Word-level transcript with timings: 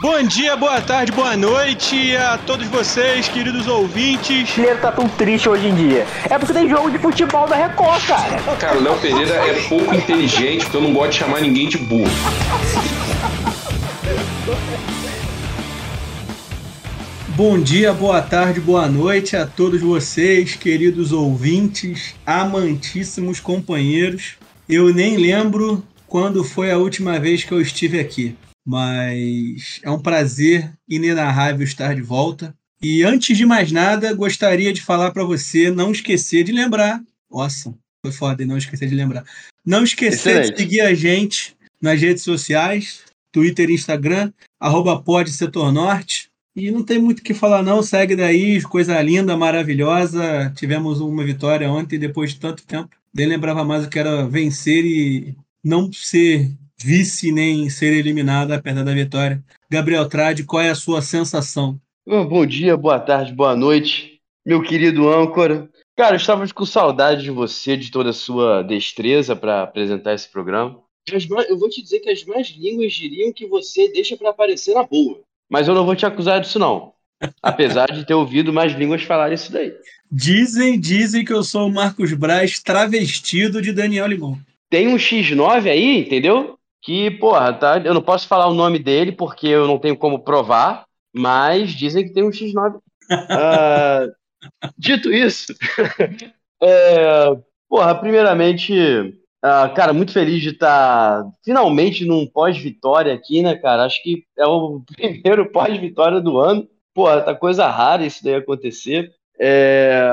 Bom 0.00 0.22
dia, 0.22 0.56
boa 0.56 0.80
tarde, 0.80 1.10
boa 1.10 1.36
noite 1.36 2.16
a 2.16 2.38
todos 2.38 2.68
vocês, 2.68 3.26
queridos 3.26 3.66
ouvintes. 3.66 4.56
O 4.56 4.80
tá 4.80 4.92
tão 4.92 5.08
triste 5.08 5.48
hoje 5.48 5.66
em 5.66 5.74
dia. 5.74 6.06
É 6.30 6.38
porque 6.38 6.52
tem 6.52 6.70
jogo 6.70 6.88
de 6.88 6.98
futebol 6.98 7.48
da 7.48 7.56
Record, 7.56 8.06
cara. 8.06 8.40
Cara, 8.60 8.78
o 8.78 8.80
Léo 8.80 8.96
Pereira 9.00 9.34
é 9.34 9.54
pouco 9.68 9.92
inteligente, 9.92 10.62
porque 10.62 10.76
eu 10.76 10.82
não 10.82 10.92
gosto 10.92 11.10
de 11.10 11.18
chamar 11.18 11.40
ninguém 11.40 11.68
de 11.68 11.78
burro. 11.78 12.08
Bom 17.30 17.58
dia, 17.58 17.92
boa 17.92 18.22
tarde, 18.22 18.60
boa 18.60 18.86
noite 18.86 19.34
a 19.34 19.46
todos 19.46 19.80
vocês, 19.80 20.54
queridos 20.54 21.10
ouvintes, 21.10 22.14
amantíssimos 22.24 23.40
companheiros. 23.40 24.36
Eu 24.68 24.94
nem 24.94 25.16
lembro 25.16 25.82
quando 26.06 26.44
foi 26.44 26.70
a 26.70 26.78
última 26.78 27.18
vez 27.18 27.42
que 27.42 27.50
eu 27.50 27.60
estive 27.60 27.98
aqui 27.98 28.36
mas 28.68 29.80
é 29.82 29.90
um 29.90 29.98
prazer 29.98 30.70
inenarrável 30.86 31.64
estar 31.64 31.94
de 31.94 32.02
volta. 32.02 32.54
E 32.82 33.02
antes 33.02 33.34
de 33.34 33.46
mais 33.46 33.72
nada, 33.72 34.12
gostaria 34.12 34.74
de 34.74 34.82
falar 34.82 35.10
para 35.10 35.24
você 35.24 35.70
não 35.70 35.90
esquecer 35.90 36.44
de 36.44 36.52
lembrar. 36.52 37.02
Nossa, 37.30 37.74
foi 38.04 38.12
foda, 38.12 38.44
não 38.44 38.58
esquecer 38.58 38.86
de 38.86 38.94
lembrar. 38.94 39.24
Não 39.64 39.84
esquecer 39.84 40.42
Excelente. 40.42 40.52
de 40.52 40.58
seguir 40.58 40.80
a 40.82 40.92
gente 40.92 41.56
nas 41.80 41.98
redes 41.98 42.22
sociais, 42.22 43.00
Twitter 43.32 43.70
e 43.70 43.74
Instagram, 43.74 44.30
arroba 44.60 45.02
Norte. 45.72 46.28
E 46.54 46.70
não 46.70 46.82
tem 46.82 46.98
muito 46.98 47.20
o 47.20 47.22
que 47.22 47.32
falar, 47.32 47.62
não. 47.62 47.82
Segue 47.82 48.14
daí, 48.16 48.60
coisa 48.64 49.00
linda, 49.00 49.34
maravilhosa. 49.34 50.52
Tivemos 50.54 51.00
uma 51.00 51.24
vitória 51.24 51.70
ontem, 51.70 51.98
depois 51.98 52.32
de 52.32 52.40
tanto 52.40 52.66
tempo. 52.66 52.90
Nem 53.14 53.26
lembrava 53.28 53.64
mais 53.64 53.86
o 53.86 53.88
que 53.88 53.98
era 53.98 54.28
vencer 54.28 54.84
e 54.84 55.34
não 55.64 55.90
ser 55.90 56.50
vice 56.80 57.32
nem 57.32 57.68
ser 57.68 57.92
eliminado 57.92 58.52
apesar 58.52 58.84
da 58.84 58.94
vitória. 58.94 59.42
Gabriel 59.70 60.08
Trade, 60.08 60.44
qual 60.44 60.62
é 60.62 60.70
a 60.70 60.74
sua 60.74 61.02
sensação? 61.02 61.78
Bom 62.06 62.46
dia, 62.46 62.76
boa 62.76 62.98
tarde, 62.98 63.32
boa 63.32 63.54
noite, 63.54 64.20
meu 64.46 64.62
querido 64.62 65.08
âncora. 65.08 65.68
Cara, 65.96 66.16
estávamos 66.16 66.52
com 66.52 66.64
saudade 66.64 67.24
de 67.24 67.30
você, 67.30 67.76
de 67.76 67.90
toda 67.90 68.10
a 68.10 68.14
sua 68.14 68.62
destreza 68.62 69.34
para 69.34 69.62
apresentar 69.62 70.14
esse 70.14 70.28
programa. 70.28 70.80
Eu 71.48 71.58
vou 71.58 71.68
te 71.68 71.82
dizer 71.82 72.00
que 72.00 72.10
as 72.10 72.24
mais 72.24 72.48
línguas 72.48 72.92
diriam 72.92 73.32
que 73.32 73.46
você 73.46 73.90
deixa 73.90 74.16
para 74.16 74.30
aparecer 74.30 74.74
na 74.74 74.84
boa. 74.84 75.20
Mas 75.50 75.66
eu 75.66 75.74
não 75.74 75.84
vou 75.84 75.96
te 75.96 76.06
acusar 76.06 76.40
disso, 76.40 76.58
não. 76.58 76.92
Apesar 77.42 77.86
de 77.90 78.06
ter 78.06 78.14
ouvido 78.14 78.52
mais 78.52 78.72
línguas 78.74 79.02
falar 79.02 79.32
isso 79.32 79.50
daí. 79.50 79.72
Dizem, 80.10 80.78
dizem 80.78 81.24
que 81.24 81.32
eu 81.32 81.42
sou 81.42 81.66
o 81.66 81.72
Marcos 81.72 82.12
Braz 82.12 82.62
travestido 82.62 83.60
de 83.60 83.72
Daniel 83.72 84.06
Limão. 84.06 84.38
Tem 84.70 84.86
um 84.86 84.96
X9 84.96 85.68
aí, 85.68 86.00
entendeu? 86.00 86.57
Que, 86.82 87.10
porra, 87.12 87.52
tá, 87.52 87.78
eu 87.78 87.94
não 87.94 88.02
posso 88.02 88.28
falar 88.28 88.46
o 88.46 88.54
nome 88.54 88.78
dele 88.78 89.12
porque 89.12 89.48
eu 89.48 89.66
não 89.66 89.78
tenho 89.78 89.96
como 89.96 90.20
provar, 90.22 90.86
mas 91.12 91.70
dizem 91.70 92.04
que 92.04 92.12
tem 92.12 92.24
um 92.24 92.30
X9. 92.30 92.76
uh, 92.76 92.80
ah, 93.10 94.06
dito 94.76 95.12
isso, 95.12 95.54
é, 96.62 97.36
porra, 97.68 97.94
primeiramente, 97.94 98.72
uh, 98.72 99.74
cara, 99.74 99.92
muito 99.92 100.12
feliz 100.12 100.42
de 100.42 100.50
estar 100.50 101.24
tá 101.24 101.30
finalmente 101.44 102.04
num 102.04 102.26
pós-vitória 102.26 103.12
aqui, 103.12 103.42
né, 103.42 103.56
cara? 103.56 103.84
Acho 103.84 104.02
que 104.02 104.24
é 104.36 104.46
o 104.46 104.82
primeiro 104.96 105.50
pós-vitória 105.50 106.20
do 106.20 106.38
ano. 106.38 106.68
Porra, 106.94 107.20
tá 107.20 107.34
coisa 107.34 107.68
rara 107.68 108.04
isso 108.04 108.24
daí 108.24 108.34
acontecer. 108.34 109.12
É, 109.40 110.10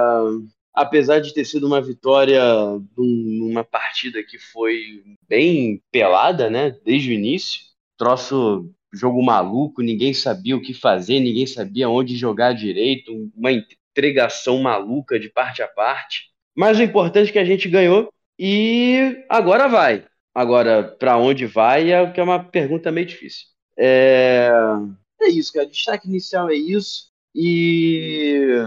apesar 0.76 1.20
de 1.20 1.34
ter 1.34 1.46
sido 1.46 1.66
uma 1.66 1.82
vitória 1.82 2.44
numa 2.98 3.64
partida 3.64 4.22
que 4.22 4.38
foi 4.38 5.04
bem 5.28 5.82
pelada, 5.92 6.50
né, 6.50 6.76
desde 6.84 7.10
o 7.10 7.14
início, 7.14 7.62
troço 7.98 8.70
jogo 8.94 9.24
maluco, 9.24 9.82
ninguém 9.82 10.14
sabia 10.14 10.56
o 10.56 10.62
que 10.62 10.74
fazer, 10.74 11.20
ninguém 11.20 11.48
sabia 11.48 11.90
onde 11.90 12.16
jogar 12.16 12.54
direito, 12.54 13.12
uma 13.36 13.52
entregação 13.52 14.62
maluca 14.62 15.20
de 15.20 15.30
parte 15.30 15.62
a 15.62 15.68
parte. 15.68 16.30
Mas 16.56 16.78
o 16.78 16.84
importante 16.84 17.30
é 17.30 17.34
que 17.34 17.40
a 17.40 17.46
gente 17.46 17.70
ganhou 17.70 18.10
e 18.38 19.24
agora 19.30 19.68
vai. 19.68 20.06
Agora, 20.34 20.84
para 20.84 21.18
onde 21.18 21.46
vai 21.46 21.92
é 21.92 22.12
que 22.12 22.20
é 22.20 22.24
uma 22.24 22.44
pergunta 22.44 22.92
meio 22.92 23.08
difícil. 23.08 23.48
É, 23.78 24.50
é 25.22 25.30
isso, 25.30 25.54
cara. 25.54 25.66
O 25.66 25.72
destaque 25.72 26.08
inicial 26.08 26.50
é 26.50 26.56
isso. 26.56 27.10
E 27.34 28.58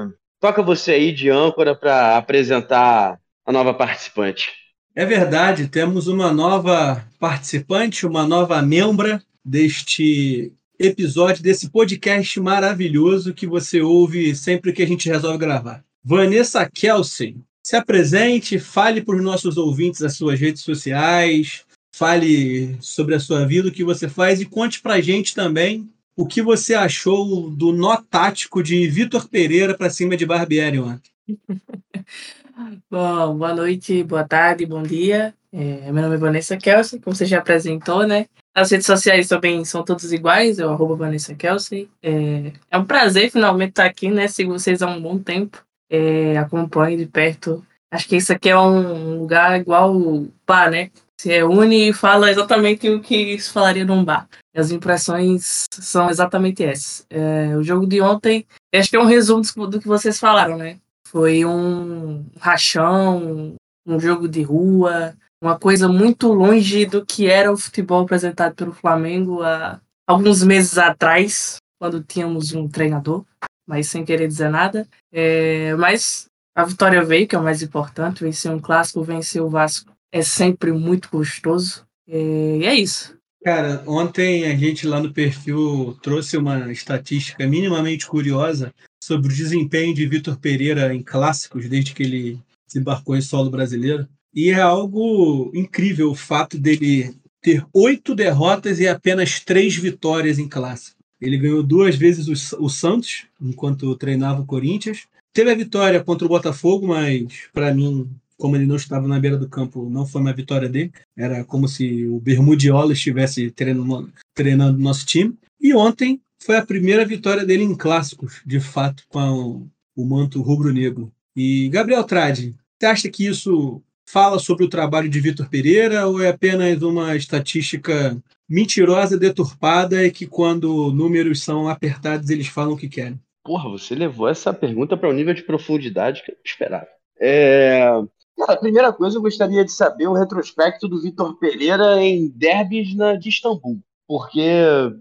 Toca 0.40 0.62
você 0.62 0.92
aí 0.92 1.12
de 1.12 1.28
âncora 1.28 1.74
para 1.74 2.16
apresentar 2.16 3.18
a 3.44 3.52
nova 3.52 3.74
participante. 3.74 4.50
É 4.94 5.04
verdade, 5.04 5.68
temos 5.68 6.06
uma 6.06 6.32
nova 6.32 7.04
participante, 7.18 8.06
uma 8.06 8.26
nova 8.26 8.62
membra 8.62 9.22
deste 9.44 10.52
episódio, 10.78 11.42
desse 11.42 11.70
podcast 11.70 12.38
maravilhoso 12.40 13.34
que 13.34 13.46
você 13.46 13.80
ouve 13.80 14.34
sempre 14.36 14.72
que 14.72 14.82
a 14.82 14.86
gente 14.86 15.08
resolve 15.08 15.38
gravar. 15.38 15.84
Vanessa 16.04 16.68
Kelsey, 16.68 17.36
se 17.62 17.74
apresente, 17.74 18.60
fale 18.60 19.02
para 19.02 19.16
os 19.16 19.22
nossos 19.22 19.56
ouvintes 19.56 20.02
as 20.02 20.16
suas 20.16 20.38
redes 20.38 20.62
sociais, 20.62 21.64
fale 21.92 22.76
sobre 22.80 23.16
a 23.16 23.20
sua 23.20 23.44
vida, 23.44 23.68
o 23.68 23.72
que 23.72 23.82
você 23.82 24.08
faz 24.08 24.40
e 24.40 24.46
conte 24.46 24.80
para 24.80 24.94
a 24.94 25.00
gente 25.00 25.34
também 25.34 25.88
o 26.18 26.26
que 26.26 26.42
você 26.42 26.74
achou 26.74 27.48
do 27.48 27.72
nó 27.72 27.96
tático 27.96 28.60
de 28.60 28.88
Vitor 28.88 29.28
Pereira 29.28 29.78
para 29.78 29.88
cima 29.88 30.16
de 30.16 30.26
Barbieri 30.26 30.80
ontem? 30.80 31.12
Bom, 32.90 33.36
boa 33.38 33.54
noite, 33.54 34.02
boa 34.02 34.26
tarde, 34.26 34.66
bom 34.66 34.82
dia. 34.82 35.32
É, 35.52 35.92
meu 35.92 36.02
nome 36.02 36.16
é 36.16 36.18
Vanessa 36.18 36.56
Kelsey, 36.56 36.98
como 36.98 37.14
você 37.14 37.24
já 37.24 37.38
apresentou, 37.38 38.04
né? 38.04 38.26
As 38.52 38.72
redes 38.72 38.86
sociais 38.86 39.28
também 39.28 39.64
são 39.64 39.84
todas 39.84 40.12
iguais, 40.12 40.58
eu 40.58 40.68
arroba 40.72 40.96
Vanessa 40.96 41.36
Kelsey. 41.36 41.88
É, 42.02 42.50
é 42.68 42.76
um 42.76 42.84
prazer 42.84 43.30
finalmente 43.30 43.70
estar 43.70 43.84
aqui, 43.84 44.10
né? 44.10 44.26
Sigo 44.26 44.58
vocês 44.58 44.82
há 44.82 44.88
um 44.88 45.00
bom 45.00 45.20
tempo. 45.20 45.64
É, 45.88 46.36
acompanho 46.36 46.98
de 46.98 47.06
perto. 47.06 47.64
Acho 47.92 48.08
que 48.08 48.16
isso 48.16 48.32
aqui 48.32 48.48
é 48.48 48.58
um 48.58 49.20
lugar 49.20 49.60
igual 49.60 49.96
o 49.96 50.28
bar, 50.44 50.68
né? 50.68 50.90
Se 51.20 51.28
reúne 51.28 51.88
e 51.88 51.92
fala 51.92 52.30
exatamente 52.30 52.88
o 52.88 53.00
que 53.00 53.38
se 53.40 53.50
falaria 53.50 53.84
num 53.84 54.04
bar. 54.04 54.28
As 54.54 54.70
impressões 54.70 55.64
são 55.72 56.08
exatamente 56.08 56.64
essas. 56.64 57.04
É, 57.10 57.56
o 57.56 57.62
jogo 57.62 57.86
de 57.86 58.00
ontem, 58.00 58.46
acho 58.72 58.88
que 58.88 58.96
é 58.96 59.00
um 59.00 59.06
resumo 59.06 59.42
do 59.66 59.80
que 59.80 59.88
vocês 59.88 60.18
falaram, 60.20 60.56
né? 60.56 60.78
Foi 61.08 61.44
um 61.44 62.24
rachão, 62.38 63.56
um 63.84 63.98
jogo 63.98 64.28
de 64.28 64.42
rua, 64.42 65.14
uma 65.42 65.58
coisa 65.58 65.88
muito 65.88 66.32
longe 66.32 66.86
do 66.86 67.04
que 67.04 67.26
era 67.26 67.50
o 67.50 67.56
futebol 67.56 68.02
apresentado 68.02 68.54
pelo 68.54 68.72
Flamengo 68.72 69.42
há 69.42 69.80
alguns 70.06 70.42
meses 70.42 70.78
atrás, 70.78 71.56
quando 71.80 72.02
tínhamos 72.02 72.52
um 72.52 72.68
treinador, 72.68 73.24
mas 73.66 73.88
sem 73.88 74.04
querer 74.04 74.28
dizer 74.28 74.50
nada. 74.50 74.86
É, 75.12 75.74
mas 75.76 76.26
a 76.56 76.64
vitória 76.64 77.04
veio, 77.04 77.26
que 77.26 77.34
é 77.34 77.38
o 77.38 77.42
mais 77.42 77.62
importante. 77.62 78.22
Vencer 78.22 78.52
um 78.52 78.60
clássico, 78.60 79.02
vencer 79.02 79.42
o 79.42 79.48
Vasco 79.48 79.92
é 80.12 80.22
sempre 80.22 80.72
muito 80.72 81.08
gostoso. 81.10 81.86
É, 82.06 82.58
e 82.60 82.64
é 82.64 82.74
isso. 82.74 83.16
Cara, 83.44 83.82
ontem 83.86 84.46
a 84.46 84.56
gente 84.56 84.86
lá 84.86 85.00
no 85.00 85.12
perfil 85.12 85.96
trouxe 86.02 86.36
uma 86.36 86.72
estatística 86.72 87.46
minimamente 87.46 88.06
curiosa 88.06 88.74
sobre 89.02 89.32
o 89.32 89.36
desempenho 89.36 89.94
de 89.94 90.06
Vitor 90.06 90.36
Pereira 90.38 90.92
em 90.92 91.02
clássicos 91.02 91.68
desde 91.68 91.94
que 91.94 92.02
ele 92.02 92.38
se 92.66 92.78
embarcou 92.78 93.16
em 93.16 93.20
solo 93.20 93.50
brasileiro. 93.50 94.08
E 94.34 94.50
é 94.50 94.60
algo 94.60 95.50
incrível 95.54 96.10
o 96.10 96.16
fato 96.16 96.58
dele 96.58 97.14
ter 97.40 97.64
oito 97.72 98.14
derrotas 98.14 98.80
e 98.80 98.88
apenas 98.88 99.40
três 99.40 99.76
vitórias 99.76 100.38
em 100.38 100.48
clássico. 100.48 100.98
Ele 101.20 101.38
ganhou 101.38 101.62
duas 101.62 101.96
vezes 101.96 102.52
o 102.52 102.68
Santos, 102.68 103.26
enquanto 103.40 103.96
treinava 103.96 104.42
o 104.42 104.46
Corinthians. 104.46 105.06
Teve 105.32 105.50
a 105.50 105.54
vitória 105.54 106.02
contra 106.02 106.26
o 106.26 106.28
Botafogo, 106.28 106.88
mas 106.88 107.48
para 107.52 107.72
mim 107.72 108.08
como 108.38 108.56
ele 108.56 108.66
não 108.66 108.76
estava 108.76 109.06
na 109.06 109.18
beira 109.18 109.36
do 109.36 109.48
campo, 109.48 109.90
não 109.90 110.06
foi 110.06 110.20
uma 110.20 110.32
vitória 110.32 110.68
dele. 110.68 110.92
Era 111.16 111.44
como 111.44 111.68
se 111.68 112.06
o 112.06 112.20
Bermudiola 112.20 112.92
estivesse 112.92 113.50
treinando, 113.50 114.10
treinando 114.32 114.78
nosso 114.78 115.04
time. 115.04 115.36
E 115.60 115.74
ontem 115.74 116.20
foi 116.40 116.56
a 116.56 116.64
primeira 116.64 117.04
vitória 117.04 117.44
dele 117.44 117.64
em 117.64 117.74
clássicos, 117.74 118.40
de 118.46 118.60
fato, 118.60 119.02
com 119.08 119.66
o 119.94 120.04
manto 120.04 120.40
rubro-negro. 120.40 121.12
E 121.36 121.68
Gabriel 121.68 122.04
Trade, 122.04 122.54
você 122.78 122.86
acha 122.86 123.10
que 123.10 123.26
isso 123.26 123.82
fala 124.08 124.38
sobre 124.38 124.64
o 124.64 124.68
trabalho 124.68 125.08
de 125.08 125.20
Vitor 125.20 125.48
Pereira 125.50 126.06
ou 126.06 126.22
é 126.22 126.28
apenas 126.28 126.80
uma 126.80 127.14
estatística 127.14 128.16
mentirosa, 128.48 129.18
deturpada 129.18 130.02
e 130.04 130.10
que 130.10 130.26
quando 130.26 130.90
números 130.92 131.42
são 131.42 131.68
apertados 131.68 132.30
eles 132.30 132.46
falam 132.46 132.72
o 132.72 132.76
que 132.76 132.88
querem? 132.88 133.20
Porra, 133.44 133.68
você 133.68 133.94
levou 133.94 134.28
essa 134.28 134.54
pergunta 134.54 134.96
para 134.96 135.08
um 135.08 135.12
nível 135.12 135.34
de 135.34 135.42
profundidade 135.42 136.22
que 136.24 136.32
eu 136.32 136.36
esperava. 136.44 136.86
É... 137.20 137.90
Cara, 138.38 138.52
a 138.52 138.56
primeira 138.56 138.92
coisa 138.92 139.18
eu 139.18 139.22
gostaria 139.22 139.64
de 139.64 139.72
saber 139.72 140.06
o 140.06 140.12
retrospecto 140.12 140.86
do 140.86 141.02
Vitor 141.02 141.36
Pereira 141.38 142.00
em 142.00 142.28
derbys 142.28 142.94
na, 142.94 143.16
de 143.16 143.28
Istambul. 143.30 143.80
Porque, 144.06 144.40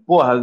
porra, 0.06 0.36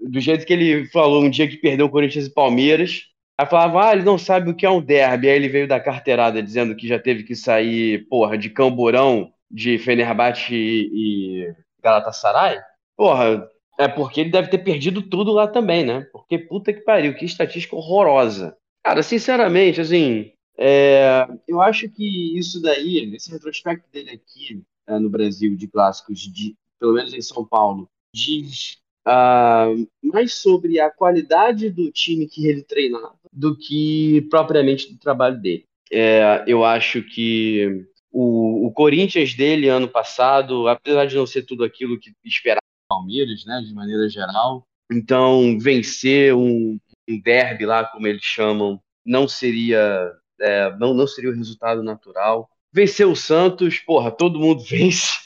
do 0.00 0.20
jeito 0.20 0.44
que 0.44 0.52
ele 0.52 0.86
falou 0.86 1.22
um 1.22 1.30
dia 1.30 1.48
que 1.48 1.56
perdeu 1.56 1.86
o 1.86 1.90
Corinthians 1.90 2.26
e 2.26 2.34
Palmeiras, 2.34 3.04
aí 3.38 3.46
falava, 3.46 3.88
ah, 3.88 3.92
ele 3.94 4.04
não 4.04 4.18
sabe 4.18 4.50
o 4.50 4.54
que 4.54 4.66
é 4.66 4.70
um 4.70 4.82
derby. 4.82 5.28
Aí 5.28 5.36
ele 5.36 5.48
veio 5.48 5.66
da 5.66 5.80
carteirada 5.80 6.42
dizendo 6.42 6.76
que 6.76 6.86
já 6.86 6.98
teve 6.98 7.22
que 7.24 7.34
sair, 7.34 8.06
porra, 8.08 8.36
de 8.36 8.50
Camburão, 8.50 9.32
de 9.50 9.78
Fenerbahçe 9.78 10.54
e 10.54 11.52
Galatasaray. 11.82 12.58
Porra, 12.96 13.48
É 13.78 13.88
porque 13.88 14.20
ele 14.20 14.30
deve 14.30 14.48
ter 14.48 14.58
perdido 14.58 15.00
tudo 15.02 15.32
lá 15.32 15.48
também, 15.48 15.84
né? 15.84 16.06
Porque 16.12 16.38
puta 16.38 16.72
que 16.72 16.80
pariu, 16.82 17.14
que 17.14 17.24
estatística 17.24 17.74
horrorosa. 17.74 18.54
Cara, 18.84 19.02
sinceramente, 19.02 19.80
assim, 19.80 20.31
é, 20.58 21.26
eu 21.48 21.60
acho 21.60 21.88
que 21.88 22.38
isso 22.38 22.60
daí, 22.60 23.14
esse 23.14 23.30
retrospecto 23.30 23.88
dele 23.92 24.10
aqui 24.10 24.62
é, 24.86 24.98
no 24.98 25.08
Brasil 25.08 25.56
de 25.56 25.66
clássicos, 25.66 26.20
de, 26.20 26.54
pelo 26.78 26.94
menos 26.94 27.14
em 27.14 27.20
São 27.20 27.44
Paulo, 27.44 27.88
diz 28.14 28.78
uh, 29.06 29.88
mais 30.02 30.34
sobre 30.34 30.78
a 30.80 30.90
qualidade 30.90 31.70
do 31.70 31.90
time 31.90 32.28
que 32.28 32.46
ele 32.46 32.62
treinava 32.62 33.14
do 33.32 33.56
que 33.56 34.26
propriamente 34.30 34.92
do 34.92 34.98
trabalho 34.98 35.40
dele. 35.40 35.64
É, 35.90 36.44
eu 36.46 36.64
acho 36.64 37.02
que 37.02 37.86
o, 38.10 38.66
o, 38.66 38.72
Corinthians 38.72 39.34
dele 39.34 39.68
ano 39.68 39.88
passado, 39.88 40.68
apesar 40.68 41.06
de 41.06 41.16
não 41.16 41.26
ser 41.26 41.42
tudo 41.42 41.64
aquilo 41.64 41.98
que 41.98 42.12
esperava 42.24 42.60
o 42.90 42.94
Palmeiras, 42.94 43.44
né, 43.44 43.62
de 43.66 43.74
maneira 43.74 44.08
geral, 44.08 44.66
então 44.90 45.58
vencer 45.58 46.34
um, 46.34 46.78
um 47.08 47.20
derby 47.20 47.66
lá, 47.66 47.84
como 47.84 48.06
eles 48.06 48.22
chamam, 48.22 48.80
não 49.04 49.26
seria 49.26 50.12
é, 50.42 50.76
não, 50.76 50.92
não 50.92 51.06
seria 51.06 51.30
o 51.30 51.34
resultado 51.34 51.82
natural. 51.82 52.50
Vencer 52.72 53.06
o 53.06 53.14
Santos, 53.14 53.78
porra, 53.78 54.10
todo 54.10 54.38
mundo 54.38 54.62
vence. 54.68 55.22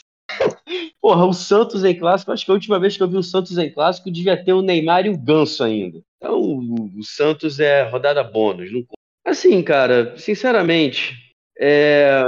porra, 1.01 1.25
o 1.25 1.33
Santos 1.33 1.83
em 1.83 1.97
clássico, 1.97 2.31
acho 2.31 2.45
que 2.45 2.51
a 2.51 2.53
última 2.53 2.79
vez 2.79 2.95
que 2.95 3.03
eu 3.03 3.07
vi 3.07 3.17
o 3.17 3.23
Santos 3.23 3.57
em 3.57 3.71
clássico 3.71 4.11
devia 4.11 4.41
ter 4.41 4.53
o 4.53 4.61
Neymar 4.61 5.05
e 5.05 5.09
o 5.09 5.17
Ganso 5.17 5.63
ainda. 5.63 5.99
Então 6.17 6.39
o, 6.39 6.99
o 6.99 7.03
Santos 7.03 7.59
é 7.59 7.83
rodada 7.89 8.23
bônus. 8.23 8.71
Não... 8.71 8.85
Assim, 9.25 9.61
cara, 9.63 10.17
sinceramente, 10.17 11.15
é... 11.59 12.23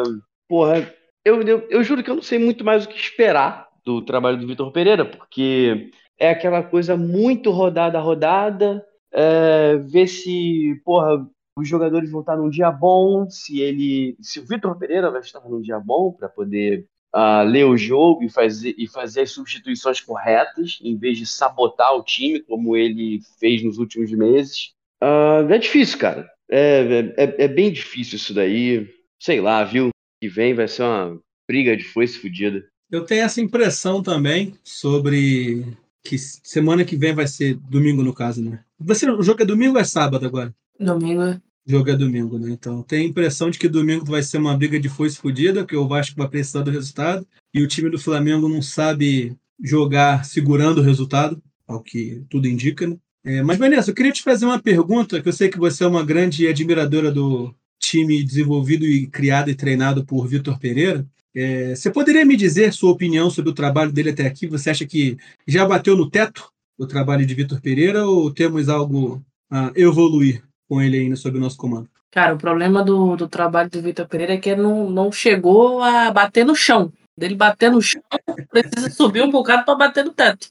porra, 0.47 0.94
eu, 1.24 1.41
eu, 1.44 1.68
eu 1.69 1.83
juro 1.83 2.03
que 2.03 2.09
eu 2.09 2.15
não 2.15 2.24
sei 2.24 2.39
muito 2.39 2.63
mais 2.63 2.86
o 2.86 2.89
que 2.89 2.97
esperar 2.97 3.69
do 3.86 4.01
trabalho 4.01 4.38
do 4.38 4.47
Vitor 4.47 4.71
Pereira, 4.71 5.06
porque 5.06 5.91
é 6.18 6.30
aquela 6.30 6.63
coisa 6.63 6.97
muito 6.97 7.51
rodada 7.51 8.00
rodada, 8.00 8.86
é, 9.12 9.77
ver 9.77 10.07
se, 10.07 10.80
porra, 10.83 11.25
os 11.59 11.67
jogadores 11.67 12.09
vão 12.09 12.21
estar 12.21 12.38
num 12.38 12.50
dia 12.50 12.71
bom, 12.71 13.29
se 13.29 13.59
ele, 13.59 14.15
se 14.21 14.39
o 14.39 14.45
Vitor 14.45 14.77
Pereira 14.77 15.11
vai 15.11 15.21
estar 15.21 15.39
num 15.41 15.61
dia 15.61 15.79
bom 15.79 16.11
para 16.11 16.29
poder 16.29 16.85
uh, 17.15 17.44
ler 17.45 17.65
o 17.65 17.77
jogo 17.77 18.23
e 18.23 18.29
fazer, 18.29 18.75
e 18.77 18.88
fazer 18.88 19.21
as 19.21 19.31
substituições 19.31 20.00
corretas, 20.00 20.79
em 20.81 20.97
vez 20.97 21.17
de 21.17 21.25
sabotar 21.25 21.94
o 21.95 22.03
time 22.03 22.39
como 22.39 22.75
ele 22.75 23.21
fez 23.39 23.63
nos 23.63 23.77
últimos 23.77 24.11
meses. 24.11 24.73
Uh, 25.01 25.51
é 25.51 25.57
difícil, 25.57 25.97
cara. 25.97 26.29
É, 26.50 27.13
é, 27.15 27.44
é, 27.45 27.47
bem 27.47 27.71
difícil 27.71 28.15
isso 28.15 28.33
daí. 28.33 28.88
Sei 29.19 29.39
lá, 29.39 29.63
viu? 29.63 29.89
Que 30.21 30.27
vem 30.27 30.53
vai 30.53 30.67
ser 30.67 30.83
uma 30.83 31.19
briga 31.47 31.75
de 31.75 31.83
foice 31.83 32.19
fodida. 32.19 32.65
Eu 32.91 33.05
tenho 33.05 33.23
essa 33.23 33.39
impressão 33.39 34.01
também 34.01 34.55
sobre 34.63 35.63
que 36.03 36.17
semana 36.17 36.83
que 36.83 36.95
vem 36.95 37.13
vai 37.13 37.27
ser 37.27 37.55
domingo, 37.55 38.01
no 38.01 38.13
caso, 38.13 38.44
né? 38.44 38.63
Você, 38.79 39.09
o 39.09 39.21
jogo 39.21 39.44
é 39.44 39.45
domingo 39.45 39.75
ou 39.75 39.79
é 39.79 39.83
sábado 39.83 40.25
agora? 40.25 40.53
Domingo 40.79 41.39
jogo 41.69 41.92
é 41.92 41.95
domingo, 41.95 42.39
né? 42.39 42.50
Então 42.50 42.81
tem 42.81 43.01
a 43.01 43.07
impressão 43.07 43.51
de 43.51 43.60
que 43.60 43.69
domingo 43.69 44.06
vai 44.06 44.24
ser 44.24 44.39
uma 44.39 44.57
briga 44.57 44.80
de 44.80 44.89
foice 44.89 45.18
fodida, 45.18 45.63
que 45.63 45.75
o 45.75 45.88
Vasco 45.88 46.16
vai 46.18 46.27
precisar 46.27 46.63
do 46.63 46.71
resultado, 46.71 47.27
e 47.54 47.62
o 47.62 47.68
time 47.68 47.92
do 47.92 48.00
Flamengo 48.00 48.50
não 48.50 48.62
sabe 48.62 49.38
jogar 49.63 50.25
segurando 50.25 50.80
o 50.80 50.83
resultado, 50.83 51.42
ao 51.68 51.81
que 51.81 52.24
tudo 52.27 52.48
indica, 52.48 52.88
né? 52.88 52.98
É, 53.24 53.44
mas, 53.44 53.57
Vanessa, 53.57 53.92
eu 53.92 53.95
queria 53.95 54.12
te 54.12 54.24
fazer 54.24 54.45
uma 54.45 54.60
pergunta, 54.60 55.21
que 55.21 55.30
eu 55.30 55.33
sei 55.33 55.50
que 55.50 55.60
você 55.60 55.83
é 55.83 55.88
uma 55.88 56.04
grande 56.04 56.48
admiradora 56.48 57.12
do 57.12 57.54
time 57.77 58.24
desenvolvido 58.24 58.86
e 58.86 59.06
criado 59.07 59.51
e 59.51 59.56
treinado 59.56 60.04
por 60.06 60.27
Vitor 60.27 60.57
Pereira. 60.57 61.06
É, 61.36 61.75
você 61.75 61.92
poderia 61.92 62.25
me 62.25 62.36
dizer 62.36 62.74
sua 62.74 62.92
opinião 62.92 63.30
sobre 63.30 63.51
o 63.51 63.54
trabalho 63.54 63.92
dele 63.92 64.10
até 64.10 64.25
aqui? 64.25 64.48
Você 64.48 64.69
acha 64.72 64.86
que 64.86 65.18
já 65.45 65.65
bateu 65.68 65.95
no 65.95 66.10
teto 66.10 66.50
o 66.77 66.88
trabalho 66.88 67.25
de 67.25 67.36
Vitor 67.36 67.62
Pereira 67.62 68.07
ou 68.07 68.31
temos 68.31 68.69
algo 68.69 69.24
a 69.51 69.72
evoluir? 69.75 70.49
Com 70.69 70.80
ele 70.81 71.00
ainda 71.00 71.16
sob 71.16 71.38
o 71.38 71.42
nosso 71.42 71.57
comando? 71.57 71.89
Cara, 72.12 72.36
o 72.36 72.38
problema 72.38 72.83
do, 72.83 73.16
do 73.16 73.27
trabalho 73.27 73.69
do 73.69 73.81
Vitor 73.81 74.07
Pereira 74.07 74.36
é 74.36 74.38
que 74.38 74.50
ele 74.50 74.62
não, 74.62 74.89
não 74.89 75.12
chegou 75.12 75.81
a 75.81 76.12
bater 76.12 76.45
no 76.45 76.56
chão. 76.56 76.94
Dele 77.18 77.36
bater 77.36 77.71
no 77.71 77.81
chão, 77.81 78.01
precisa 78.50 78.89
subir 78.95 79.21
um 79.21 79.30
bocado 79.30 79.66
para 79.66 79.75
bater 79.75 80.06
no 80.06 80.13
teto. 80.13 80.48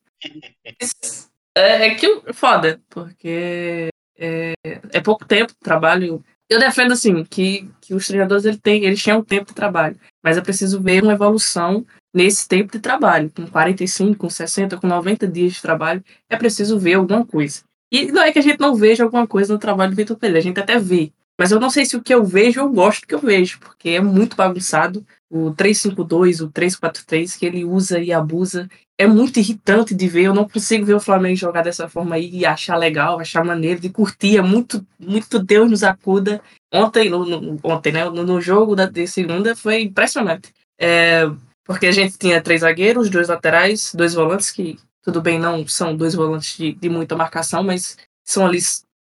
É, 1.56 1.86
é 1.86 1.94
que 1.94 2.32
foda, 2.32 2.80
porque 2.90 3.88
é, 4.18 4.52
é 4.92 5.00
pouco 5.00 5.24
tempo 5.24 5.52
de 5.52 5.58
trabalho. 5.60 6.22
Eu 6.48 6.58
defendo 6.58 6.92
assim 6.92 7.24
que, 7.24 7.70
que 7.80 7.94
os 7.94 8.06
treinadores 8.06 8.44
ele 8.44 8.58
tem, 8.58 8.84
eles 8.84 9.02
tinham 9.02 9.24
tempo 9.24 9.46
de 9.46 9.54
trabalho, 9.54 9.98
mas 10.22 10.36
é 10.36 10.40
preciso 10.40 10.80
ver 10.80 11.02
uma 11.02 11.12
evolução 11.12 11.86
nesse 12.14 12.48
tempo 12.48 12.72
de 12.72 12.80
trabalho, 12.80 13.30
com 13.34 13.46
45, 13.46 14.16
com 14.16 14.30
60, 14.30 14.78
com 14.78 14.86
90 14.86 15.26
dias 15.26 15.54
de 15.54 15.62
trabalho, 15.62 16.02
é 16.28 16.36
preciso 16.36 16.78
ver 16.78 16.94
alguma 16.94 17.24
coisa. 17.24 17.62
E 17.90 18.12
não 18.12 18.22
é 18.22 18.32
que 18.32 18.38
a 18.38 18.42
gente 18.42 18.60
não 18.60 18.74
veja 18.74 19.04
alguma 19.04 19.26
coisa 19.26 19.52
no 19.52 19.58
trabalho 19.58 19.92
do 19.92 19.96
Vitor 19.96 20.16
Pereira, 20.16 20.38
a 20.38 20.42
gente 20.42 20.60
até 20.60 20.78
vê. 20.78 21.12
Mas 21.38 21.52
eu 21.52 21.60
não 21.60 21.70
sei 21.70 21.86
se 21.86 21.96
o 21.96 22.02
que 22.02 22.12
eu 22.12 22.24
vejo 22.24 22.60
eu 22.60 22.68
gosto 22.68 23.02
do 23.02 23.06
que 23.06 23.14
eu 23.14 23.20
vejo, 23.20 23.60
porque 23.60 23.90
é 23.90 24.00
muito 24.00 24.36
bagunçado. 24.36 25.06
O 25.30 25.52
352, 25.52 26.40
o 26.40 26.50
343 26.50 27.36
que 27.36 27.46
ele 27.46 27.64
usa 27.64 28.00
e 28.00 28.12
abusa 28.12 28.68
é 28.98 29.06
muito 29.06 29.38
irritante 29.38 29.94
de 29.94 30.08
ver. 30.08 30.24
Eu 30.24 30.34
não 30.34 30.48
consigo 30.48 30.84
ver 30.84 30.94
o 30.94 31.00
Flamengo 31.00 31.36
jogar 31.36 31.62
dessa 31.62 31.88
forma 31.88 32.16
aí 32.16 32.28
e 32.30 32.44
achar 32.44 32.76
legal, 32.76 33.20
achar 33.20 33.44
maneiro, 33.44 33.80
de 33.80 33.88
curtir. 33.88 34.38
É 34.38 34.42
muito, 34.42 34.84
muito 34.98 35.38
Deus 35.38 35.70
nos 35.70 35.84
acuda. 35.84 36.42
Ontem, 36.74 37.08
no, 37.08 37.24
no 37.24 37.60
ontem, 37.62 37.92
né, 37.92 38.04
no, 38.04 38.24
no, 38.24 38.40
jogo 38.40 38.74
da, 38.74 38.86
de 38.86 39.06
segunda 39.06 39.54
foi 39.54 39.82
impressionante. 39.82 40.52
É, 40.80 41.30
porque 41.64 41.86
a 41.86 41.92
gente 41.92 42.18
tinha 42.18 42.42
três 42.42 42.62
zagueiros, 42.62 43.08
dois 43.08 43.28
laterais, 43.28 43.92
dois 43.94 44.14
volantes 44.14 44.50
que 44.50 44.76
tudo 45.08 45.22
bem, 45.22 45.38
não 45.38 45.66
são 45.66 45.96
dois 45.96 46.14
volantes 46.14 46.54
de, 46.58 46.74
de 46.74 46.88
muita 46.90 47.16
marcação, 47.16 47.62
mas 47.62 47.96
são 48.22 48.44
ali 48.44 48.58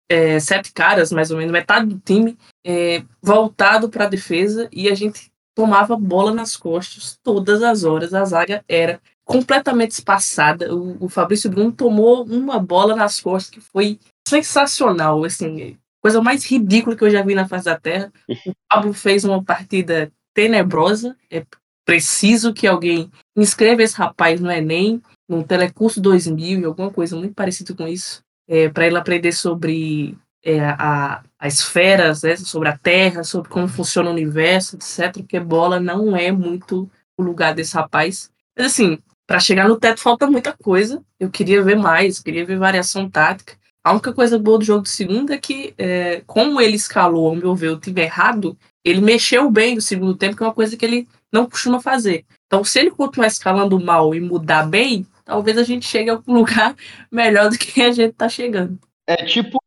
é, 0.08 0.40
sete 0.40 0.72
caras, 0.72 1.12
mais 1.12 1.32
ou 1.32 1.38
menos, 1.38 1.52
metade 1.52 1.88
do 1.88 1.98
time 1.98 2.38
é, 2.64 3.04
voltado 3.24 3.90
para 3.90 4.06
a 4.06 4.08
defesa 4.10 4.70
e 4.72 4.88
a 4.88 4.94
gente 4.94 5.32
tomava 5.56 5.98
bola 5.98 6.32
nas 6.32 6.56
costas 6.56 7.18
todas 7.24 7.64
as 7.64 7.84
horas. 7.84 8.14
A 8.14 8.24
zaga 8.24 8.64
era 8.70 9.02
completamente 9.24 9.94
espaçada. 9.94 10.76
O, 10.76 11.06
o 11.06 11.10
Fabrício 11.10 11.50
Bruno 11.50 11.72
tomou 11.72 12.24
uma 12.24 12.60
bola 12.60 12.96
nas 12.96 13.20
costas 13.20 13.50
que 13.50 13.60
foi 13.60 14.00
sensacional, 14.28 15.24
assim, 15.24 15.76
coisa 16.04 16.22
mais 16.22 16.46
ridícula 16.46 16.96
que 16.96 17.04
eu 17.04 17.10
já 17.10 17.24
vi 17.24 17.34
na 17.34 17.48
face 17.48 17.66
da 17.66 17.80
Terra. 17.80 18.14
O 18.30 18.54
Pablo 18.70 18.94
fez 18.94 19.26
uma 19.26 19.44
partida 19.44 20.12
tenebrosa. 20.36 21.18
É 21.32 21.44
preciso 21.84 22.54
que 22.54 22.68
alguém 22.68 23.10
inscreva 23.36 23.82
esse 23.82 23.96
rapaz 23.96 24.40
no 24.40 24.52
Enem 24.52 25.02
num 25.28 25.44
Telecurso 25.44 26.02
2000, 26.02 26.68
alguma 26.68 26.92
coisa 26.92 27.16
muito 27.16 27.34
parecida 27.34 27.74
com 27.74 27.88
isso, 27.88 28.24
é, 28.48 28.70
para 28.70 28.86
ele 28.86 28.98
aprender 28.98 29.32
sobre 29.32 30.18
é, 30.44 30.60
a, 30.60 31.24
as 31.40 31.56
esferas, 31.56 32.24
né, 32.24 32.36
sobre 32.36 32.70
a 32.70 32.78
Terra, 32.78 33.24
sobre 33.24 33.50
como 33.50 33.68
funciona 33.68 34.10
o 34.10 34.14
universo, 34.14 34.76
etc. 34.76 35.14
Porque 35.14 35.40
bola 35.40 35.80
não 35.80 36.16
é 36.16 36.32
muito 36.32 36.90
o 37.18 37.24
lugar 37.24 37.56
desse 37.56 37.76
rapaz. 37.76 38.30
Mas 38.56 38.68
assim, 38.68 39.00
para 39.26 39.40
chegar 39.40 39.68
no 39.68 39.80
teto 39.80 40.00
falta 40.00 40.28
muita 40.28 40.54
coisa. 40.54 41.04
Eu 41.20 41.30
queria 41.30 41.64
ver 41.64 41.76
mais, 41.76 42.20
queria 42.20 42.46
ver 42.46 42.58
variação 42.58 43.10
tática. 43.10 43.58
A 43.84 43.92
única 43.92 44.14
coisa 44.14 44.40
boa 44.40 44.58
do 44.58 44.66
jogo 44.66 44.84
de 44.84 44.90
segunda 44.90 45.36
é 45.36 45.38
que, 45.38 45.74
é, 45.78 46.22
como 46.26 46.60
ele 46.60 46.76
escalou, 46.76 47.28
ao 47.28 47.36
meu 47.36 47.56
ver, 47.56 47.70
o 47.70 47.80
time 47.80 48.02
errado, 48.02 48.58
ele 48.84 49.00
mexeu 49.00 49.50
bem 49.50 49.76
no 49.76 49.82
segundo 49.82 50.16
tempo, 50.16 50.36
que 50.36 50.44
é 50.44 50.46
uma 50.46 50.54
coisa 50.54 50.76
que 50.76 50.86
ele 50.86 51.08
não 51.32 51.48
costuma 51.48 51.80
fazer. 51.80 52.26
Então, 52.48 52.64
se 52.64 52.80
ele 52.80 52.90
continuar 52.90 53.28
escalando 53.28 53.80
mal 53.80 54.16
e 54.16 54.20
mudar 54.20 54.68
bem, 54.68 55.06
talvez 55.26 55.58
a 55.58 55.64
gente 55.64 55.86
chegue 55.86 56.10
a 56.10 56.14
algum 56.14 56.34
lugar 56.34 56.76
melhor 57.12 57.50
do 57.50 57.58
que 57.58 57.82
a 57.82 57.92
gente 57.92 58.14
tá 58.14 58.30
chegando. 58.30 58.80
É 59.08 59.18
tipo, 59.26 59.60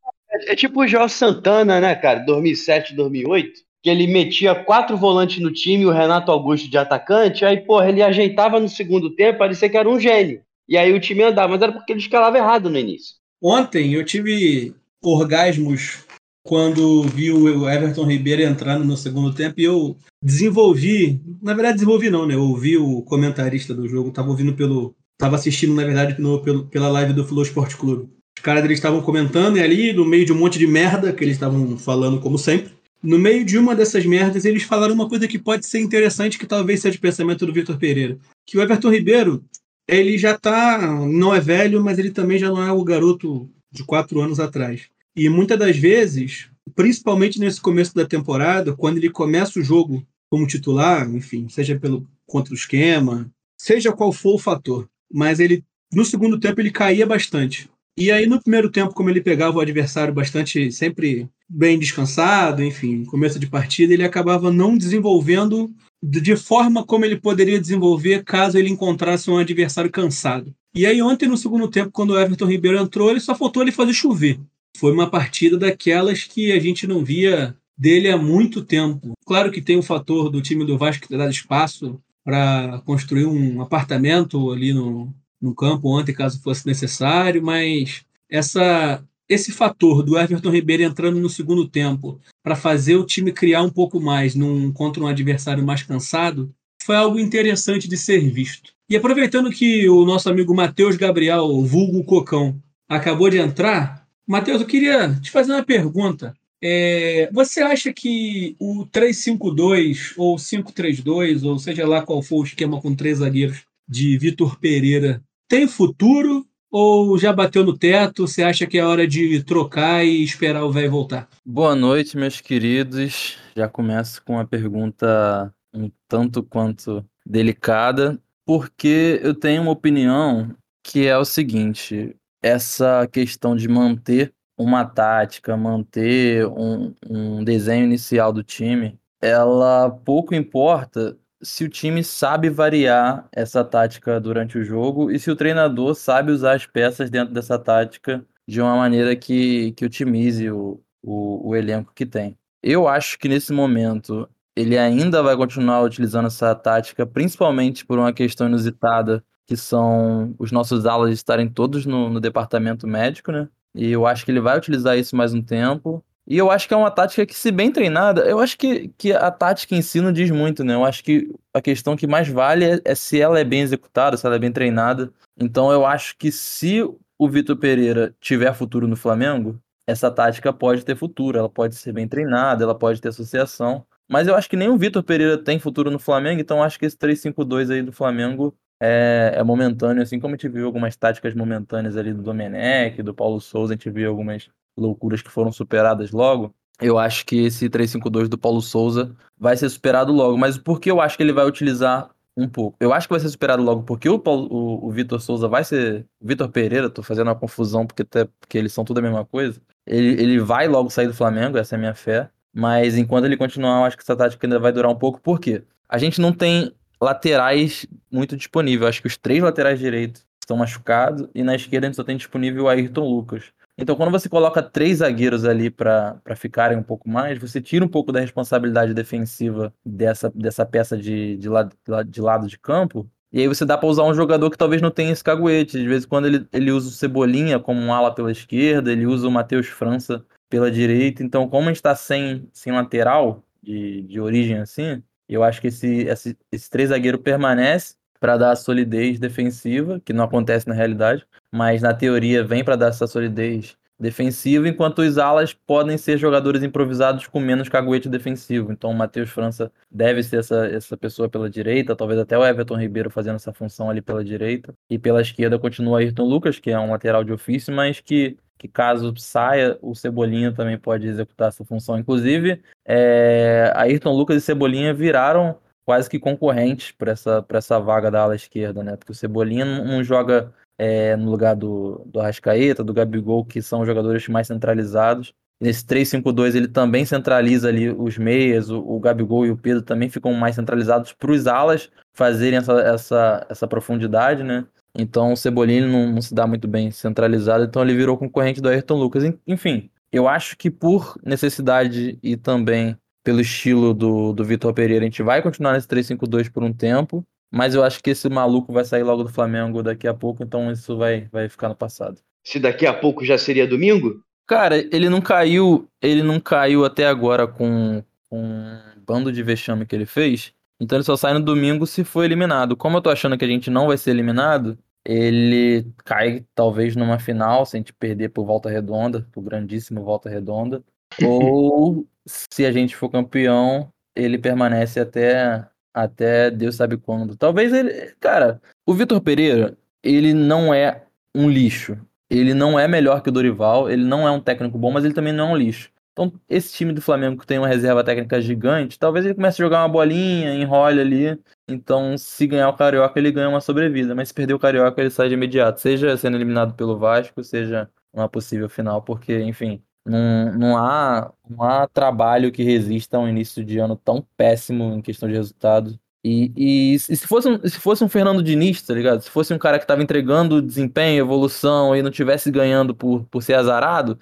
é, 0.47 0.55
tipo 0.55 0.81
o 0.81 0.87
Jorge 0.87 1.15
Santana, 1.15 1.81
né, 1.81 1.95
cara? 1.95 2.21
2007, 2.21 2.95
2008, 2.95 3.61
que 3.83 3.91
ele 3.91 4.07
metia 4.07 4.55
quatro 4.55 4.97
volantes 4.97 5.41
no 5.41 5.53
time, 5.53 5.85
o 5.85 5.93
Renato 5.93 6.31
Augusto 6.31 6.71
de 6.71 6.79
atacante, 6.79 7.45
aí, 7.45 7.59
porra, 7.59 7.89
ele 7.89 8.03
ajeitava 8.03 8.59
no 8.59 8.69
segundo 8.69 9.15
tempo, 9.15 9.41
parecia 9.41 9.69
que 9.69 9.77
era 9.77 9.89
um 9.89 10.01
gênio. 10.01 10.41
E 10.69 10.77
aí 10.77 10.93
o 10.93 11.01
time 11.01 11.23
andava, 11.23 11.49
mas 11.49 11.63
era 11.63 11.73
porque 11.73 11.93
ele 11.93 12.01
escalava 12.01 12.37
errado 12.37 12.71
no 12.71 12.79
início. 12.79 13.17
Ontem 13.43 13.95
eu 13.95 14.05
tive 14.05 14.75
orgasmos 15.03 16.05
quando 16.45 17.03
vi 17.03 17.31
o 17.31 17.69
Everton 17.69 18.05
Ribeiro 18.05 18.43
entrando 18.43 18.85
no 18.85 18.97
segundo 18.97 19.35
tempo 19.35 19.61
e 19.61 19.65
eu 19.65 19.97
desenvolvi, 20.23 21.21
na 21.43 21.55
verdade 21.55 21.75
desenvolvi 21.75 22.11
não, 22.11 22.27
né? 22.27 22.35
Eu 22.35 22.43
ouvi 22.43 22.77
o 22.77 23.03
comentarista 23.03 23.75
do 23.75 23.89
jogo, 23.89 24.11
tava 24.11 24.31
ouvindo 24.31 24.55
pelo 24.55 24.95
Tava 25.19 25.35
assistindo, 25.35 25.75
na 25.75 25.85
verdade, 25.85 26.21
no, 26.21 26.41
pelo, 26.41 26.67
pela 26.67 26.89
live 26.89 27.13
do 27.13 27.25
Flow 27.25 27.43
Sport 27.43 27.75
Clube. 27.75 28.09
Os 28.39 28.43
caras 28.43 28.65
eles 28.65 28.79
estavam 28.79 29.03
comentando 29.03 29.57
e 29.57 29.61
ali, 29.61 29.93
no 29.93 30.05
meio 30.05 30.25
de 30.25 30.33
um 30.33 30.39
monte 30.39 30.61
de 30.61 30.67
merda 30.67 31.13
que 31.13 31.25
eles 31.25 31.35
estavam 31.35 31.77
falando, 31.77 32.21
como 32.21 32.39
sempre. 32.39 32.73
No 33.03 33.19
meio 33.19 33.45
de 33.45 33.59
uma 33.59 33.75
dessas 33.75 34.07
merdas, 34.07 34.45
eles 34.45 34.63
falaram 34.63 34.95
uma 34.95 35.09
coisa 35.09 35.27
que 35.27 35.39
pode 35.39 35.67
ser 35.67 35.81
interessante, 35.81 36.39
que 36.39 36.47
talvez 36.47 36.81
seja 36.81 36.97
o 36.97 37.01
pensamento 37.01 37.45
do 37.45 37.53
Vitor 37.53 37.77
Pereira. 37.77 38.17
Que 38.47 38.57
o 38.57 38.63
Everton 38.63 38.91
Ribeiro, 38.91 39.45
ele 39.89 40.17
já 40.17 40.39
tá. 40.39 40.81
Não 41.07 41.35
é 41.35 41.41
velho, 41.41 41.83
mas 41.83 41.99
ele 41.99 42.11
também 42.11 42.39
já 42.39 42.49
não 42.49 42.63
é 42.63 42.71
o 42.71 42.85
garoto 42.85 43.51
de 43.73 43.83
quatro 43.83 44.21
anos 44.21 44.39
atrás. 44.39 44.89
E 45.17 45.29
muitas 45.29 45.59
das 45.59 45.77
vezes, 45.77 46.49
principalmente 46.77 47.41
nesse 47.41 47.61
começo 47.61 47.93
da 47.93 48.07
temporada, 48.07 48.73
quando 48.73 48.99
ele 48.99 49.11
começa 49.11 49.59
o 49.59 49.65
jogo 49.65 50.07
como 50.31 50.47
titular, 50.47 51.11
enfim, 51.11 51.49
seja 51.49 51.77
pelo 51.77 52.07
contra 52.27 52.53
o 52.53 52.57
esquema, 52.57 53.29
seja 53.59 53.93
qual 53.93 54.13
for 54.13 54.35
o 54.35 54.39
fator, 54.39 54.87
mas 55.13 55.41
ele 55.41 55.65
no 55.93 56.05
segundo 56.05 56.39
tempo 56.39 56.61
ele 56.61 56.71
caía 56.71 57.07
bastante. 57.07 57.69
E 57.97 58.13
aí, 58.13 58.27
no 58.27 58.41
primeiro 58.41 58.71
tempo, 58.71 58.95
como 58.95 59.11
ele 59.11 59.21
pegava 59.21 59.57
o 59.57 59.61
adversário 59.61 60.15
bastante, 60.15 60.71
sempre 60.71 61.29
bem 61.49 61.79
descansado, 61.79 62.63
enfim, 62.63 63.05
começo 63.05 63.41
de 63.41 63.49
partida, 63.49 63.93
ele 63.93 64.05
acabava 64.05 64.53
não 64.53 64.79
desenvolvendo 64.79 65.69
de 66.01 66.37
forma 66.37 66.85
como 66.85 67.05
ele 67.05 67.17
poderia 67.17 67.61
desenvolver 67.61 68.23
caso 68.23 68.57
ele 68.57 68.71
encontrasse 68.71 69.29
um 69.29 69.37
adversário 69.37 69.91
cansado. 69.91 70.55
E 70.73 70.87
aí, 70.87 71.03
ontem, 71.03 71.29
no 71.29 71.37
segundo 71.37 71.67
tempo, 71.69 71.91
quando 71.91 72.11
o 72.11 72.21
Everton 72.21 72.45
Ribeiro 72.45 72.79
entrou, 72.79 73.11
ele 73.11 73.19
só 73.19 73.35
faltou 73.35 73.63
ele 73.63 73.73
fazer 73.73 73.93
chover. 73.93 74.39
Foi 74.77 74.93
uma 74.93 75.11
partida 75.11 75.57
daquelas 75.57 76.23
que 76.23 76.53
a 76.53 76.61
gente 76.61 76.87
não 76.87 77.05
via 77.05 77.57
dele 77.77 78.09
há 78.09 78.17
muito 78.17 78.63
tempo. 78.63 79.13
Claro 79.27 79.51
que 79.51 79.61
tem 79.61 79.77
o 79.77 79.83
fator 79.83 80.31
do 80.31 80.41
time 80.41 80.65
do 80.65 80.79
Vasco 80.79 81.09
ter 81.09 81.19
dado 81.19 81.33
espaço 81.33 82.01
para 82.25 82.81
construir 82.85 83.27
um 83.27 83.61
apartamento 83.61 84.51
ali 84.51 84.73
no, 84.73 85.15
no 85.41 85.55
campo 85.55 85.89
ontem, 85.89 86.13
caso 86.13 86.43
fosse 86.43 86.67
necessário, 86.67 87.43
mas 87.43 88.05
essa 88.31 89.03
esse 89.29 89.53
fator 89.53 90.03
do 90.03 90.19
Everton 90.19 90.51
Ribeiro 90.51 90.83
entrando 90.83 91.21
no 91.21 91.29
segundo 91.29 91.69
tempo 91.69 92.19
para 92.43 92.57
fazer 92.57 92.97
o 92.97 93.05
time 93.05 93.31
criar 93.31 93.63
um 93.63 93.69
pouco 93.69 94.01
mais 94.01 94.35
num, 94.35 94.73
contra 94.73 95.03
um 95.03 95.07
adversário 95.07 95.63
mais 95.63 95.83
cansado 95.83 96.51
foi 96.83 96.97
algo 96.97 97.19
interessante 97.19 97.87
de 97.87 97.97
ser 97.99 98.21
visto. 98.31 98.73
E 98.89 98.97
aproveitando 98.97 99.51
que 99.51 99.87
o 99.87 100.07
nosso 100.07 100.31
amigo 100.31 100.55
Matheus 100.55 100.97
Gabriel, 100.97 101.47
vulgo 101.63 102.03
Cocão, 102.05 102.59
acabou 102.89 103.29
de 103.29 103.37
entrar, 103.37 104.09
Matheus, 104.27 104.63
eu 104.63 104.67
queria 104.67 105.15
te 105.21 105.31
fazer 105.31 105.53
uma 105.53 105.63
pergunta. 105.63 106.35
É, 106.63 107.31
você 107.33 107.61
acha 107.61 107.93
que 107.93 108.57
o 108.59 108.87
3-5-2 108.87 110.15
ou 110.17 110.37
5-3-2, 110.37 111.45
ou 111.45 111.59
seja 111.59 111.87
lá 111.87 112.03
qual 112.03 112.23
for 112.23 112.41
o 112.41 112.45
esquema 112.45 112.81
com 112.81 112.95
três 112.95 113.19
zagueiros 113.19 113.65
de 113.89 114.19
Vitor 114.19 114.59
Pereira, 114.59 115.23
tem 115.49 115.69
futuro 115.69 116.45
ou 116.71 117.17
já 117.19 117.33
bateu 117.33 117.65
no 117.65 117.77
teto? 117.77 118.27
Você 118.27 118.43
acha 118.43 118.67
que 118.67 118.79
é 118.79 118.85
hora 118.85 119.07
de 119.07 119.43
trocar 119.45 120.05
e 120.05 120.23
esperar 120.23 120.65
o 120.65 120.73
velho 120.73 120.91
voltar? 120.91 121.29
Boa 121.45 121.75
noite, 121.75 122.17
meus 122.17 122.41
queridos. 122.41 123.39
Já 123.57 123.69
começo 123.69 124.23
com 124.25 124.35
uma 124.35 124.47
pergunta 124.47 125.53
um 125.73 125.91
tanto 126.09 126.43
quanto 126.43 127.05
delicada, 127.25 128.21
porque 128.45 129.21
eu 129.23 129.35
tenho 129.35 129.63
uma 129.63 129.73
opinião 129.73 130.55
que 130.83 131.07
é 131.07 131.17
o 131.17 131.25
seguinte: 131.25 132.17
essa 132.43 133.07
questão 133.07 133.55
de 133.57 133.69
manter 133.69 134.33
uma 134.59 134.85
tática, 134.85 135.57
manter 135.57 136.47
um, 136.47 136.93
um 137.09 137.45
desenho 137.45 137.85
inicial 137.85 138.33
do 138.33 138.43
time, 138.43 138.99
ela 139.21 139.89
pouco 139.91 140.35
importa 140.35 141.17
se 141.41 141.65
o 141.65 141.69
time 141.69 142.03
sabe 142.03 142.51
variar 142.51 143.29
essa 143.33 143.65
tática 143.65 144.21
durante 144.21 144.59
o 144.59 144.65
jogo 144.65 145.11
e 145.11 145.19
se 145.19 145.31
o 145.31 145.37
treinador 145.37 145.95
sabe 145.95 146.33
usar 146.33 146.55
as 146.57 146.67
peças 146.67 147.09
dentro 147.09 147.33
dessa 147.33 147.59
tática 147.59 148.25
de 148.47 148.61
uma 148.61 148.77
maneira 148.77 149.15
que, 149.15 149.73
que 149.73 149.85
otimize 149.85 150.51
o, 150.51 150.81
o, 151.03 151.51
o 151.51 151.57
elenco 151.57 151.93
que 151.95 152.05
tem. 152.05 152.37
Eu 152.63 152.89
acho 152.89 153.19
que 153.19 153.29
nesse 153.29 153.53
momento 153.53 154.29
ele 154.57 154.77
ainda 154.77 155.23
vai 155.23 155.37
continuar 155.37 155.83
utilizando 155.83 156.27
essa 156.27 156.53
tática, 156.55 157.07
principalmente 157.07 157.87
por 157.87 157.99
uma 157.99 158.13
questão 158.13 158.49
inusitada, 158.49 159.23
que 159.47 159.57
são 159.57 160.35
os 160.39 160.51
nossos 160.51 160.85
alas 160.85 161.13
estarem 161.13 161.49
todos 161.49 161.87
no, 161.87 162.11
no 162.11 162.21
departamento 162.21 162.87
médico, 162.87 163.31
né? 163.31 163.49
E 163.75 163.91
eu 163.91 164.07
acho 164.07 164.25
que 164.25 164.31
ele 164.31 164.41
vai 164.41 164.57
utilizar 164.57 164.99
isso 164.99 165.15
mais 165.17 165.35
um 165.35 165.43
tempo. 165.43 166.05
E 166.27 166.37
eu 166.37 166.51
acho 166.51 166.69
que 166.69 166.75
é 166.75 166.77
uma 166.77 166.91
tática 166.91 167.25
que, 167.25 167.35
se 167.35 167.51
bem 167.51 167.73
treinada, 167.73 168.21
eu 168.29 168.39
acho 168.39 168.59
que, 168.59 168.89
que 168.99 169.13
a 169.15 169.31
tática 169.31 169.75
em 169.75 169.81
si 169.81 169.99
não 169.99 170.13
diz 170.13 170.31
muito, 170.31 170.63
né? 170.63 170.75
Eu 170.75 170.85
acho 170.85 171.03
que 171.03 171.33
a 171.55 171.61
questão 171.61 171.97
que 171.97 172.07
mais 172.07 172.29
vale 172.29 172.67
é, 172.67 172.81
é 172.85 172.95
se 172.95 173.19
ela 173.19 173.41
é 173.41 173.45
bem 173.45 173.63
executada, 173.63 174.15
se 174.17 174.27
ela 174.27 174.37
é 174.37 174.39
bem 174.39 174.53
treinada. 174.53 175.11
Então 175.41 175.73
eu 175.73 175.87
acho 175.87 176.17
que 176.19 176.31
se 176.31 176.83
o 177.19 177.29
Vitor 177.29 177.57
Pereira 177.57 178.15
tiver 178.21 178.53
futuro 178.53 178.87
no 178.87 178.95
Flamengo, 178.95 179.59
essa 179.87 180.11
tática 180.11 180.53
pode 180.53 180.85
ter 180.85 180.97
futuro, 180.97 181.39
ela 181.39 181.49
pode 181.49 181.75
ser 181.77 181.93
bem 181.93 182.07
treinada, 182.07 182.63
ela 182.63 182.75
pode 182.75 183.01
ter 183.01 183.09
associação. 183.09 183.87
Mas 184.07 184.29
eu 184.29 184.35
acho 184.35 184.51
que 184.51 184.57
nem 184.57 184.69
o 184.69 184.77
Vitor 184.77 185.03
Pereira 185.03 185.39
tem 185.39 185.59
futuro 185.59 185.91
no 185.91 185.99
Flamengo, 185.99 186.41
então 186.43 186.63
acho 186.63 186.79
que 186.79 186.85
esse 186.85 186.97
3-5-2 186.97 187.71
aí 187.71 187.83
do 187.83 187.93
Flamengo 187.93 188.55
é, 188.81 189.33
é, 189.37 189.43
momentâneo, 189.43 190.03
assim 190.03 190.21
como 190.21 190.35
a 190.35 190.37
gente 190.37 190.49
viu 190.49 190.67
algumas 190.67 190.97
táticas 190.97 191.35
momentâneas 191.35 191.97
ali 191.97 192.13
do 192.13 192.23
Domenech, 192.23 193.03
do 193.03 193.15
Paulo 193.15 193.41
Souza, 193.41 193.73
a 193.73 193.77
gente 193.77 193.91
viu 193.91 194.09
algumas 194.09 194.49
loucuras 194.77 195.21
que 195.21 195.31
foram 195.31 195.51
superadas 195.51 196.13
logo, 196.13 196.55
eu 196.81 196.99
acho 196.99 197.27
que 197.27 197.45
esse 197.45 197.69
352 197.69 198.29
do 198.29 198.39
Paulo 198.39 198.63
Souza 198.63 199.15
vai 199.37 199.57
ser 199.57 199.69
superado 199.69 200.13
logo. 200.13 200.39
Mas 200.39 200.57
por 200.57 200.81
que 200.81 200.91
eu 200.91 201.01
acho 201.01 201.17
que 201.17 201.23
ele 201.23 201.33
vai 201.33 201.45
utilizar 201.45 202.11
um 202.37 202.49
pouco? 202.49 202.77
Eu 202.81 202.93
acho 202.93 203.09
que 203.09 203.13
vai 203.13 203.21
ser 203.21 203.29
superado 203.29 203.63
logo 203.63 203.83
porque 203.83 204.09
o, 204.09 204.19
Paulo, 204.19 204.49
o, 204.51 204.87
o 204.87 204.91
Vitor 204.91 205.21
Souza 205.21 205.49
vai 205.49 205.65
ser. 205.65 206.07
Vitor 206.21 206.49
Pereira, 206.49 206.89
tô 206.89 207.03
fazendo 207.03 207.27
uma 207.27 207.35
confusão 207.35 207.87
porque, 207.87 208.03
até, 208.03 208.27
porque 208.41 208.57
eles 208.57 208.73
são 208.73 208.85
tudo 208.85 208.99
a 208.99 209.03
mesma 209.03 209.25
coisa. 209.25 209.61
Ele, 209.87 210.21
ele 210.23 210.39
vai 210.39 210.69
logo 210.69 210.91
sair 210.91 211.09
do 211.09 211.15
Flamengo, 211.15 211.59
essa 211.59 211.75
é 211.75 211.77
a 211.77 211.81
minha 211.81 211.95
fé. 211.95 212.31
Mas 212.55 212.97
enquanto 212.97 213.25
ele 213.25 213.37
continuar, 213.37 213.81
eu 213.81 213.85
acho 213.85 213.97
que 213.97 214.03
essa 214.03 214.17
tática 214.17 214.47
ainda 214.47 214.59
vai 214.59 214.73
durar 214.73 214.91
um 214.91 214.97
pouco. 214.97 215.21
Por 215.21 215.41
quê? 215.41 215.63
A 215.89 215.99
gente 215.99 216.21
não 216.21 216.33
tem 216.33 216.73
laterais 217.01 217.87
muito 218.11 218.37
disponíveis. 218.37 218.89
Acho 218.89 219.03
que 219.03 219.09
os 219.09 219.17
três 219.17 219.43
laterais 219.43 219.79
direitos 219.79 220.27
estão 220.41 220.57
machucados 220.57 221.29
e 221.35 221.43
na 221.43 221.55
esquerda 221.55 221.87
a 221.87 221.89
gente 221.89 221.97
só 221.97 222.05
tem 222.05 222.17
disponível 222.17 222.65
o 222.65 222.69
Ayrton 222.69 223.09
Lucas. 223.09 223.53
Então, 223.81 223.95
quando 223.95 224.11
você 224.11 224.29
coloca 224.29 224.61
três 224.61 224.99
zagueiros 224.99 225.45
ali 225.45 225.71
para 225.71 226.21
ficarem 226.35 226.77
um 226.77 226.83
pouco 226.83 227.09
mais, 227.09 227.39
você 227.39 227.61
tira 227.61 227.85
um 227.85 227.89
pouco 227.89 228.11
da 228.11 228.19
responsabilidade 228.19 228.93
defensiva 228.93 229.73
dessa, 229.87 230.33
dessa 230.35 230.67
peça 230.67 230.97
de, 230.97 231.37
de, 231.37 231.49
lado, 231.49 231.77
de 232.09 232.21
lado 232.21 232.49
de 232.49 232.59
campo. 232.59 233.09
E 233.31 233.41
aí 233.41 233.47
você 233.47 233.65
dá 233.65 233.79
para 233.79 233.89
usar 233.89 234.03
um 234.03 234.15
jogador 234.15 234.51
que 234.51 234.59
talvez 234.59 234.83
não 234.83 234.91
tenha 234.91 235.13
esse 235.13 235.23
caguete. 235.23 235.79
De 235.79 235.87
vez 235.87 236.05
em 236.05 236.09
quando 236.09 236.27
ele, 236.27 236.49
ele 236.53 236.73
usa 236.73 236.89
o 236.89 236.93
Cebolinha 236.93 237.61
como 237.61 237.81
um 237.81 237.93
ala 237.93 238.13
pela 238.13 238.33
esquerda, 238.33 238.91
ele 238.91 239.07
usa 239.07 239.29
o 239.29 239.31
Matheus 239.31 239.69
França 239.69 240.25
pela 240.49 240.73
direita. 240.73 241.23
Então, 241.23 241.49
como 241.49 241.65
a 241.65 241.69
gente 241.69 241.77
está 241.77 241.95
sem, 241.95 242.49
sem 242.53 242.73
lateral 242.73 243.45
de, 243.63 244.03
de 244.03 244.21
origem 244.21 244.59
assim, 244.59 245.03
eu 245.35 245.43
acho 245.45 245.61
que 245.61 245.69
esse, 245.69 246.03
esse, 246.05 246.39
esse 246.51 246.71
três 246.71 246.91
zagueiro 246.91 247.19
permanece 247.19 247.97
para 248.21 248.37
dar 248.37 248.53
a 248.53 248.57
solidez 248.57 249.19
defensiva, 249.19 250.01
que 250.05 250.13
não 250.13 250.25
acontece 250.25 250.67
na 250.69 250.75
realidade, 250.75 251.27
mas 251.53 251.83
na 251.83 251.95
teoria 251.95 252.45
vem 252.45 252.65
para 252.65 252.77
dar 252.77 252.89
essa 252.89 253.07
solidez 253.07 253.77
defensiva, 253.99 254.69
enquanto 254.69 255.01
os 255.01 255.19
alas 255.19 255.53
podem 255.53 255.99
ser 255.99 256.19
jogadores 256.19 256.63
improvisados 256.63 257.27
com 257.27 257.41
menos 257.41 257.69
caguete 257.69 258.09
defensivo. 258.09 258.73
Então 258.73 258.91
o 258.91 258.95
Matheus 258.95 259.31
França 259.31 259.73
deve 259.91 260.23
ser 260.23 260.39
essa, 260.39 260.67
essa 260.67 260.97
pessoa 260.97 261.29
pela 261.29 261.51
direita, 261.51 261.97
talvez 261.97 262.21
até 262.21 262.39
o 262.39 262.47
Everton 262.47 262.77
Ribeiro 262.77 263.11
fazendo 263.11 263.37
essa 263.37 263.53
função 263.53 263.91
ali 263.91 264.01
pela 264.01 264.25
direita. 264.25 264.75
E 264.89 264.99
pela 264.99 265.21
esquerda 265.21 265.59
continua 265.59 265.99
Ayrton 265.99 266.25
Lucas, 266.25 266.59
que 266.59 266.71
é 266.71 266.79
um 266.79 266.91
lateral 266.91 267.25
de 267.25 267.33
ofício, 267.33 267.75
mas 267.75 268.01
que 268.01 268.37
que 268.59 268.67
caso 268.67 269.15
saia, 269.17 269.79
o 269.81 269.95
Cebolinha 269.95 270.53
também 270.53 270.77
pode 270.77 271.07
executar 271.07 271.49
essa 271.49 271.65
função. 271.65 271.97
Inclusive, 271.97 272.61
é, 272.85 273.73
Ayrton 273.77 274.13
Lucas 274.13 274.37
e 274.39 274.41
Cebolinha 274.41 274.93
viraram 274.93 275.57
quase 275.85 276.11
que 276.11 276.19
concorrentes 276.19 276.91
para 276.91 277.13
essa, 277.13 277.47
essa 277.51 277.79
vaga 277.79 278.11
da 278.11 278.21
ala 278.21 278.35
esquerda, 278.35 278.83
né? 278.83 278.97
Porque 278.97 279.13
o 279.13 279.15
Cebolinha 279.15 279.65
não 279.65 280.03
joga 280.03 280.53
é, 280.79 281.17
no 281.17 281.31
lugar 281.31 281.57
do, 281.57 282.05
do 282.07 282.21
Arrascaeta, 282.21 282.85
do 282.85 282.95
Gabigol, 282.95 283.45
que 283.45 283.61
são 283.61 283.85
jogadores 283.85 284.27
mais 284.29 284.47
centralizados. 284.47 285.35
Nesse 285.61 285.85
3-5-2 285.85 286.55
ele 286.55 286.69
também 286.69 287.05
centraliza 287.05 287.69
ali 287.69 287.91
os 287.91 288.17
meias, 288.17 288.71
o, 288.71 288.79
o 288.79 289.01
Gabigol 289.01 289.45
e 289.45 289.51
o 289.51 289.57
Pedro 289.57 289.83
também 289.83 290.09
ficam 290.09 290.33
mais 290.33 290.55
centralizados 290.55 291.13
para 291.13 291.33
os 291.33 291.49
alas 291.49 291.91
fazerem 292.15 292.59
essa, 292.59 292.81
essa, 292.81 293.47
essa 293.51 293.67
profundidade, 293.67 294.45
né? 294.45 294.65
Então 294.95 295.33
o 295.33 295.37
Cebolinha 295.37 295.87
não, 295.87 296.13
não, 296.13 296.23
se 296.23 296.33
dá 296.33 296.47
muito 296.47 296.69
bem 296.69 296.93
centralizado, 296.93 297.65
então 297.65 297.83
ele 297.83 297.97
virou 297.97 298.17
concorrente 298.17 298.61
do 298.61 298.69
Ayrton 298.69 298.95
Lucas. 298.95 299.25
Enfim, 299.47 299.91
eu 300.13 300.29
acho 300.29 300.57
que 300.57 300.71
por 300.71 301.19
necessidade 301.25 302.19
e 302.23 302.37
também 302.37 302.97
pelo 303.25 303.41
estilo 303.41 303.93
do, 303.93 304.33
do 304.33 304.45
Vitor 304.45 304.73
Pereira, 304.73 305.05
a 305.05 305.07
gente 305.07 305.23
vai 305.23 305.43
continuar 305.43 305.73
nesse 305.73 305.89
3-5-2 305.89 306.51
por 306.51 306.63
um 306.63 306.73
tempo, 306.73 307.25
mas 307.51 307.75
eu 307.75 307.83
acho 307.83 308.03
que 308.03 308.11
esse 308.11 308.29
maluco 308.29 308.73
vai 308.73 308.85
sair 308.85 309.03
logo 309.03 309.25
do 309.25 309.33
Flamengo 309.33 309.83
daqui 309.83 310.07
a 310.07 310.15
pouco, 310.15 310.43
então 310.43 310.71
isso 310.71 310.97
vai, 310.97 311.29
vai 311.33 311.49
ficar 311.49 311.69
no 311.69 311.77
passado. 311.77 312.21
Se 312.45 312.59
daqui 312.59 312.87
a 312.87 312.95
pouco 312.95 313.25
já 313.25 313.37
seria 313.37 313.67
domingo? 313.67 314.23
Cara, 314.47 314.79
ele 314.79 315.09
não 315.09 315.21
caiu, 315.21 315.89
ele 316.01 316.23
não 316.23 316.41
caiu 316.41 316.85
até 316.85 317.07
agora 317.07 317.47
com, 317.47 318.03
com 318.31 318.41
um 318.41 318.81
bando 319.07 319.31
de 319.31 319.43
vexame 319.43 319.85
que 319.85 319.95
ele 319.95 320.07
fez. 320.07 320.55
Então 320.81 320.97
ele 320.97 321.05
só 321.05 321.17
sai 321.17 321.35
no 321.35 321.41
domingo 321.41 321.87
se 321.87 322.05
for 322.05 322.25
eliminado. 322.25 322.77
Como 322.77 322.97
eu 322.97 323.03
tô 323.03 323.11
achando 323.11 323.37
que 323.37 323.45
a 323.45 323.49
gente 323.49 323.69
não 323.69 323.89
vai 323.89 323.99
ser 323.99 324.11
eliminado, 324.11 324.79
ele 325.05 325.87
cai 326.05 326.45
talvez 326.55 326.95
numa 326.97 327.19
final, 327.19 327.67
se 327.67 327.77
a 327.77 327.79
gente 327.79 327.93
perder 327.93 328.31
por 328.31 328.45
volta 328.45 328.71
redonda, 328.71 329.27
por 329.33 329.43
grandíssimo 329.43 330.03
volta 330.03 330.29
redonda. 330.29 330.83
Ou 331.25 332.07
se 332.27 332.65
a 332.65 332.73
gente 332.73 332.95
for 332.95 333.09
campeão, 333.09 333.91
ele 334.15 334.39
permanece 334.39 335.01
até 335.01 335.67
até 335.93 336.51
Deus 336.51 336.77
sabe 336.77 336.97
quando. 336.97 337.37
Talvez 337.37 337.73
ele, 337.73 338.15
cara, 338.21 338.61
o 338.87 338.95
Vitor 338.95 339.21
Pereira, 339.21 339.77
ele 340.03 340.33
não 340.35 340.73
é 340.73 341.05
um 341.35 341.49
lixo. 341.49 341.99
Ele 342.31 342.53
não 342.55 342.79
é 342.79 342.87
melhor 342.87 343.23
que 343.23 343.31
o 343.31 343.33
Dorival, 343.33 343.91
ele 343.91 344.05
não 344.05 344.27
é 344.27 344.31
um 344.31 344.41
técnico 344.41 344.79
bom, 344.79 344.91
mas 344.91 345.05
ele 345.05 345.15
também 345.15 345.33
não 345.33 345.49
é 345.49 345.53
um 345.53 345.57
lixo. 345.57 345.91
Então, 346.13 346.33
esse 346.49 346.73
time 346.75 346.93
do 346.93 347.01
Flamengo 347.01 347.41
que 347.41 347.47
tem 347.47 347.59
uma 347.59 347.69
reserva 347.69 348.03
técnica 348.03 348.41
gigante, 348.41 348.99
talvez 348.99 349.25
ele 349.25 349.35
comece 349.37 349.63
a 349.63 349.65
jogar 349.65 349.83
uma 349.83 349.89
bolinha, 349.89 350.53
enrole 350.53 351.01
ali. 351.01 351.41
Então, 351.69 352.19
se 352.19 352.45
ganhar 352.47 352.69
o 352.69 352.77
Carioca, 352.77 353.19
ele 353.19 353.31
ganha 353.31 353.49
uma 353.49 353.61
sobrevida. 353.61 354.17
Mas 354.17 354.29
se 354.29 354.35
perder 354.35 354.55
o 354.55 354.59
Carioca, 354.59 355.01
ele 355.01 355.11
sai 355.11 355.29
de 355.29 355.35
imediato. 355.35 355.81
Seja 355.81 356.17
sendo 356.17 356.37
eliminado 356.37 356.75
pelo 356.75 356.99
Vasco, 356.99 357.45
seja 357.45 357.89
uma 358.13 358.29
possível 358.29 358.69
final, 358.69 359.01
porque, 359.01 359.39
enfim, 359.43 359.81
não, 360.09 360.53
não, 360.59 360.77
há, 360.77 361.33
não 361.49 361.63
há 361.63 361.87
trabalho 361.87 362.51
que 362.51 362.63
resista 362.63 363.17
a 363.17 363.21
um 363.21 363.29
início 363.29 363.65
de 363.65 363.79
ano 363.79 363.97
tão 363.97 364.25
péssimo 364.37 364.95
em 364.95 365.03
questão 365.03 365.29
de 365.29 365.35
resultados. 365.35 365.99
E, 366.25 366.53
e, 366.57 366.95
e, 366.95 366.99
se, 366.99 367.27
fosse 367.27 367.49
um, 367.49 367.61
se 367.67 367.79
fosse 367.79 368.03
um 368.03 368.09
Fernando 368.09 368.43
Diniz, 368.43 368.83
tá 368.83 368.93
ligado? 368.93 369.21
Se 369.21 369.31
fosse 369.31 369.55
um 369.55 369.59
cara 369.59 369.79
que 369.79 369.87
tava 369.87 370.03
entregando 370.03 370.61
desempenho, 370.61 371.21
evolução 371.21 371.95
e 371.95 372.03
não 372.03 372.11
tivesse 372.11 372.51
ganhando 372.51 372.95
por, 372.95 373.25
por 373.31 373.43
ser 373.43 373.55
azarado, 373.55 374.19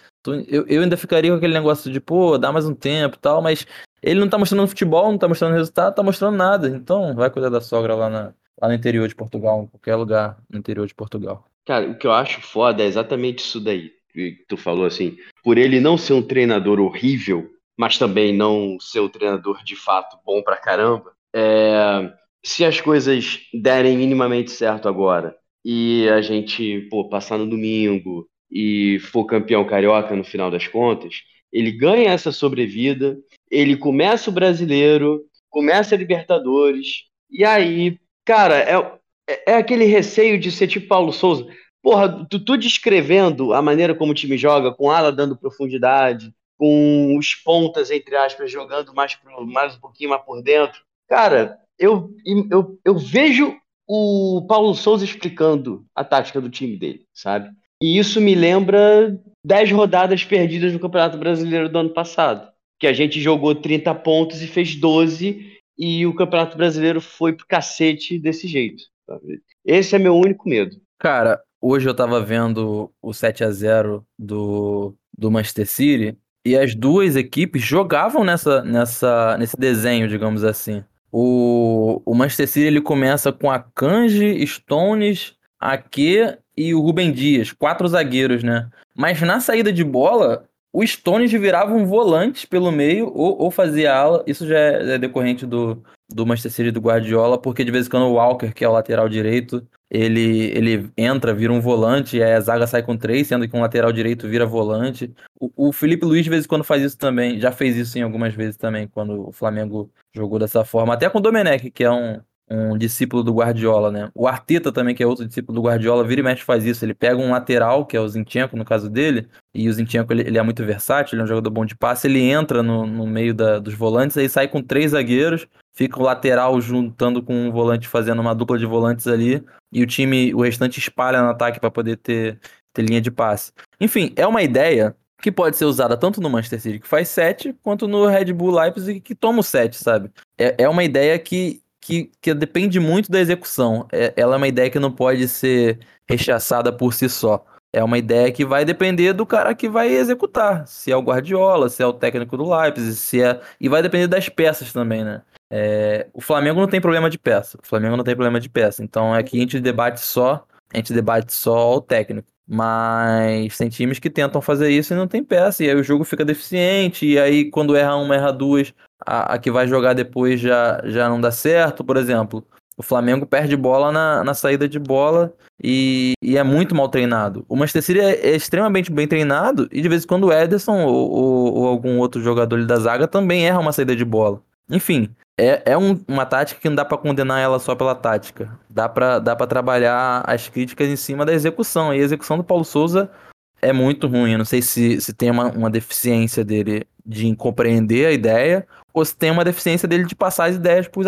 eu, 0.49 0.67
eu 0.67 0.83
ainda 0.83 0.97
ficaria 0.97 1.31
com 1.31 1.37
aquele 1.37 1.55
negócio 1.55 1.91
de, 1.91 2.01
pô, 2.01 2.37
dá 2.37 2.53
mais 2.53 2.67
um 2.67 2.75
tempo 2.75 3.17
e 3.17 3.21
tal, 3.21 3.41
mas 3.41 3.67
ele 4.03 4.21
não 4.21 4.29
tá 4.29 4.37
mostrando 4.37 4.69
futebol, 4.69 5.11
não 5.11 5.19
tá 5.19 5.27
mostrando 5.27 5.55
resultado, 5.55 5.95
tá 5.95 6.03
mostrando 6.03 6.37
nada. 6.37 6.69
Então 6.69 7.15
vai 7.15 7.31
cuidar 7.31 7.49
da 7.49 7.61
sogra 7.61 7.95
lá, 7.95 8.11
na, 8.11 8.35
lá 8.61 8.69
no 8.69 8.75
interior 8.75 9.09
de 9.09 9.15
Portugal, 9.15 9.63
em 9.63 9.67
qualquer 9.67 9.97
lugar 9.97 10.37
no 10.51 10.59
interior 10.59 10.87
de 10.87 10.95
Portugal. 10.95 11.45
Cara, 11.65 11.91
o 11.91 11.99
que 11.99 12.07
eu 12.07 12.13
acho 12.13 12.43
foda 12.43 12.83
é 12.83 12.87
exatamente 12.87 13.39
isso 13.41 13.59
daí 13.59 13.96
que 14.17 14.45
tu 14.49 14.57
falou 14.57 14.87
assim. 14.87 15.17
Por 15.45 15.59
ele 15.59 15.81
não 15.81 15.97
ser 15.97 16.15
um 16.15 16.23
treinador 16.23 16.81
horrível, 16.81 17.51
mas 17.77 17.99
também 17.99 18.35
não 18.35 18.79
ser 18.81 19.01
um 19.01 19.09
treinador 19.09 19.63
de 19.63 19.77
fato 19.77 20.19
bom 20.25 20.43
pra 20.43 20.57
caramba, 20.57 21.13
é, 21.35 22.13
se 22.45 22.65
as 22.65 22.81
coisas 22.81 23.41
derem 23.53 23.97
minimamente 23.97 24.51
certo 24.51 24.89
agora 24.89 25.37
e 25.65 26.09
a 26.09 26.21
gente 26.21 26.83
pô, 26.91 27.09
passar 27.09 27.37
no 27.39 27.49
domingo 27.49 28.27
e 28.51 28.99
for 29.01 29.27
campeão 29.27 29.67
carioca 29.67 30.15
no 30.15 30.25
final 30.25 30.51
das 30.51 30.67
contas, 30.67 31.23
ele 31.53 31.73
ganha 31.73 32.11
essa 32.11 32.33
sobrevida, 32.33 33.19
ele 33.51 33.77
começa 33.77 34.31
o 34.31 34.33
brasileiro, 34.33 35.25
começa 35.51 35.95
a 35.95 35.99
Libertadores, 35.99 37.05
e 37.31 37.45
aí, 37.45 37.99
cara, 38.25 38.57
é, 38.59 38.99
é 39.47 39.55
aquele 39.57 39.85
receio 39.85 40.39
de 40.39 40.51
ser 40.51 40.69
tipo 40.69 40.87
Paulo 40.87 41.13
Souza. 41.13 41.47
Porra, 41.87 42.27
tu, 42.29 42.41
tu 42.41 42.57
descrevendo 42.57 43.55
a 43.55 43.63
maneira 43.63 43.95
como 43.95 44.11
o 44.11 44.15
time 44.15 44.37
joga, 44.37 44.75
com 44.75 44.91
ala 44.91 45.13
dando 45.13 45.37
profundidade, 45.37 46.35
com 46.59 47.17
os 47.17 47.33
pontas, 47.33 47.93
entre 47.93 48.17
aspas, 48.17 48.51
jogando 48.51 48.93
mais, 48.93 49.15
pro, 49.15 49.47
mais 49.47 49.77
um 49.77 49.79
pouquinho 49.79 50.11
mais 50.11 50.21
por 50.25 50.43
dentro. 50.43 50.81
Cara, 51.09 51.61
eu, 51.79 52.11
eu, 52.51 52.77
eu 52.85 52.99
vejo 52.99 53.57
o 53.87 54.45
Paulo 54.49 54.75
Souza 54.75 55.05
explicando 55.05 55.87
a 55.95 56.03
tática 56.03 56.41
do 56.41 56.51
time 56.51 56.77
dele, 56.77 57.07
sabe? 57.15 57.51
E 57.81 57.97
isso 57.97 58.21
me 58.21 58.35
lembra 58.35 59.17
10 59.45 59.71
rodadas 59.71 60.25
perdidas 60.25 60.73
no 60.73 60.81
Campeonato 60.81 61.17
Brasileiro 61.17 61.69
do 61.69 61.79
ano 61.79 61.91
passado. 61.91 62.51
Que 62.81 62.89
a 62.89 62.93
gente 62.93 63.21
jogou 63.21 63.55
30 63.55 63.95
pontos 63.95 64.43
e 64.43 64.49
fez 64.49 64.75
12, 64.75 65.57
e 65.79 66.05
o 66.05 66.17
Campeonato 66.17 66.57
Brasileiro 66.57 67.01
foi 67.01 67.33
pro 67.33 67.47
cacete 67.47 68.19
desse 68.19 68.49
jeito. 68.49 68.83
Sabe? 69.09 69.41
Esse 69.65 69.95
é 69.95 70.01
meu 70.01 70.17
único 70.17 70.49
medo. 70.49 70.85
Cara, 70.99 71.41
Hoje 71.61 71.89
eu 71.89 71.95
tava 71.95 72.21
vendo 72.21 72.93
o 73.03 73.13
7 73.13 73.43
a 73.43 73.51
0 73.51 74.07
do, 74.19 74.95
do 75.17 75.31
Manchester 75.31 75.67
City 75.67 76.19
e 76.45 76.57
as 76.57 76.75
duas 76.75 77.17
equipes 77.17 77.63
jogavam 77.63 78.23
nessa, 78.23 78.63
nessa, 78.63 79.37
nesse 79.39 79.57
desenho, 79.57 80.07
digamos 80.07 80.45
assim. 80.45 80.85
O, 81.11 82.01
o 82.05 82.15
Manchester 82.15 82.47
City 82.47 82.67
ele 82.67 82.81
começa 82.81 83.33
com 83.33 83.51
a 83.51 83.59
Kanji, 83.59 84.47
Stones, 84.47 85.35
Ake 85.59 86.37
e 86.57 86.75
o 86.75 86.81
Rubem 86.81 87.11
Dias, 87.11 87.53
quatro 87.53 87.89
zagueiros, 87.89 88.45
né? 88.45 88.69
Mas 88.95 89.21
na 89.23 89.41
saída 89.41 89.73
de 89.73 89.83
bola, 89.83 90.49
o 90.77 90.87
Stones 90.87 91.33
virava 91.33 91.73
um 91.73 91.87
volante 91.87 92.47
pelo 92.47 92.71
meio 92.71 93.07
ou, 93.07 93.41
ou 93.41 93.51
fazia 93.51 93.95
ala. 93.95 94.23
Isso 94.27 94.47
já 94.47 94.59
é, 94.59 94.97
é 94.97 94.99
decorrente 94.99 95.47
do, 95.47 95.83
do 96.07 96.27
Manchester 96.27 96.53
City 96.53 96.71
do 96.71 96.83
Guardiola, 96.83 97.41
porque 97.41 97.65
de 97.65 97.71
vez 97.71 97.87
em 97.87 97.91
quando 97.91 98.03
o 98.03 98.13
Walker, 98.13 98.53
que 98.53 98.63
é 98.63 98.69
o 98.69 98.73
lateral 98.73 99.09
direito, 99.09 99.67
ele, 99.91 100.53
ele 100.55 100.91
entra, 100.95 101.33
vira 101.33 101.51
um 101.51 101.63
volante, 101.63 102.19
e 102.19 102.23
a 102.23 102.39
zaga 102.41 102.67
sai 102.67 102.83
com 102.83 102.95
três, 102.95 103.27
sendo 103.27 103.49
que 103.49 103.57
um 103.57 103.63
lateral 103.63 103.91
direito 103.91 104.29
vira 104.29 104.45
volante. 104.45 105.15
O, 105.41 105.69
o 105.69 105.73
Felipe 105.73 106.05
Luiz 106.05 106.25
de 106.25 106.29
vez 106.29 106.45
em 106.45 106.49
quando 106.49 106.63
faz 106.63 106.83
isso 106.83 106.99
também, 106.99 107.41
já 107.41 107.51
fez 107.51 107.75
isso 107.75 107.99
em 107.99 108.03
algumas 108.03 108.35
vezes 108.35 108.59
também, 108.59 108.87
quando 108.87 109.29
o 109.29 109.33
Flamengo 109.33 109.91
jogou 110.15 110.39
dessa 110.39 110.63
forma. 110.63 110.93
Até 110.93 111.09
com 111.09 111.17
o 111.17 111.23
Domenech, 111.23 111.71
que 111.71 111.85
é 111.85 111.91
um, 111.91 112.21
um 112.49 112.79
discípulo 112.79 113.25
do 113.25 113.35
Guardiola, 113.35 113.91
né? 113.91 114.11
O 114.15 114.29
Arteta 114.29 114.71
também, 114.71 114.95
que 114.95 115.03
é 115.03 115.07
outro 115.07 115.27
discípulo 115.27 115.61
do 115.61 115.67
Guardiola, 115.67 116.05
vira 116.05 116.21
e 116.21 116.25
mexe 116.25 116.45
faz 116.45 116.65
isso. 116.65 116.85
Ele 116.85 116.95
pega 116.95 117.17
um 117.17 117.31
lateral, 117.31 117.85
que 117.85 117.97
é 117.97 118.01
o 118.01 118.09
Zinchenko, 118.09 118.57
no 118.57 118.65
caso 118.65 118.89
dele, 118.89 119.29
e 119.53 119.69
o 119.69 119.73
Zinchenko 119.73 120.13
ele, 120.13 120.23
ele 120.23 120.39
é 120.39 120.43
muito 120.43 120.65
versátil, 120.65 121.15
ele 121.15 121.23
é 121.23 121.25
um 121.25 121.29
jogador 121.29 121.51
bom 121.51 121.65
de 121.65 121.75
passe, 121.75 122.07
ele 122.07 122.23
entra 122.23 122.63
no, 122.63 122.87
no 122.87 123.07
meio 123.07 123.35
da, 123.35 123.59
dos 123.59 123.75
volantes, 123.75 124.17
aí 124.17 124.29
sai 124.29 124.47
com 124.47 124.63
três 124.63 124.93
zagueiros, 124.93 125.47
fica 125.75 125.99
o 125.99 126.03
lateral 126.03 126.61
juntando 126.61 127.23
com 127.23 127.35
um 127.35 127.51
volante, 127.51 127.89
fazendo 127.89 128.21
uma 128.21 128.35
dupla 128.35 128.59
de 128.59 128.67
volantes 128.67 129.09
ali, 129.09 129.45
e 129.73 129.83
o 129.83 129.87
time, 129.87 130.33
o 130.33 130.43
restante 130.43 130.79
espalha 130.79 131.21
no 131.21 131.31
ataque 131.31 131.59
para 131.59 131.71
poder 131.71 131.97
ter, 131.97 132.39
ter 132.73 132.83
linha 132.83 133.01
de 133.01 133.11
passe. 133.11 133.53
Enfim, 133.81 134.13
é 134.15 134.27
uma 134.27 134.43
ideia 134.43 134.95
que 135.21 135.33
pode 135.33 135.57
ser 135.57 135.65
usada 135.65 135.97
tanto 135.97 136.21
no 136.21 136.31
Manchester 136.31 136.61
City, 136.61 136.79
que 136.79 136.87
faz 136.87 137.09
7, 137.09 137.57
quanto 137.63 137.89
no 137.89 138.07
Red 138.07 138.33
Bull 138.33 138.55
Leipzig, 138.55 139.01
que 139.01 139.15
toma 139.15 139.41
o 139.41 139.43
7, 139.43 139.77
sabe? 139.77 140.11
É, 140.39 140.63
é 140.65 140.69
uma 140.69 140.85
ideia 140.85 141.19
que 141.19 141.61
que, 141.87 142.11
que 142.21 142.35
depende 142.35 142.81
muito 142.81 143.11
da 143.11 143.21
execução. 143.21 143.87
É, 143.93 144.13
ela 144.17 144.35
é 144.35 144.39
uma 144.39 144.49
ideia 144.49 144.69
que 144.69 144.79
não 144.79 144.91
pode 144.91 145.29
ser 145.29 145.79
rechaçada 146.09 146.73
por 146.73 146.93
si 146.93 147.09
só. 147.09 147.45
É 147.73 147.83
uma 147.85 147.97
ideia 147.97 148.33
que 148.33 148.45
vai 148.45 148.65
depender 148.65 149.13
do 149.13 149.25
cara 149.25 149.55
que 149.55 149.69
vai 149.69 149.89
executar. 149.89 150.67
Se 150.67 150.91
é 150.91 150.97
o 150.97 151.03
Guardiola, 151.03 151.69
se 151.69 151.83
é 151.83 151.87
o 151.87 151.93
técnico 151.93 152.37
do 152.37 152.51
Leipzig, 152.51 152.95
se 152.95 153.23
é. 153.23 153.41
E 153.61 153.69
vai 153.69 153.83
depender 153.83 154.09
das 154.09 154.29
peças 154.29 154.73
também, 154.73 155.05
né? 155.05 155.23
É... 155.49 156.09
O 156.13 156.21
Flamengo 156.21 156.61
não 156.61 156.69
tem 156.69 156.81
problema 156.81 157.09
de 157.09 157.19
peça. 157.19 157.59
O 157.63 157.67
Flamengo 157.67 157.97
não 157.97 158.05
tem 158.05 158.17
problema 158.17 158.41
de 158.41 158.49
peça. 158.49 158.83
Então 158.83 159.15
aqui 159.15 159.37
a 159.39 159.41
gente 159.41 159.61
debate 159.61 160.01
só. 160.01 160.45
A 160.75 160.77
gente 160.77 160.93
debate 160.93 161.33
só 161.33 161.77
o 161.77 161.81
técnico. 161.81 162.29
Mas 162.49 163.57
tem 163.59 163.69
times 163.69 163.99
que 163.99 164.11
tentam 164.11 164.41
fazer 164.41 164.71
isso 164.71 164.93
e 164.93 164.97
não 164.97 165.07
tem 165.07 165.23
peça. 165.23 165.63
E 165.63 165.71
aí 165.71 165.77
o 165.77 165.85
jogo 165.85 166.05
fica 166.05 166.25
deficiente. 166.25 167.07
E 167.07 167.19
aí, 167.19 167.51
quando 167.51 167.77
erra 167.77 167.97
uma, 167.97 168.15
erra 168.17 168.33
duas, 168.33 168.73
a, 169.05 169.35
a 169.35 169.39
que 169.39 169.51
vai 169.51 169.67
jogar 169.67 169.93
depois 169.93 170.41
já, 170.41 170.81
já 170.85 171.09
não 171.09 171.21
dá 171.21 171.31
certo. 171.31 171.85
Por 171.85 171.97
exemplo, 171.97 172.45
o 172.77 172.83
Flamengo 172.83 173.27
perde 173.27 173.57
bola 173.57 173.91
na, 173.91 174.23
na 174.23 174.35
saída 174.35 174.69
de 174.69 174.79
bola 174.79 175.33
e, 175.63 176.13
e, 176.23 176.37
é 176.37 176.43
muito 176.43 176.75
mal 176.75 176.89
treinado. 176.89 177.45
O 177.49 177.57
Manchester 177.57 177.83
City 177.83 178.01
é, 178.01 178.29
é, 178.29 178.37
extremamente 178.37 178.93
bem 178.93 179.09
treinado 179.09 179.69
e 179.73 179.81
de 179.81 179.89
vez 179.89 180.05
em 180.05 180.07
quando 180.07 180.25
o 180.25 180.33
Ederson 180.33 180.85
ou, 180.85 181.11
ou, 181.11 181.55
ou 181.55 181.67
algum 181.67 181.99
outro 181.99 182.21
jogador 182.23 182.65
da 182.67 182.77
zaga 182.77 183.09
também 183.09 183.47
erra 183.47 183.61
uma 183.61 183.73
saída 183.73 183.97
de 183.97 184.05
bola. 184.05 184.43
Enfim, 184.69 185.09
é, 185.39 185.63
é 185.73 185.79
um, 185.79 185.99
uma 186.09 186.27
tática 186.27 186.61
que 186.61 186.69
não 186.69 186.77
dá 186.77 186.85
para 186.85 186.99
condenar 186.99 187.41
ela 187.41 187.59
só 187.59 187.75
pela 187.75 187.95
tática. 187.95 188.59
Dá 188.69 188.89
para 188.89 189.19
dá 189.19 189.35
pra 189.35 189.47
trabalhar 189.47 190.23
as 190.27 190.49
críticas 190.49 190.89
em 190.89 190.97
cima 190.97 191.25
da 191.25 191.33
execução. 191.33 191.95
E 191.95 192.01
a 192.01 192.05
execução 192.05 192.37
do 192.37 192.45
Paulo 192.45 192.65
Souza 192.65 193.11
é 193.61 193.73
muito 193.73 194.07
ruim. 194.07 194.33
Eu 194.33 194.39
não 194.39 194.45
sei 194.45 194.63
se, 194.63 195.01
se 195.01 195.13
tem 195.13 195.31
uma, 195.31 195.51
uma 195.51 195.71
deficiência 195.71 196.45
dele 196.45 196.87
de 197.05 197.35
compreender 197.37 198.07
a 198.07 198.13
ideia 198.13 198.67
ou 198.93 199.05
se 199.05 199.17
tem 199.17 199.31
uma 199.31 199.45
deficiência 199.45 199.87
dele 199.87 200.05
de 200.05 200.15
passar 200.15 200.47
as 200.47 200.57
ideias 200.57 200.89
para 200.89 201.01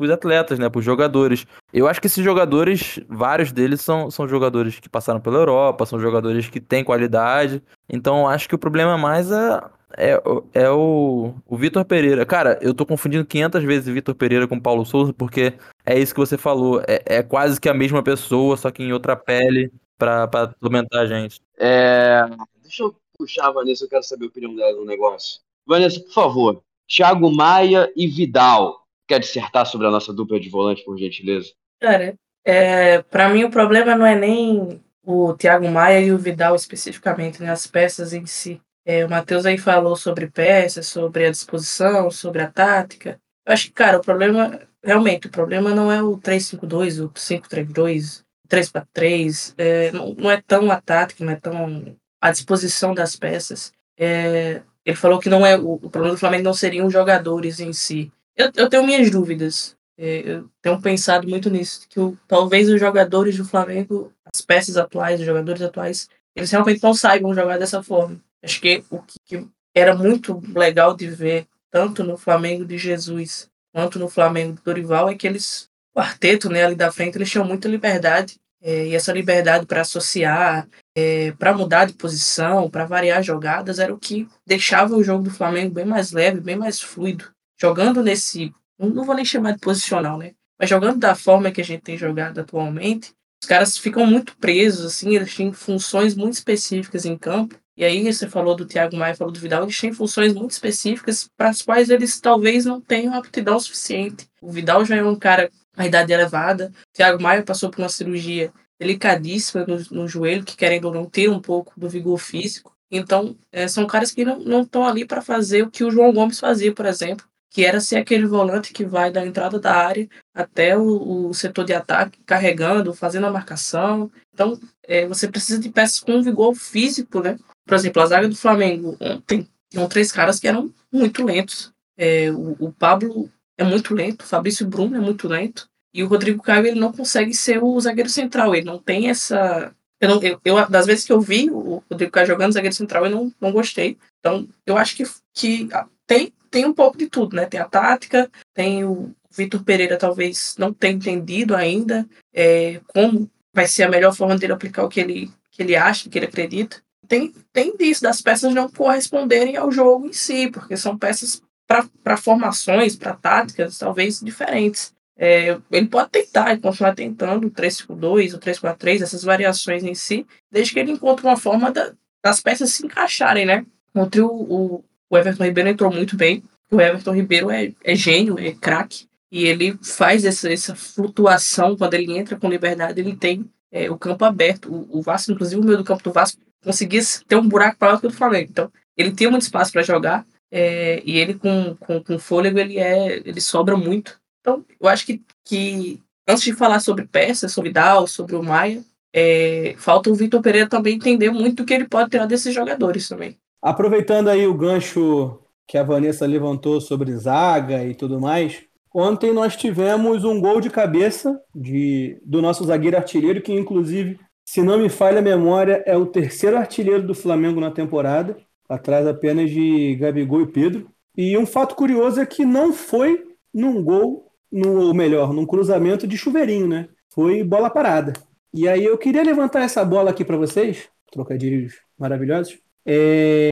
os 0.00 0.10
atletas, 0.10 0.58
né, 0.58 0.68
para 0.68 0.78
os 0.78 0.84
jogadores. 0.84 1.46
Eu 1.72 1.88
acho 1.88 2.00
que 2.00 2.06
esses 2.06 2.24
jogadores, 2.24 3.00
vários 3.08 3.52
deles 3.52 3.80
são, 3.80 4.10
são 4.10 4.28
jogadores 4.28 4.78
que 4.78 4.88
passaram 4.88 5.20
pela 5.20 5.38
Europa, 5.38 5.86
são 5.86 5.98
jogadores 5.98 6.48
que 6.48 6.60
têm 6.60 6.84
qualidade. 6.84 7.62
Então 7.88 8.28
acho 8.28 8.48
que 8.48 8.54
o 8.54 8.58
problema 8.58 8.96
mais 8.96 9.30
é 9.30 9.60
é, 9.96 10.20
é 10.54 10.70
o, 10.70 11.34
o 11.46 11.56
Vitor 11.56 11.84
Pereira. 11.84 12.26
Cara, 12.26 12.58
eu 12.60 12.74
tô 12.74 12.84
confundindo 12.84 13.24
500 13.24 13.62
vezes 13.62 13.92
Vitor 13.92 14.14
Pereira 14.14 14.46
com 14.46 14.58
Paulo 14.58 14.84
Souza, 14.84 15.12
porque 15.12 15.54
é 15.86 15.98
isso 15.98 16.14
que 16.14 16.20
você 16.20 16.36
falou. 16.36 16.82
É, 16.86 17.18
é 17.18 17.22
quase 17.22 17.60
que 17.60 17.68
a 17.68 17.74
mesma 17.74 18.02
pessoa, 18.02 18.56
só 18.56 18.70
que 18.70 18.82
em 18.82 18.92
outra 18.92 19.16
pele, 19.16 19.72
pra, 19.98 20.26
pra 20.28 20.42
atormentar 20.42 21.02
a 21.02 21.06
gente. 21.06 21.40
É... 21.58 22.22
Deixa 22.62 22.82
eu 22.82 22.94
puxar 23.16 23.48
a 23.48 23.52
Vanessa, 23.52 23.84
eu 23.84 23.88
quero 23.88 24.02
saber 24.02 24.24
a 24.24 24.28
opinião 24.28 24.54
dela 24.54 24.76
no 24.76 24.84
negócio. 24.84 25.40
Vanessa, 25.66 26.00
por 26.00 26.12
favor. 26.12 26.62
Thiago 26.88 27.30
Maia 27.30 27.90
e 27.96 28.06
Vidal. 28.06 28.84
Quer 29.06 29.20
dissertar 29.20 29.66
sobre 29.66 29.86
a 29.86 29.90
nossa 29.90 30.12
dupla 30.12 30.40
de 30.40 30.48
volante, 30.48 30.84
por 30.84 30.98
gentileza? 30.98 31.52
Cara, 31.80 32.14
é, 32.44 33.02
para 33.02 33.28
mim 33.28 33.44
o 33.44 33.50
problema 33.50 33.94
não 33.94 34.06
é 34.06 34.14
nem 34.14 34.82
o 35.02 35.34
Thiago 35.34 35.68
Maia 35.68 36.00
e 36.00 36.12
o 36.12 36.18
Vidal 36.18 36.54
especificamente, 36.54 37.42
né, 37.42 37.50
as 37.50 37.66
peças 37.66 38.12
em 38.12 38.26
si. 38.26 38.60
É, 38.86 39.04
o 39.04 39.10
Matheus 39.10 39.46
aí 39.46 39.56
falou 39.56 39.96
sobre 39.96 40.28
peças, 40.28 40.86
sobre 40.86 41.26
a 41.26 41.30
disposição, 41.30 42.10
sobre 42.10 42.42
a 42.42 42.50
tática. 42.50 43.20
Eu 43.46 43.52
acho 43.52 43.66
que, 43.66 43.72
cara, 43.72 43.98
o 43.98 44.02
problema, 44.02 44.60
realmente, 44.82 45.26
o 45.26 45.30
problema 45.30 45.74
não 45.74 45.90
é 45.90 46.02
o 46.02 46.18
3-5-2, 46.18 47.04
o 47.04 47.10
5-3-2, 47.10 48.23
3-4-3, 48.48 49.54
é, 49.56 49.92
não, 49.92 50.14
não 50.14 50.30
é 50.30 50.40
tão 50.40 50.70
a 50.70 50.80
tática, 50.80 51.24
não 51.24 51.32
é 51.32 51.36
tão 51.36 51.96
a 52.20 52.30
disposição 52.30 52.94
das 52.94 53.16
peças. 53.16 53.72
É, 53.98 54.62
ele 54.84 54.96
falou 54.96 55.18
que 55.18 55.28
não 55.28 55.44
é 55.44 55.56
o, 55.56 55.74
o, 55.74 55.90
problema 55.90 56.14
do 56.14 56.18
Flamengo 56.18 56.44
não 56.44 56.54
seriam 56.54 56.86
os 56.86 56.92
jogadores 56.92 57.60
em 57.60 57.72
si. 57.72 58.12
Eu, 58.36 58.50
eu 58.56 58.68
tenho 58.68 58.84
minhas 58.84 59.10
dúvidas. 59.10 59.76
É, 59.96 60.22
eu 60.24 60.50
tenho 60.60 60.80
pensado 60.80 61.28
muito 61.28 61.48
nisso, 61.48 61.86
que 61.88 62.00
o, 62.00 62.18
talvez 62.26 62.68
os 62.68 62.80
jogadores 62.80 63.36
do 63.36 63.44
Flamengo, 63.44 64.12
as 64.32 64.40
peças 64.40 64.76
atuais, 64.76 65.20
os 65.20 65.26
jogadores 65.26 65.62
atuais, 65.62 66.08
eles 66.34 66.50
realmente 66.50 66.82
não 66.82 66.94
saibam 66.94 67.32
jogar 67.32 67.58
dessa 67.58 67.82
forma. 67.82 68.20
Acho 68.42 68.60
que 68.60 68.82
o 68.90 69.00
que 69.24 69.46
era 69.74 69.94
muito 69.94 70.40
legal 70.52 70.94
de 70.96 71.06
ver, 71.06 71.46
tanto 71.70 72.02
no 72.02 72.16
Flamengo 72.16 72.64
de 72.64 72.76
Jesus 72.76 73.48
quanto 73.72 73.98
no 73.98 74.08
Flamengo 74.08 74.54
do 74.54 74.62
Dorival, 74.62 75.08
é 75.08 75.14
que 75.14 75.26
eles, 75.26 75.68
quarteto 75.94 76.50
né, 76.50 76.64
ali 76.64 76.74
da 76.74 76.90
frente, 76.90 77.16
eles 77.16 77.30
tinham 77.30 77.46
muita 77.46 77.68
liberdade. 77.68 78.36
É, 78.66 78.86
e 78.86 78.94
essa 78.94 79.12
liberdade 79.12 79.66
para 79.66 79.82
associar, 79.82 80.66
é, 80.96 81.32
para 81.32 81.52
mudar 81.52 81.84
de 81.84 81.92
posição, 81.92 82.70
para 82.70 82.86
variar 82.86 83.22
jogadas, 83.22 83.78
era 83.78 83.92
o 83.92 83.98
que 83.98 84.26
deixava 84.46 84.96
o 84.96 85.04
jogo 85.04 85.24
do 85.24 85.30
Flamengo 85.30 85.74
bem 85.74 85.84
mais 85.84 86.12
leve, 86.12 86.40
bem 86.40 86.56
mais 86.56 86.80
fluido. 86.80 87.30
Jogando 87.60 88.02
nesse. 88.02 88.54
Não 88.78 89.04
vou 89.04 89.14
nem 89.14 89.24
chamar 89.24 89.52
de 89.52 89.60
posicional, 89.60 90.16
né? 90.16 90.32
Mas 90.58 90.70
jogando 90.70 90.98
da 90.98 91.14
forma 91.14 91.50
que 91.50 91.60
a 91.60 91.64
gente 91.64 91.82
tem 91.82 91.98
jogado 91.98 92.40
atualmente, 92.40 93.12
os 93.42 93.46
caras 93.46 93.76
ficam 93.76 94.06
muito 94.06 94.34
presos, 94.38 94.86
assim, 94.86 95.14
eles 95.14 95.36
têm 95.36 95.52
funções 95.52 96.14
muito 96.14 96.32
específicas 96.32 97.04
em 97.04 97.18
campo. 97.18 97.56
E 97.76 97.84
aí 97.84 98.10
você 98.10 98.26
falou 98.26 98.56
do 98.56 98.64
Thiago 98.64 98.96
Maia, 98.96 99.14
falou 99.14 99.32
do 99.32 99.38
Vidal, 99.38 99.64
eles 99.64 99.78
têm 99.78 99.92
funções 99.92 100.32
muito 100.32 100.52
específicas 100.52 101.28
para 101.36 101.50
as 101.50 101.60
quais 101.60 101.90
eles 101.90 102.18
talvez 102.18 102.64
não 102.64 102.80
tenham 102.80 103.12
aptidão 103.12 103.60
suficiente. 103.60 104.26
O 104.40 104.50
Vidal 104.50 104.84
já 104.84 104.96
é 104.96 105.04
um 105.04 105.16
cara 105.16 105.50
a 105.76 105.86
idade 105.86 106.12
elevada, 106.12 106.72
o 106.90 106.96
Thiago 106.96 107.22
Maia 107.22 107.42
passou 107.42 107.70
por 107.70 107.80
uma 107.80 107.88
cirurgia 107.88 108.52
delicadíssima 108.78 109.64
no, 109.66 109.78
no 109.90 110.08
joelho, 110.08 110.44
que 110.44 110.56
querendo 110.56 110.86
ou 110.86 110.94
não 110.94 111.06
ter 111.06 111.28
um 111.28 111.40
pouco 111.40 111.78
do 111.78 111.88
vigor 111.88 112.18
físico. 112.18 112.74
Então, 112.90 113.36
é, 113.50 113.66
são 113.66 113.86
caras 113.86 114.12
que 114.12 114.24
não 114.24 114.62
estão 114.62 114.86
ali 114.86 115.04
para 115.04 115.22
fazer 115.22 115.62
o 115.62 115.70
que 115.70 115.82
o 115.82 115.90
João 115.90 116.12
Gomes 116.12 116.38
fazia, 116.38 116.72
por 116.72 116.86
exemplo, 116.86 117.26
que 117.50 117.64
era 117.64 117.80
ser 117.80 117.96
aquele 117.96 118.26
volante 118.26 118.72
que 118.72 118.84
vai 118.84 119.10
da 119.10 119.24
entrada 119.24 119.58
da 119.58 119.74
área 119.74 120.08
até 120.34 120.76
o, 120.76 121.28
o 121.28 121.34
setor 121.34 121.64
de 121.64 121.72
ataque, 121.72 122.20
carregando, 122.26 122.92
fazendo 122.92 123.26
a 123.26 123.30
marcação. 123.30 124.10
Então, 124.32 124.58
é, 124.82 125.06
você 125.06 125.28
precisa 125.28 125.60
de 125.60 125.70
peças 125.70 126.00
com 126.00 126.22
vigor 126.22 126.54
físico, 126.54 127.20
né? 127.20 127.38
Por 127.64 127.74
exemplo, 127.74 128.02
a 128.02 128.06
zaga 128.06 128.28
do 128.28 128.36
Flamengo 128.36 128.96
ontem 129.00 129.48
tinham 129.70 129.88
três 129.88 130.12
caras 130.12 130.38
que 130.38 130.48
eram 130.48 130.72
muito 130.92 131.24
lentos. 131.24 131.72
É, 131.96 132.30
o, 132.30 132.56
o, 132.58 132.72
Pablo 132.72 133.30
é 133.58 133.64
muito 133.64 133.94
lento, 133.94 134.22
o 134.22 134.26
Fabrício 134.26 134.66
Bruno 134.66 134.96
é 134.96 135.00
muito 135.00 135.28
lento, 135.28 135.68
e 135.92 136.02
o 136.02 136.08
Rodrigo 136.08 136.42
Caio 136.42 136.66
ele 136.66 136.80
não 136.80 136.92
consegue 136.92 137.32
ser 137.32 137.62
o 137.62 137.80
zagueiro 137.80 138.10
central, 138.10 138.54
ele 138.54 138.66
não 138.66 138.78
tem 138.78 139.08
essa. 139.08 139.72
Eu, 140.00 140.08
não, 140.08 140.22
eu, 140.22 140.40
eu 140.44 140.68
das 140.68 140.86
vezes 140.86 141.04
que 141.04 141.12
eu 141.12 141.20
vi 141.20 141.48
o 141.50 141.82
Rodrigo 141.90 142.12
Caio 142.12 142.26
jogando 142.26 142.52
zagueiro 142.52 142.74
central, 142.74 143.04
eu 143.04 143.10
não, 143.10 143.32
não 143.40 143.52
gostei. 143.52 143.96
Então, 144.18 144.48
eu 144.66 144.76
acho 144.76 144.96
que, 144.96 145.04
que 145.32 145.68
tem 146.06 146.32
tem 146.50 146.64
um 146.64 146.72
pouco 146.72 146.96
de 146.96 147.08
tudo, 147.08 147.34
né? 147.34 147.46
Tem 147.46 147.58
a 147.58 147.64
tática, 147.64 148.30
tem 148.54 148.84
o 148.84 149.12
Vitor 149.36 149.64
Pereira 149.64 149.96
talvez 149.96 150.54
não 150.56 150.72
tenha 150.72 150.94
entendido 150.94 151.56
ainda 151.56 152.08
é, 152.32 152.80
como 152.86 153.28
vai 153.52 153.66
ser 153.66 153.82
a 153.82 153.88
melhor 153.88 154.14
forma 154.14 154.38
dele 154.38 154.52
aplicar 154.52 154.84
o 154.84 154.88
que 154.88 155.00
ele, 155.00 155.30
que 155.50 155.62
ele 155.62 155.74
acha, 155.74 156.08
que 156.08 156.16
ele 156.16 156.26
acredita. 156.26 156.80
Tem, 157.08 157.34
tem 157.52 157.76
disso, 157.76 158.02
das 158.02 158.22
peças 158.22 158.54
não 158.54 158.68
corresponderem 158.68 159.56
ao 159.56 159.70
jogo 159.70 160.06
em 160.06 160.12
si, 160.12 160.48
porque 160.48 160.76
são 160.76 160.96
peças 160.96 161.42
para 161.66 162.16
formações, 162.16 162.96
para 162.96 163.14
táticas, 163.14 163.78
talvez 163.78 164.20
diferentes. 164.20 164.92
É, 165.16 165.58
ele 165.70 165.86
pode 165.86 166.10
tentar 166.10 166.52
e 166.52 166.58
continuar 166.58 166.94
tentando 166.94 167.46
o 167.46 167.50
3-5-2, 167.50 168.34
o 168.34 168.38
3-4-3, 168.38 169.02
essas 169.02 169.22
variações 169.22 169.84
em 169.84 169.94
si, 169.94 170.26
desde 170.50 170.72
que 170.72 170.80
ele 170.80 170.92
encontre 170.92 171.24
uma 171.24 171.36
forma 171.36 171.70
da, 171.70 171.92
das 172.22 172.40
peças 172.40 172.70
se 172.70 172.84
encaixarem, 172.84 173.46
né? 173.46 173.64
Ontem 173.94 174.20
o, 174.20 174.28
o, 174.28 174.84
o 175.08 175.18
Everton 175.18 175.44
Ribeiro 175.44 175.68
entrou 175.68 175.92
muito 175.92 176.16
bem. 176.16 176.42
O 176.70 176.80
Everton 176.80 177.12
Ribeiro 177.12 177.50
é, 177.50 177.72
é 177.84 177.94
gênio, 177.94 178.38
é 178.38 178.52
craque. 178.52 179.06
E 179.30 179.44
ele 179.44 179.78
faz 179.82 180.24
essa, 180.24 180.52
essa 180.52 180.74
flutuação 180.74 181.76
quando 181.76 181.94
ele 181.94 182.16
entra 182.16 182.36
com 182.36 182.48
liberdade. 182.48 183.00
Ele 183.00 183.14
tem 183.14 183.48
é, 183.70 183.90
o 183.90 183.98
campo 183.98 184.24
aberto. 184.24 184.72
O, 184.72 184.98
o, 184.98 185.02
Vasco, 185.02 185.32
inclusive, 185.32 185.60
o 185.60 185.64
meio 185.64 185.78
do 185.78 185.84
campo 185.84 186.02
do 186.02 186.12
Vasco 186.12 186.40
conseguia 186.62 187.00
ter 187.28 187.36
um 187.36 187.48
buraco 187.48 187.78
para 187.78 187.96
o 187.96 188.00
do 188.00 188.10
Flamengo. 188.10 188.48
Então, 188.50 188.72
ele 188.96 189.12
tem 189.12 189.30
muito 189.30 189.42
espaço 189.42 189.72
para 189.72 189.82
jogar. 189.82 190.24
É, 190.56 191.02
e 191.04 191.18
ele, 191.18 191.34
com, 191.34 191.76
com, 191.80 192.00
com 192.00 192.16
fôlego, 192.16 192.60
ele, 192.60 192.78
é, 192.78 193.16
ele 193.16 193.40
sobra 193.40 193.76
muito. 193.76 194.20
Então, 194.40 194.64
eu 194.80 194.88
acho 194.88 195.04
que, 195.04 195.20
que 195.44 196.00
antes 196.28 196.44
de 196.44 196.52
falar 196.52 196.78
sobre 196.78 197.06
peças, 197.06 197.50
sobre 197.50 197.72
Dal, 197.72 198.06
sobre 198.06 198.36
o 198.36 198.42
Maia, 198.42 198.80
é, 199.12 199.74
falta 199.76 200.10
o 200.10 200.14
Vitor 200.14 200.40
Pereira 200.40 200.68
também 200.68 200.94
entender 200.94 201.32
muito 201.32 201.64
o 201.64 201.66
que 201.66 201.74
ele 201.74 201.88
pode 201.88 202.10
tirar 202.10 202.26
desses 202.26 202.54
jogadores 202.54 203.08
também. 203.08 203.36
Aproveitando 203.60 204.28
aí 204.28 204.46
o 204.46 204.54
gancho 204.54 205.40
que 205.66 205.76
a 205.76 205.82
Vanessa 205.82 206.24
levantou 206.24 206.80
sobre 206.80 207.16
zaga 207.16 207.84
e 207.84 207.92
tudo 207.92 208.20
mais, 208.20 208.62
ontem 208.94 209.32
nós 209.32 209.56
tivemos 209.56 210.22
um 210.22 210.40
gol 210.40 210.60
de 210.60 210.70
cabeça 210.70 211.36
de, 211.52 212.16
do 212.24 212.40
nosso 212.40 212.64
zagueiro 212.64 212.96
artilheiro, 212.96 213.42
que 213.42 213.52
inclusive, 213.52 214.20
se 214.46 214.62
não 214.62 214.78
me 214.78 214.88
falha 214.88 215.18
a 215.18 215.22
memória, 215.22 215.82
é 215.84 215.96
o 215.96 216.06
terceiro 216.06 216.56
artilheiro 216.56 217.04
do 217.04 217.14
Flamengo 217.14 217.60
na 217.60 217.72
temporada, 217.72 218.36
atrás 218.68 219.06
apenas 219.06 219.50
de 219.50 219.94
Gabigol 219.96 220.42
e 220.42 220.46
Pedro. 220.46 220.90
E 221.16 221.36
um 221.38 221.46
fato 221.46 221.74
curioso 221.74 222.20
é 222.20 222.26
que 222.26 222.44
não 222.44 222.72
foi 222.72 223.24
num 223.52 223.82
gol, 223.82 224.32
no, 224.50 224.86
ou 224.86 224.94
melhor, 224.94 225.32
num 225.32 225.46
cruzamento 225.46 226.06
de 226.06 226.16
chuveirinho, 226.16 226.66
né? 226.66 226.88
Foi 227.08 227.44
bola 227.44 227.70
parada. 227.70 228.12
E 228.52 228.68
aí 228.68 228.84
eu 228.84 228.98
queria 228.98 229.22
levantar 229.22 229.62
essa 229.62 229.84
bola 229.84 230.10
aqui 230.10 230.24
para 230.24 230.36
vocês, 230.36 230.88
trocadilhos 231.10 231.74
maravilhosos. 231.98 232.58
É... 232.86 233.50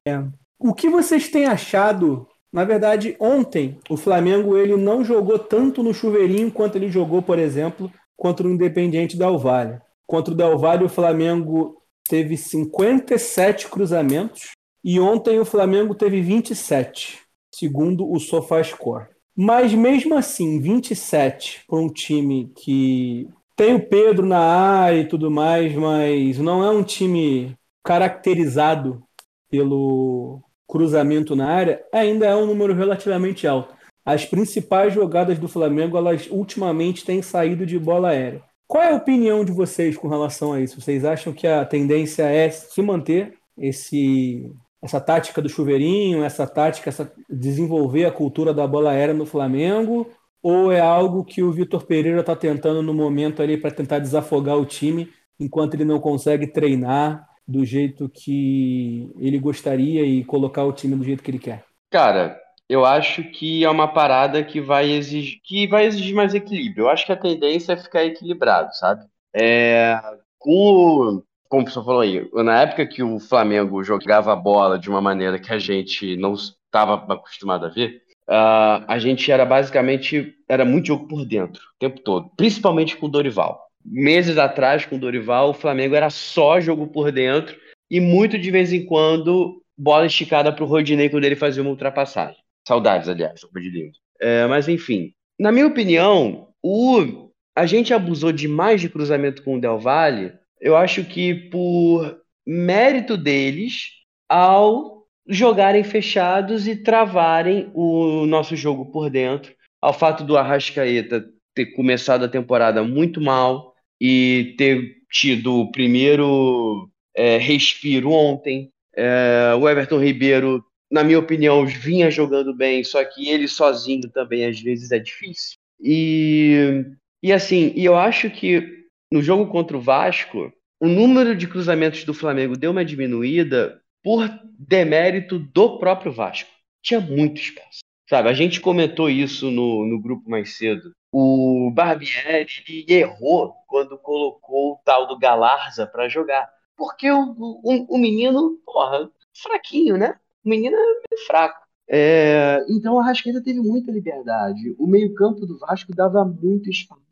O 0.58 0.74
que 0.74 0.88
vocês 0.88 1.28
têm 1.28 1.46
achado? 1.46 2.26
Na 2.52 2.64
verdade, 2.64 3.16
ontem 3.18 3.78
o 3.88 3.96
Flamengo 3.96 4.56
ele 4.56 4.76
não 4.76 5.04
jogou 5.04 5.38
tanto 5.38 5.82
no 5.82 5.94
chuveirinho 5.94 6.52
quanto 6.52 6.76
ele 6.76 6.90
jogou, 6.90 7.22
por 7.22 7.38
exemplo, 7.38 7.90
contra 8.16 8.46
o 8.46 8.50
Independiente 8.50 9.16
Del 9.16 9.38
Valle. 9.38 9.80
Contra 10.06 10.34
o 10.34 10.36
Del 10.36 10.58
Valle, 10.58 10.84
o 10.84 10.88
Flamengo 10.88 11.82
teve 12.08 12.36
57 12.36 13.68
cruzamentos 13.68 14.50
e 14.84 14.98
ontem 14.98 15.38
o 15.38 15.44
Flamengo 15.44 15.94
teve 15.94 16.20
27, 16.20 17.20
segundo 17.54 18.10
o 18.10 18.18
SofaScore. 18.18 19.06
Mas 19.36 19.72
mesmo 19.72 20.14
assim, 20.14 20.60
27 20.60 21.64
para 21.66 21.78
um 21.78 21.88
time 21.88 22.52
que 22.56 23.28
tem 23.56 23.74
o 23.74 23.86
Pedro 23.86 24.26
na 24.26 24.40
área 24.40 25.00
e 25.00 25.08
tudo 25.08 25.30
mais, 25.30 25.74
mas 25.74 26.38
não 26.38 26.62
é 26.64 26.70
um 26.70 26.82
time 26.82 27.56
caracterizado 27.82 29.02
pelo 29.50 30.40
cruzamento 30.68 31.36
na 31.36 31.48
área, 31.48 31.84
ainda 31.92 32.26
é 32.26 32.34
um 32.34 32.46
número 32.46 32.74
relativamente 32.74 33.46
alto. 33.46 33.74
As 34.04 34.24
principais 34.24 34.92
jogadas 34.92 35.38
do 35.38 35.46
Flamengo, 35.46 35.96
elas 35.96 36.26
ultimamente 36.30 37.04
têm 37.04 37.22
saído 37.22 37.64
de 37.64 37.78
bola 37.78 38.08
aérea. 38.08 38.42
Qual 38.66 38.82
é 38.82 38.92
a 38.92 38.96
opinião 38.96 39.44
de 39.44 39.52
vocês 39.52 39.96
com 39.96 40.08
relação 40.08 40.52
a 40.52 40.60
isso? 40.60 40.80
Vocês 40.80 41.04
acham 41.04 41.32
que 41.32 41.46
a 41.46 41.64
tendência 41.64 42.22
é 42.22 42.50
se 42.50 42.80
manter 42.80 43.34
esse 43.56 44.50
essa 44.82 45.00
tática 45.00 45.40
do 45.40 45.48
chuveirinho, 45.48 46.24
essa 46.24 46.46
tática, 46.46 46.90
essa, 46.90 47.10
desenvolver 47.30 48.04
a 48.04 48.10
cultura 48.10 48.52
da 48.52 48.66
bola 48.66 48.90
aérea 48.90 49.14
no 49.14 49.24
Flamengo? 49.24 50.10
Ou 50.42 50.72
é 50.72 50.80
algo 50.80 51.24
que 51.24 51.42
o 51.42 51.52
Vitor 51.52 51.86
Pereira 51.86 52.20
está 52.20 52.34
tentando 52.34 52.82
no 52.82 52.92
momento 52.92 53.40
ali 53.40 53.56
para 53.56 53.70
tentar 53.70 54.00
desafogar 54.00 54.58
o 54.58 54.66
time, 54.66 55.08
enquanto 55.38 55.74
ele 55.74 55.84
não 55.84 56.00
consegue 56.00 56.48
treinar 56.48 57.28
do 57.46 57.64
jeito 57.64 58.08
que 58.08 59.12
ele 59.18 59.38
gostaria 59.38 60.04
e 60.04 60.24
colocar 60.24 60.64
o 60.64 60.72
time 60.72 60.96
do 60.96 61.04
jeito 61.04 61.22
que 61.22 61.30
ele 61.30 61.38
quer? 61.38 61.64
Cara, 61.90 62.40
eu 62.68 62.84
acho 62.84 63.22
que 63.24 63.64
é 63.64 63.70
uma 63.70 63.86
parada 63.86 64.42
que 64.42 64.60
vai 64.60 64.90
exigir, 64.90 65.40
que 65.44 65.66
vai 65.66 65.84
exigir 65.84 66.14
mais 66.14 66.34
equilíbrio. 66.34 66.84
Eu 66.84 66.88
acho 66.88 67.04
que 67.06 67.12
a 67.12 67.16
tendência 67.16 67.74
é 67.74 67.76
ficar 67.76 68.04
equilibrado, 68.04 68.74
sabe? 68.74 69.04
É, 69.34 70.00
com, 70.38 71.22
como 71.52 71.60
o 71.60 71.64
professor 71.66 71.84
falou 71.84 72.00
aí, 72.00 72.26
na 72.32 72.62
época 72.62 72.86
que 72.86 73.02
o 73.02 73.18
Flamengo 73.18 73.84
jogava 73.84 74.32
a 74.32 74.36
bola 74.36 74.78
de 74.78 74.88
uma 74.88 75.02
maneira 75.02 75.38
que 75.38 75.52
a 75.52 75.58
gente 75.58 76.16
não 76.16 76.32
estava 76.32 76.94
acostumado 77.12 77.66
a 77.66 77.68
ver, 77.68 78.00
uh, 78.26 78.80
a 78.88 78.98
gente 78.98 79.30
era 79.30 79.44
basicamente 79.44 80.34
era 80.48 80.64
muito 80.64 80.86
jogo 80.86 81.06
por 81.06 81.26
dentro 81.26 81.60
o 81.60 81.78
tempo 81.78 82.00
todo, 82.00 82.30
principalmente 82.38 82.96
com 82.96 83.04
o 83.04 83.10
Dorival 83.10 83.60
meses 83.84 84.38
atrás 84.38 84.86
com 84.86 84.96
o 84.96 84.98
Dorival, 84.98 85.50
o 85.50 85.54
Flamengo 85.54 85.94
era 85.94 86.08
só 86.08 86.58
jogo 86.58 86.86
por 86.86 87.12
dentro 87.12 87.54
e 87.90 88.00
muito 88.00 88.38
de 88.38 88.50
vez 88.50 88.72
em 88.72 88.86
quando 88.86 89.62
bola 89.76 90.06
esticada 90.06 90.50
para 90.50 90.64
o 90.64 90.66
Rodinei 90.66 91.10
quando 91.10 91.24
ele 91.24 91.36
fazia 91.36 91.60
uma 91.60 91.70
ultrapassagem. 91.70 92.40
Saudades, 92.66 93.08
aliás, 93.10 93.42
do 93.42 93.50
Rodinei. 93.52 93.90
É, 94.18 94.46
mas 94.46 94.68
enfim, 94.68 95.12
na 95.38 95.52
minha 95.52 95.66
opinião, 95.66 96.48
o 96.62 97.30
a 97.54 97.66
gente 97.66 97.92
abusou 97.92 98.32
demais 98.32 98.80
de 98.80 98.88
cruzamento 98.88 99.42
com 99.42 99.56
o 99.56 99.60
Del 99.60 99.78
Valle. 99.78 100.32
Eu 100.62 100.76
acho 100.76 101.04
que 101.04 101.34
por 101.34 102.18
mérito 102.46 103.16
deles 103.16 103.88
ao 104.28 105.02
jogarem 105.28 105.84
fechados 105.84 106.66
e 106.66 106.76
travarem 106.76 107.70
o 107.74 108.24
nosso 108.26 108.56
jogo 108.56 108.90
por 108.90 109.10
dentro, 109.10 109.52
ao 109.80 109.92
fato 109.92 110.24
do 110.24 110.36
Arrascaeta 110.36 111.24
ter 111.54 111.66
começado 111.66 112.24
a 112.24 112.28
temporada 112.28 112.82
muito 112.82 113.20
mal, 113.20 113.72
e 114.04 114.56
ter 114.58 114.96
tido 115.12 115.60
o 115.60 115.70
primeiro 115.70 116.90
é, 117.16 117.38
respiro 117.38 118.10
ontem. 118.10 118.68
É, 118.96 119.54
o 119.56 119.68
Everton 119.68 119.98
Ribeiro, 119.98 120.64
na 120.90 121.04
minha 121.04 121.20
opinião, 121.20 121.64
vinha 121.64 122.10
jogando 122.10 122.52
bem, 122.52 122.82
só 122.82 123.04
que 123.04 123.28
ele 123.28 123.46
sozinho 123.46 124.10
também 124.10 124.44
às 124.44 124.60
vezes 124.60 124.90
é 124.90 124.98
difícil. 124.98 125.56
E, 125.80 126.84
e 127.22 127.32
assim, 127.32 127.72
e 127.76 127.84
eu 127.84 127.94
acho 127.94 128.28
que 128.28 128.81
no 129.12 129.20
jogo 129.22 129.46
contra 129.46 129.76
o 129.76 129.80
Vasco, 129.80 130.50
o 130.80 130.88
número 130.88 131.36
de 131.36 131.46
cruzamentos 131.46 132.02
do 132.02 132.14
Flamengo 132.14 132.56
deu 132.56 132.70
uma 132.70 132.82
diminuída 132.84 133.78
por 134.02 134.26
demérito 134.58 135.38
do 135.38 135.78
próprio 135.78 136.10
Vasco. 136.10 136.50
Tinha 136.82 136.98
muito 136.98 137.38
espaço. 137.38 137.80
Sabe, 138.08 138.30
a 138.30 138.32
gente 138.32 138.60
comentou 138.60 139.10
isso 139.10 139.50
no, 139.50 139.86
no 139.86 140.00
grupo 140.00 140.28
mais 140.28 140.56
cedo. 140.56 140.92
O 141.12 141.70
Barbieri 141.74 142.86
errou 142.88 143.54
quando 143.68 143.98
colocou 143.98 144.72
o 144.72 144.78
tal 144.82 145.06
do 145.06 145.18
Galarza 145.18 145.86
para 145.86 146.08
jogar. 146.08 146.48
Porque 146.74 147.10
o, 147.10 147.34
o, 147.38 147.94
o 147.94 147.98
menino, 147.98 148.58
porra, 148.64 149.10
fraquinho, 149.34 149.98
né? 149.98 150.18
O 150.44 150.48
menino 150.48 150.74
é 150.74 150.80
meio 150.80 151.26
fraco. 151.26 151.60
É, 151.88 152.64
então 152.68 152.98
a 152.98 153.04
Rascaeta 153.04 153.42
teve 153.42 153.60
muita 153.60 153.92
liberdade. 153.92 154.74
O 154.78 154.86
meio-campo 154.86 155.46
do 155.46 155.58
Vasco 155.58 155.94
dava 155.94 156.24
muito 156.24 156.70
espaço. 156.70 157.02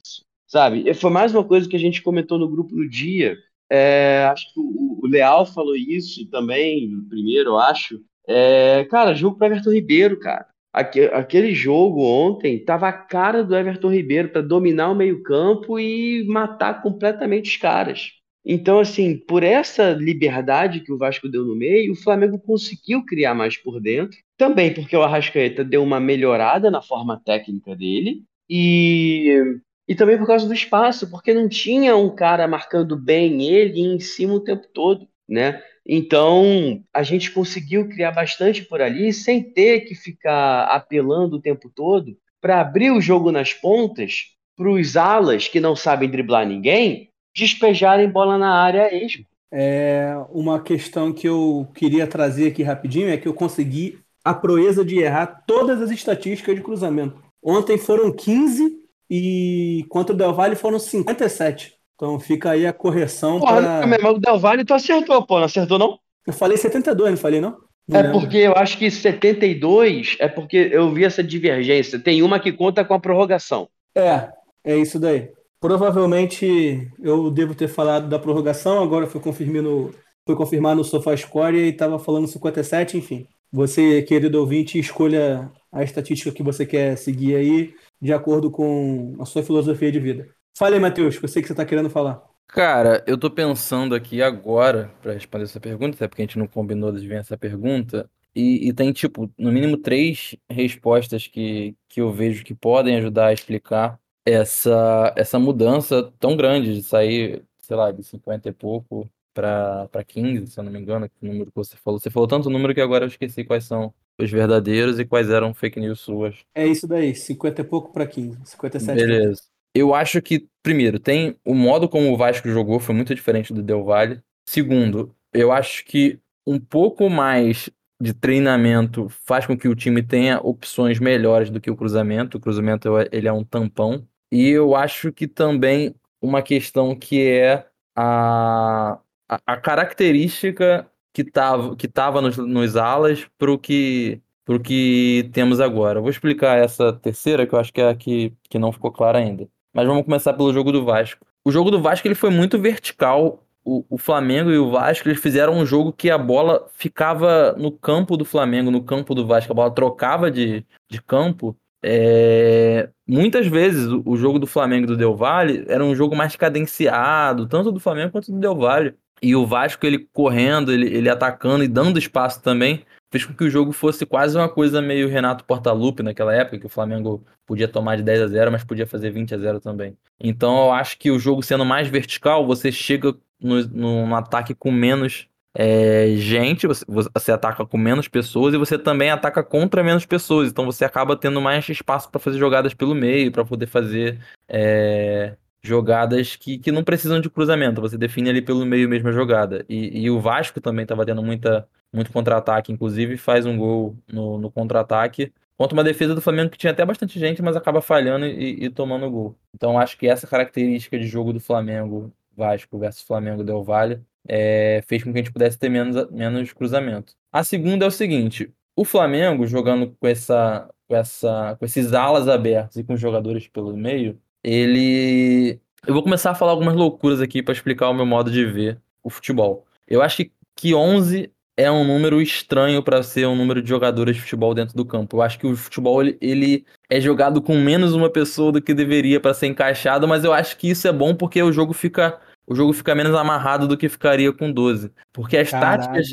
Sabe? 0.51 0.93
Foi 0.95 1.11
mais 1.13 1.33
uma 1.33 1.45
coisa 1.45 1.69
que 1.69 1.77
a 1.77 1.79
gente 1.79 2.03
comentou 2.03 2.37
no 2.37 2.49
grupo 2.49 2.75
no 2.75 2.89
dia. 2.89 3.37
É, 3.71 4.29
acho 4.33 4.53
que 4.53 4.59
o, 4.59 4.99
o, 5.01 5.07
Leal 5.07 5.47
falou 5.47 5.77
isso 5.77 6.29
também, 6.29 6.91
primeiro, 7.09 7.51
eu 7.51 7.59
acho. 7.59 8.01
É, 8.27 8.85
cara, 8.91 9.15
jogo 9.15 9.39
para 9.39 9.47
Everton 9.47 9.71
Ribeiro, 9.71 10.19
cara. 10.19 10.49
Aquele 10.73 11.55
jogo 11.55 12.03
ontem 12.03 12.65
tava 12.65 12.89
a 12.89 12.93
cara 12.93 13.45
do 13.45 13.57
Everton 13.57 13.93
Ribeiro 13.93 14.31
para 14.31 14.43
dominar 14.43 14.91
o 14.91 14.95
meio-campo 14.95 15.79
e 15.79 16.25
matar 16.27 16.83
completamente 16.83 17.49
os 17.49 17.57
caras. 17.57 18.11
Então, 18.45 18.81
assim, 18.81 19.17
por 19.17 19.45
essa 19.45 19.93
liberdade 19.93 20.81
que 20.81 20.93
o 20.93 20.99
Vasco 20.99 21.29
deu 21.29 21.45
no 21.45 21.55
meio, 21.55 21.93
o 21.93 21.97
Flamengo 21.97 22.41
conseguiu 22.41 23.05
criar 23.05 23.35
mais 23.35 23.57
por 23.57 23.81
dentro. 23.81 24.19
Também 24.37 24.75
porque 24.75 24.97
o 24.97 25.03
Arrascaeta 25.03 25.63
deu 25.63 25.83
uma 25.83 26.01
melhorada 26.01 26.73
na 26.73 26.83
forma 26.83 27.21
técnica 27.25 27.77
dele. 27.77 28.25
E, 28.49 29.61
e 29.91 29.95
também 29.97 30.17
por 30.17 30.25
causa 30.25 30.47
do 30.47 30.55
espaço, 30.55 31.11
porque 31.11 31.35
não 31.35 31.49
tinha 31.49 31.97
um 31.97 32.09
cara 32.09 32.47
marcando 32.47 32.97
bem 32.97 33.43
ele 33.43 33.81
em 33.81 33.99
cima 33.99 34.35
o 34.35 34.41
tempo 34.41 34.69
todo, 34.73 35.09
né? 35.29 35.61
Então, 35.85 36.81
a 36.95 37.03
gente 37.03 37.33
conseguiu 37.33 37.89
criar 37.89 38.13
bastante 38.13 38.65
por 38.65 38.81
ali 38.81 39.13
sem 39.13 39.43
ter 39.43 39.81
que 39.81 39.97
ficar 39.97 40.67
apelando 40.67 41.39
o 41.39 41.41
tempo 41.41 41.69
todo 41.75 42.17
para 42.41 42.61
abrir 42.61 42.93
o 42.93 43.01
jogo 43.01 43.33
nas 43.33 43.53
pontas 43.53 44.27
para 44.57 44.71
os 44.71 44.97
alas 44.97 45.49
que 45.49 45.59
não 45.59 45.75
sabem 45.75 46.09
driblar 46.09 46.47
ninguém 46.47 47.11
despejarem 47.37 48.09
bola 48.09 48.39
na 48.39 48.63
área 48.63 48.95
esmo. 48.95 49.25
É 49.51 50.15
uma 50.31 50.63
questão 50.63 51.13
que 51.13 51.27
eu 51.27 51.67
queria 51.75 52.07
trazer 52.07 52.47
aqui 52.47 52.63
rapidinho 52.63 53.09
é 53.09 53.17
que 53.17 53.27
eu 53.27 53.35
consegui 53.35 53.99
a 54.25 54.33
proeza 54.33 54.85
de 54.85 55.01
errar 55.01 55.43
todas 55.49 55.83
as 55.83 55.91
estatísticas 55.91 56.55
de 56.55 56.63
cruzamento. 56.63 57.21
Ontem 57.43 57.77
foram 57.77 58.13
15 58.13 58.80
e 59.11 59.85
contra 59.89 60.15
o 60.15 60.17
Del 60.17 60.33
Valle 60.33 60.55
foram 60.55 60.79
57. 60.79 61.75
Então 61.97 62.19
fica 62.21 62.53
aí 62.53 62.67
a 62.67 62.73
correção 62.73 63.41
Porra, 63.41 63.61
pra... 63.61 63.87
mas 63.87 64.05
o 64.05 64.19
Del 64.19 64.39
Valle 64.39 64.65
tu 64.65 64.73
acertou, 64.73 65.27
pô, 65.27 65.39
não 65.39 65.47
acertou 65.47 65.79
não? 65.79 65.99
Eu 66.27 66.33
falei 66.33 66.57
72, 66.57 67.11
não 67.11 67.17
falei 67.17 67.41
não? 67.41 67.57
não 67.91 67.99
é 67.99 68.03
lembro. 68.03 68.21
porque 68.21 68.37
eu 68.37 68.55
acho 68.55 68.79
que 68.79 68.91
72 68.91 70.17
é 70.21 70.29
porque 70.29 70.71
eu 70.73 70.93
vi 70.93 71.05
essa 71.05 71.23
divergência. 71.23 71.99
Tem 71.99 72.23
uma 72.23 72.39
que 72.39 72.53
conta 72.53 72.85
com 72.85 72.95
a 72.95 73.01
prorrogação. 73.01 73.69
É, 73.95 74.29
é 74.65 74.77
isso 74.77 74.99
daí. 74.99 75.29
Provavelmente 75.61 76.89
eu 77.03 77.31
devo 77.31 77.55
ter 77.55 77.69
falado 77.69 78.09
da 78.09 78.19
prorrogação, 78.19 78.83
agora 78.83 79.07
foi 79.07 79.21
confirmar 79.21 79.63
no, 79.63 79.91
foi 80.25 80.37
confirmar 80.37 80.77
no 80.77 80.85
SofaScore 80.85 81.57
e 81.57 81.69
estava 81.71 81.99
falando 81.99 82.29
57, 82.29 82.97
enfim. 82.97 83.27
Você, 83.53 84.03
querido 84.03 84.39
ouvinte, 84.39 84.79
escolha 84.79 85.51
a 85.73 85.83
estatística 85.83 86.31
que 86.31 86.43
você 86.43 86.65
quer 86.65 86.97
seguir 86.97 87.35
aí, 87.35 87.75
de 88.01 88.13
acordo 88.13 88.51
com 88.51 89.17
a 89.21 89.25
sua 89.25 89.43
filosofia 89.43 89.93
de 89.93 90.01
vida. 90.01 90.29
Fale 90.57 90.77
aí, 90.77 90.81
Matheus, 90.81 91.19
eu 91.23 91.29
sei 91.29 91.43
que 91.43 91.49
você 91.49 91.53
está 91.53 91.65
querendo 91.65 91.91
falar. 91.91 92.23
Cara, 92.49 93.05
eu 93.07 93.17
tô 93.17 93.31
pensando 93.31 93.95
aqui 93.95 94.21
agora 94.23 94.93
para 95.01 95.13
responder 95.13 95.45
essa 95.45 95.61
pergunta, 95.61 95.97
até 95.97 96.09
porque 96.09 96.23
a 96.23 96.25
gente 96.25 96.39
não 96.39 96.49
combinou 96.49 96.91
de 96.93 97.07
ver 97.07 97.21
essa 97.21 97.39
pergunta. 97.39 98.11
E, 98.35 98.69
e, 98.69 98.73
tem, 98.73 98.93
tipo, 98.93 99.31
no 99.39 99.53
mínimo 99.53 99.77
três 99.77 100.37
respostas 100.49 101.27
que, 101.27 101.77
que 101.89 102.01
eu 102.01 102.13
vejo 102.13 102.45
que 102.45 102.55
podem 102.55 102.97
ajudar 102.97 103.29
a 103.29 103.33
explicar 103.33 103.99
essa, 104.25 105.13
essa 105.17 105.39
mudança 105.39 106.13
tão 106.19 106.37
grande 106.37 106.75
de 106.75 106.83
sair, 106.83 107.45
sei 107.61 107.77
lá, 107.77 107.91
de 107.93 108.03
50 108.05 108.49
e 108.49 108.53
pouco 108.53 109.11
para 109.33 109.89
15, 110.07 110.49
se 110.49 110.59
eu 110.59 110.65
não 110.65 110.73
me 110.73 110.81
engano, 110.81 111.09
que 111.09 111.27
número 111.27 111.51
que 111.51 111.57
você 111.57 111.77
falou. 111.77 111.99
Você 111.99 112.11
falou 112.11 112.29
tanto 112.29 112.51
número 112.51 112.75
que 112.75 112.81
agora 112.81 113.05
eu 113.05 113.09
esqueci 113.09 113.45
quais 113.45 113.65
são 113.65 113.95
os 114.23 114.31
verdadeiros 114.31 114.99
e 114.99 115.05
quais 115.05 115.31
eram 115.31 115.55
fake 115.55 115.81
news 115.81 116.01
suas. 116.01 116.37
É 116.55 116.67
isso 116.67 116.87
daí, 116.87 117.15
50 117.15 117.61
e 117.61 117.65
pouco 117.65 117.93
para 117.93 118.07
15, 118.07 118.39
57 118.45 118.95
Beleza. 118.97 119.43
Eu 119.75 119.95
acho 119.95 120.21
que, 120.21 120.49
primeiro, 120.63 120.99
tem 120.99 121.37
o 121.45 121.55
modo 121.55 121.89
como 121.89 122.13
o 122.13 122.17
Vasco 122.17 122.49
jogou 122.49 122.81
foi 122.81 122.95
muito 122.95 123.15
diferente 123.15 123.53
do 123.53 123.63
Del 123.63 123.85
Valle. 123.85 124.21
Segundo, 124.49 125.15
eu 125.33 125.53
acho 125.53 125.85
que 125.85 126.19
um 126.47 126.59
pouco 126.59 127.09
mais 127.09 127.71
de 128.01 128.15
treinamento 128.15 129.09
faz 129.27 129.47
com 129.47 129.57
que 129.57 129.69
o 129.69 129.75
time 129.75 130.03
tenha 130.03 130.41
opções 130.41 130.99
melhores 130.99 131.51
do 131.51 131.61
que 131.61 131.71
o 131.71 131.77
cruzamento. 131.77 132.39
O 132.39 132.41
cruzamento 132.41 132.89
ele 133.13 133.29
é 133.29 133.33
um 133.33 133.45
tampão. 133.45 134.07
E 134.33 134.49
eu 134.49 134.75
acho 134.75 135.13
que 135.13 135.29
também 135.29 135.95
uma 136.21 136.43
questão 136.43 136.97
que 136.97 137.23
é 137.29 137.67
a, 137.95 138.99
a, 139.29 139.41
a 139.47 139.57
característica 139.57 140.90
que 141.13 141.23
estava 141.23 141.77
que 141.77 141.89
tava 141.89 142.21
nos, 142.21 142.37
nos 142.37 142.77
alas 142.77 143.27
para 143.39 143.51
o 143.51 143.59
que, 143.59 144.21
pro 144.45 144.61
que 144.61 145.29
temos 145.33 145.61
agora. 145.61 146.01
Vou 146.01 146.11
explicar 146.11 146.59
essa 146.59 146.93
terceira, 146.93 147.47
que 147.47 147.55
eu 147.55 147.59
acho 147.59 147.73
que 147.73 147.81
é 147.81 147.89
a 147.89 147.95
que, 147.95 148.33
que 148.49 148.59
não 148.59 148.73
ficou 148.73 148.91
clara 148.91 149.19
ainda. 149.19 149.49
Mas 149.73 149.87
vamos 149.87 150.05
começar 150.05 150.33
pelo 150.33 150.53
jogo 150.53 150.73
do 150.73 150.85
Vasco. 150.85 151.25
O 151.45 151.51
jogo 151.51 151.71
do 151.71 151.81
Vasco 151.81 152.07
ele 152.07 152.15
foi 152.15 152.31
muito 152.31 152.59
vertical. 152.59 153.45
O, 153.65 153.85
o 153.91 153.99
Flamengo 153.99 154.51
e 154.51 154.59
o 154.59 154.71
Vasco 154.71 155.09
eles 155.09 155.21
fizeram 155.21 155.55
um 155.55 155.67
jogo 155.67 155.93
que 155.93 156.11
a 156.11 156.19
bola 156.19 156.67
ficava 156.75 157.53
no 157.59 157.71
campo 157.71 158.17
do 158.17 158.25
Flamengo, 158.25 158.71
no 158.71 158.83
campo 158.83 159.15
do 159.15 159.27
Vasco. 159.27 159.53
A 159.53 159.55
bola 159.55 159.71
trocava 159.71 160.31
de, 160.31 160.65
de 160.89 161.01
campo 161.03 161.57
é, 161.83 162.91
muitas 163.07 163.47
vezes 163.47 163.87
o, 163.87 164.03
o, 164.05 164.17
jogo 164.17 164.39
do 164.39 164.47
Flamengo 164.47 164.85
e 164.85 164.87
do 164.89 164.97
Del 164.97 165.17
Valle 165.17 165.65
era 165.67 165.83
um 165.83 165.95
jogo 165.95 166.15
mais 166.15 166.37
cadenciado, 166.37 167.47
tanto 167.49 167.73
do 167.73 167.81
Flamengo 167.81 168.13
quanto 168.13 168.31
do 168.31 168.39
Del 168.39 168.55
Valle. 168.55 168.95
E 169.23 169.35
o 169.37 169.47
Vasco, 169.47 169.87
ele 169.87 170.09
correndo, 170.13 170.73
ele, 170.73 170.87
ele 170.87 171.09
atacando 171.09 171.63
e 171.63 171.69
dando 171.69 171.99
espaço 171.99 172.43
também, 172.43 172.85
fez 173.11 173.25
com 173.25 173.35
que 173.35 173.45
o 173.45 173.51
jogo 173.51 173.73
fosse 173.73 174.07
quase 174.07 174.37
uma 174.37 174.49
coisa 174.49 174.81
meio 174.81 175.09
Renato 175.09 175.45
Portaluppi 175.45 176.03
naquela 176.03 176.35
época, 176.35 176.59
que 176.59 176.67
o 176.67 176.71
Flamengo 176.71 177.25
podia 177.45 177.69
tomar 177.69 177.97
de 177.97 178.03
10 178.03 178.23
a 178.23 178.27
0, 178.29 178.53
mas 178.53 178.65
podia 178.65 178.87
fazer 178.87 179.11
20 179.11 179.35
a 179.35 179.39
0 179.39 179.61
também. 179.61 179.97
Então 180.19 180.67
eu 180.67 180.73
acho 180.73 180.99
que 180.99 181.11
o 181.11 181.19
jogo 181.19 181.43
sendo 181.43 181.65
mais 181.65 181.89
vertical, 181.89 182.47
você 182.47 182.71
chega 182.71 183.15
no, 183.41 183.67
no 184.07 184.15
ataque 184.15 184.55
com 184.55 184.71
menos 184.71 185.29
é, 185.53 186.15
gente, 186.17 186.67
você, 186.67 186.85
você 186.87 187.33
ataca 187.33 187.67
com 187.67 187.77
menos 187.77 188.07
pessoas 188.07 188.55
e 188.55 188.59
você 188.59 188.79
também 188.79 189.11
ataca 189.11 189.43
contra 189.43 189.83
menos 189.83 190.07
pessoas. 190.07 190.49
Então 190.49 190.65
você 190.65 190.85
acaba 190.85 191.17
tendo 191.17 191.41
mais 191.41 191.69
espaço 191.69 192.09
para 192.09 192.21
fazer 192.21 192.39
jogadas 192.39 192.73
pelo 192.75 192.95
meio, 192.95 193.33
para 193.33 193.45
poder 193.45 193.67
fazer 193.67 194.21
é, 194.49 195.37
jogadas 195.63 196.37
que, 196.37 196.59
que 196.59 196.73
não 196.73 196.83
precisam 196.85 197.21
de 197.21 197.31
cruzamento. 197.31 197.81
Você 197.81 197.99
define 197.99 198.31
ali 198.31 198.43
pelo 198.43 198.65
meio 198.65 198.89
mesmo 198.89 199.09
a 199.09 199.13
jogada. 199.13 199.65
E, 199.69 200.03
e 200.05 200.11
o 200.11 200.21
Vasco 200.21 200.61
também 200.61 200.85
estava 200.85 201.05
tendo 201.05 201.23
muita, 201.23 201.69
muito 201.93 202.13
contra-ataque, 202.13 202.73
inclusive 202.73 203.17
faz 203.17 203.47
um 203.47 203.57
gol 203.57 203.97
no, 204.11 204.39
no 204.39 204.51
contra-ataque. 204.51 205.33
Contra 205.57 205.77
uma 205.77 205.85
defesa 205.85 206.15
do 206.15 206.23
Flamengo 206.23 206.51
que 206.51 206.57
tinha 206.59 206.73
até 206.73 206.85
bastante 206.85 207.19
gente, 207.19 207.43
mas 207.43 207.55
acaba 207.55 207.83
falhando 207.83 208.25
e, 208.27 208.65
e 208.65 208.71
tomando 208.71 209.11
gol. 209.11 209.37
Então 209.55 209.79
acho 209.79 209.99
que 209.99 210.09
essa 210.09 210.27
característica 210.27 210.99
de 210.99 211.07
jogo 211.07 211.33
do 211.33 211.41
Flamengo, 211.41 212.11
Vasco 212.35 212.79
versus 212.79 213.03
Flamengo 213.03 213.45
Del 213.45 213.63
Valle, 213.63 214.01
é, 214.27 214.83
fez 214.87 215.03
com 215.03 215.13
que 215.13 215.19
a 215.19 215.23
gente 215.23 215.33
pudesse 215.33 215.59
ter 215.59 215.69
menos, 215.69 216.11
menos 216.11 216.53
cruzamento. 216.53 217.15
A 217.31 217.45
segunda 217.45 217.85
é 217.85 217.89
o 217.89 217.91
seguinte: 217.91 218.51
o 218.75 218.85
Flamengo, 218.85 219.47
jogando 219.47 219.95
com, 220.01 220.07
essa, 220.07 220.69
com, 220.89 220.97
essa, 220.97 221.57
com 221.59 221.65
esses 221.65 221.93
alas 221.93 222.29
abertos 222.29 222.77
e 222.77 222.85
com 222.85 222.95
os 222.95 223.01
jogadores 223.01 223.47
pelo 223.47 223.77
meio, 223.77 224.19
ele. 224.43 225.61
Eu 225.87 225.95
vou 225.95 226.03
começar 226.03 226.31
a 226.31 226.35
falar 226.35 226.53
algumas 226.53 226.75
loucuras 226.75 227.21
aqui 227.21 227.43
para 227.43 227.55
explicar 227.55 227.89
o 227.89 227.95
meu 227.95 228.07
modo 228.07 228.31
de 228.31 228.45
ver 228.45 228.79
o 229.03 229.11
futebol. 229.11 229.67
Eu 229.89 230.03
acho 230.03 230.19
que, 230.19 230.33
que 230.55 230.75
11 230.75 231.31
é 231.57 231.71
um 231.71 231.85
número 231.85 232.21
estranho 232.21 232.83
para 232.83 233.03
ser 233.03 233.27
um 233.27 233.37
número 233.37 233.63
de 233.63 233.69
jogadores 233.69 234.17
de 234.17 234.23
futebol 234.23 234.55
dentro 234.55 234.75
do 234.75 234.85
campo. 234.85 235.17
Eu 235.17 235.23
acho 235.23 235.39
que 235.39 235.47
o 235.47 235.57
futebol 235.57 236.01
ele, 236.03 236.17
ele 236.21 236.65
é 236.89 237.01
jogado 237.01 237.43
com 237.43 237.57
menos 237.57 237.95
uma 237.95 238.11
pessoa 238.11 238.53
do 238.53 238.63
que 238.63 238.73
deveria 238.73 239.21
para 239.21 239.35
ser 239.35 239.47
encaixado, 239.47 240.07
mas 240.09 240.25
eu 240.25 240.33
acho 240.33 240.57
que 240.57 240.71
isso 240.71 240.89
é 240.89 240.93
bom 240.93 241.15
porque 241.15 241.43
o 241.43 241.53
jogo 241.53 241.73
fica 241.73 242.19
o 242.51 242.55
jogo 242.55 242.73
fica 242.73 242.97
menos 242.97 243.15
amarrado 243.15 243.69
do 243.69 243.77
que 243.77 243.89
ficaria 243.89 244.33
com 244.33 244.51
12. 244.51 244.91
Porque 245.13 245.37
as 245.37 245.53
Caralho, 245.53 245.83
táticas. 245.83 246.11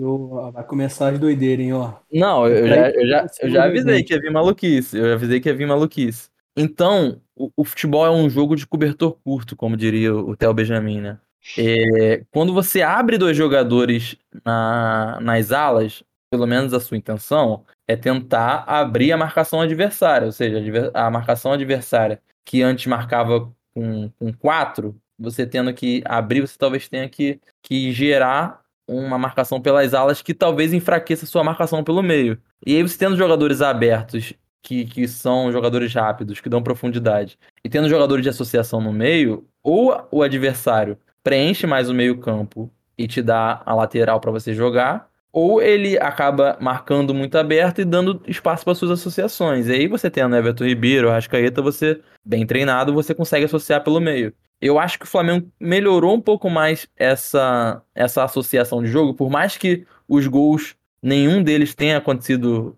Vai 0.53 0.63
começar 0.65 1.09
as 1.09 1.17
doideiras, 1.17 1.65
hein, 1.65 1.73
ó. 1.73 1.93
Não, 2.13 2.47
eu, 2.47 2.67
já, 2.67 2.89
eu, 2.91 3.07
já, 3.07 3.27
eu 3.41 3.49
já 3.49 3.63
avisei 3.63 4.03
que 4.03 4.13
ia 4.13 4.21
vir 4.21 4.31
maluquice. 4.31 4.97
Eu 4.99 5.13
avisei 5.13 5.39
que 5.39 5.49
ia 5.49 5.55
vir 5.55 5.65
maluquice. 5.65 6.29
Então, 6.57 7.21
o, 7.35 7.51
o 7.55 7.63
futebol 7.63 8.05
é 8.05 8.09
um 8.09 8.27
jogo 8.29 8.55
de 8.55 8.65
cobertor 8.65 9.13
curto, 9.23 9.55
como 9.55 9.77
diria 9.77 10.13
o 10.15 10.35
Theo 10.35 10.53
Benjamin, 10.53 11.01
né? 11.01 11.19
É, 11.57 12.23
quando 12.31 12.51
você 12.51 12.81
abre 12.81 13.17
dois 13.17 13.37
jogadores 13.37 14.17
na, 14.43 15.19
nas 15.21 15.51
alas, 15.51 16.03
pelo 16.29 16.47
menos 16.47 16.73
a 16.73 16.79
sua 16.79 16.97
intenção 16.97 17.63
é 17.87 17.95
tentar 17.95 18.63
abrir 18.67 19.11
a 19.11 19.17
marcação 19.17 19.61
adversária, 19.61 20.25
ou 20.25 20.31
seja, 20.31 20.91
a 20.93 21.09
marcação 21.09 21.53
adversária 21.53 22.21
que 22.43 22.61
antes 22.61 22.87
marcava 22.87 23.53
com, 23.73 24.09
com 24.19 24.33
quatro, 24.33 24.99
você 25.17 25.45
tendo 25.45 25.73
que 25.73 26.01
abrir, 26.05 26.41
você 26.41 26.57
talvez 26.57 26.89
tenha 26.89 27.07
que, 27.07 27.39
que 27.61 27.91
gerar 27.93 28.61
uma 28.87 29.17
marcação 29.17 29.61
pelas 29.61 29.93
alas 29.93 30.21
que 30.21 30.33
talvez 30.33 30.73
enfraqueça 30.73 31.25
sua 31.25 31.43
marcação 31.43 31.83
pelo 31.83 32.01
meio. 32.01 32.41
E 32.65 32.75
aí 32.75 32.81
você 32.81 32.97
tendo 32.97 33.17
jogadores 33.17 33.61
abertos, 33.61 34.33
que, 34.67 34.83
que 34.83 35.07
são 35.07 35.49
jogadores 35.49 35.93
rápidos, 35.93 36.41
que 36.41 36.49
dão 36.49 36.61
profundidade, 36.61 37.39
e 37.63 37.69
tendo 37.69 37.87
jogadores 37.87 38.21
de 38.21 38.27
associação 38.27 38.81
no 38.81 38.91
meio, 38.91 39.47
ou 39.63 39.97
o 40.11 40.21
adversário 40.21 40.97
preenche 41.23 41.65
mais 41.65 41.89
o 41.89 41.93
meio 41.93 42.17
campo 42.17 42.69
e 42.97 43.07
te 43.07 43.21
dá 43.21 43.61
a 43.65 43.73
lateral 43.73 44.19
para 44.19 44.29
você 44.29 44.53
jogar, 44.53 45.09
ou 45.31 45.61
ele 45.61 45.97
acaba 45.97 46.57
marcando 46.59 47.13
muito 47.13 47.37
aberto 47.37 47.79
e 47.79 47.85
dando 47.85 48.21
espaço 48.27 48.65
para 48.65 48.75
suas 48.75 48.91
associações. 48.91 49.67
E 49.67 49.71
aí 49.71 49.87
você 49.87 50.09
tendo 50.09 50.35
Everton 50.35 50.65
Ribeiro, 50.65 51.09
Rascaeta, 51.11 51.61
você 51.61 52.01
bem 52.25 52.45
treinado, 52.45 52.93
você 52.93 53.15
consegue 53.15 53.45
associar 53.45 53.81
pelo 53.85 54.01
meio. 54.01 54.33
Eu 54.59 54.77
acho 54.77 54.99
que 54.99 55.05
o 55.05 55.07
Flamengo 55.07 55.49
melhorou 55.57 56.13
um 56.13 56.21
pouco 56.21 56.49
mais 56.49 56.89
essa, 56.97 57.81
essa 57.95 58.25
associação 58.25 58.83
de 58.83 58.89
jogo, 58.89 59.13
por 59.13 59.29
mais 59.29 59.55
que 59.55 59.85
os 60.09 60.27
gols, 60.27 60.75
nenhum 61.01 61.41
deles 61.41 61.73
tenha 61.73 61.99
acontecido 61.99 62.77